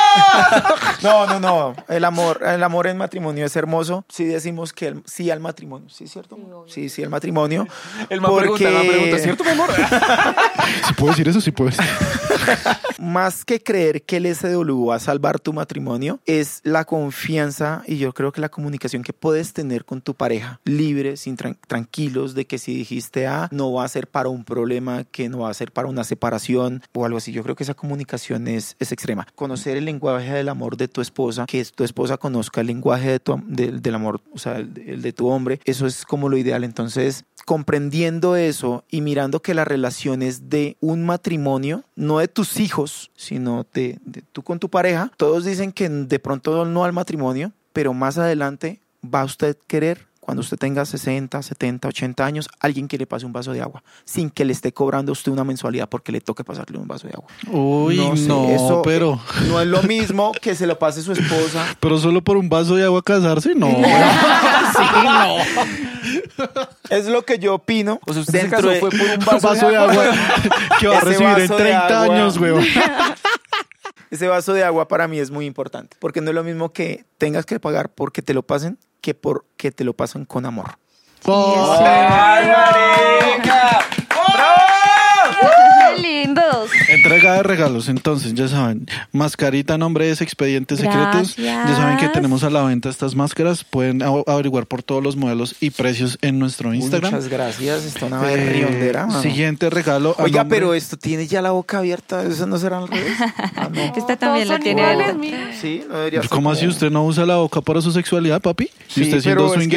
[1.04, 1.76] no, no, no.
[1.88, 4.06] El amor, el amor en matrimonio es hermoso.
[4.10, 5.90] Si decimos que el- sí al matrimonio.
[5.90, 6.38] ¿Sí, cierto?
[6.68, 7.68] Sí, sí, al matrimonio.
[8.10, 9.70] el más pregunta, el más pregunta, ¿cierto, mi amor?
[10.88, 11.42] ¿Sí puedo decir eso?
[11.42, 11.86] Sí puedo decir.
[13.00, 17.98] Más que creer que el SW va a salvar tu matrimonio, es la confianza y
[17.98, 22.36] yo creo que la comunicación que puedes tener con tu pareja, libre, sin tran- tranquilos,
[22.36, 25.50] de que si dijiste A, no va a ser para un problema, que no va
[25.50, 27.32] a ser para una separación o algo así.
[27.32, 29.26] Yo creo que esa comunicación es, es extrema.
[29.36, 33.20] Conocer el lenguaje del amor de tu esposa, que tu esposa conozca el lenguaje de
[33.20, 36.64] tu, del- amor, o sea, el, de tu hombre, eso es como lo ideal.
[36.64, 42.60] Entonces, comprendiendo eso y mirando que la relación es de un matrimonio, no de tus
[42.60, 46.94] hijos, sino de, de tú con tu pareja, todos dicen que de pronto no al
[46.94, 50.08] matrimonio, pero más adelante va a usted querer.
[50.32, 53.84] Cuando usted tenga 60, 70, 80 años, alguien que le pase un vaso de agua,
[54.06, 57.06] sin que le esté cobrando a usted una mensualidad porque le toque pasarle un vaso
[57.06, 57.26] de agua.
[57.52, 61.66] Uy, no, sé, eso pero, no es lo mismo que se lo pase su esposa.
[61.82, 63.76] pero solo por un vaso de agua casarse, no.
[66.90, 68.00] Es lo que yo opino.
[68.08, 70.12] O sea, usted se casó de- fue por un Un vaso, de agua.
[70.80, 72.16] que va a recibir en vaso de 30 agua.
[72.16, 72.64] años, weón.
[74.10, 77.06] Ese vaso de agua para mí es muy importante, porque no es lo mismo que
[77.18, 80.78] tengas que pagar porque te lo pasen que porque te lo pasan con amor.
[81.26, 83.80] ¡Ay, marica!
[85.94, 86.72] ¡Qué lindos!
[87.12, 91.36] Entrega de regalos, entonces, ya saben, mascarita nombre es Expedientes Secretos.
[91.36, 93.66] Ya saben que tenemos a la venta estas máscaras.
[93.66, 97.12] Pueden averiguar por todos los modelos y precios en nuestro Instagram.
[97.12, 99.22] Muchas gracias, está una Eh, berriondera, mano.
[99.22, 100.16] siguiente regalo.
[100.20, 103.12] Oiga, nombre- pero esto tiene ya la boca abierta, ¿eso no será al revés?
[103.58, 103.82] Ah, no.
[103.98, 105.52] Esta también la tiene mira.
[105.60, 108.42] Sí, no debería ser ¿Cómo así como- usted no usa la boca para su sexualidad,
[108.42, 108.70] papi?
[108.88, 109.68] Sí, y usted siendo pero es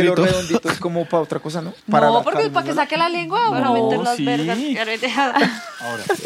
[0.61, 1.73] que es como para otra cosa, ¿no?
[1.90, 4.24] Para no, porque para que saque la lengua para No, meter las sí.
[4.24, 4.56] vergas.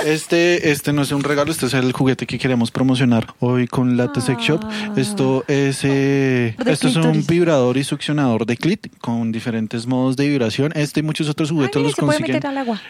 [0.05, 3.97] Este, este no es un regalo, este es el juguete que queremos promocionar hoy con
[3.97, 4.61] Latte Sex Shop.
[4.97, 10.17] Esto es, eh, De esto es un vibrador y succionador de clit con diferentes modos
[10.17, 10.73] de vibración.
[10.75, 12.41] Este y muchos otros juguetes Ay, los consiguen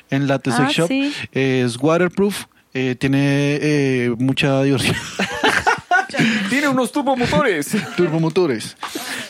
[0.08, 0.88] en Latte Sex Ah, Shop.
[0.88, 1.12] sí.
[1.32, 2.46] Es waterproof.
[2.72, 4.96] eh, tiene eh, mucha diversión.
[6.50, 7.68] Tiene unos turbomotores.
[7.96, 8.76] Turbomotores.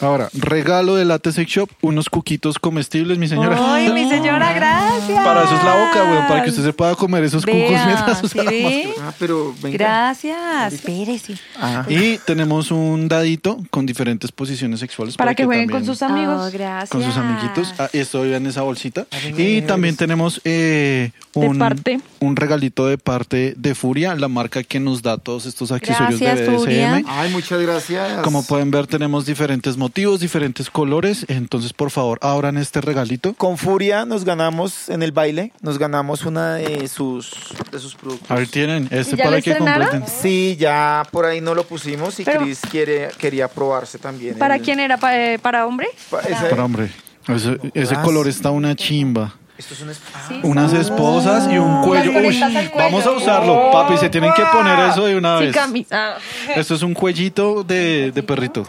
[0.00, 3.56] Ahora, regalo de Latte Sex Shop, unos cuquitos comestibles, mi señora.
[3.74, 5.24] Ay, mi señora, gracias.
[5.24, 7.86] Para eso es la boca, weón, para que usted se pueda comer esos cucos Vea,
[7.86, 8.50] mientras ¿sí usamos.
[8.52, 8.88] ve?
[9.00, 9.76] Ah, pero venga.
[9.76, 10.72] Gracias.
[10.74, 11.34] Espérese.
[11.60, 11.84] Ah.
[11.88, 16.48] Y tenemos un dadito con diferentes posiciones sexuales Para que jueguen también- con sus amigos.
[16.48, 16.90] Oh, gracias.
[16.90, 17.74] con sus amiguitos.
[17.78, 19.06] Ah, esto en esa bolsita.
[19.36, 22.00] Y también tenemos eh, un, parte.
[22.20, 26.46] un regalito de parte de Furia, la marca que nos da todos estos accesorios Gracias,
[26.48, 26.77] de BDSM.
[27.06, 28.22] Ay, muchas gracias.
[28.22, 31.24] Como pueden ver, tenemos diferentes motivos, diferentes colores.
[31.28, 33.34] Entonces, por favor, abran este regalito.
[33.34, 37.30] Con Furia nos ganamos en el baile, nos ganamos una de sus,
[37.70, 38.30] de sus productos.
[38.30, 39.88] A ver, tienen este ¿Y ya para lo que estrenaron?
[39.88, 40.14] completen.
[40.22, 44.36] Sí, ya por ahí no lo pusimos y Pero- Chris quiere, quería probarse también.
[44.38, 44.96] ¿Para el- quién era?
[44.96, 45.88] ¿Pa- eh, ¿Para hombre?
[46.10, 46.90] pa- ese- Pero, hombre,
[47.28, 49.34] ese, ese Ah, color está una chimba.
[49.58, 49.90] Esto es un...
[49.90, 52.12] ah, Unas esposas y un cuello.
[52.12, 52.40] Uy,
[52.76, 53.96] vamos a usarlo, papi.
[53.98, 55.54] Se tienen que poner eso de una Sí, vez.
[55.54, 56.14] camisa.
[56.54, 58.66] Esto es un cuellito de, de perrito.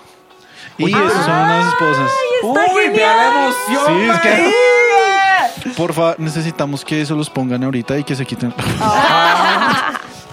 [0.78, 2.12] Y esas son unas esposas.
[2.42, 3.86] Uy, vea la emoción.
[3.88, 5.70] Sí, es que-.
[5.78, 8.54] Porfa, necesitamos que eso los pongan ahorita y que se quiten.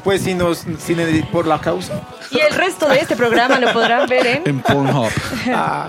[0.06, 0.94] Pues si nos, si
[1.32, 2.00] por la causa.
[2.30, 4.42] Y el resto de este programa lo podrán ver en...
[4.46, 5.10] en Pornhub.
[5.52, 5.88] Ah.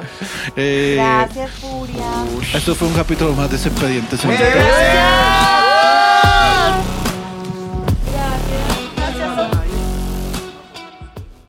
[0.56, 2.04] Eh, Gracias, Furia.
[2.56, 4.48] esto fue un capítulo más de Expedientes Secretos.
[4.56, 5.38] Gracias.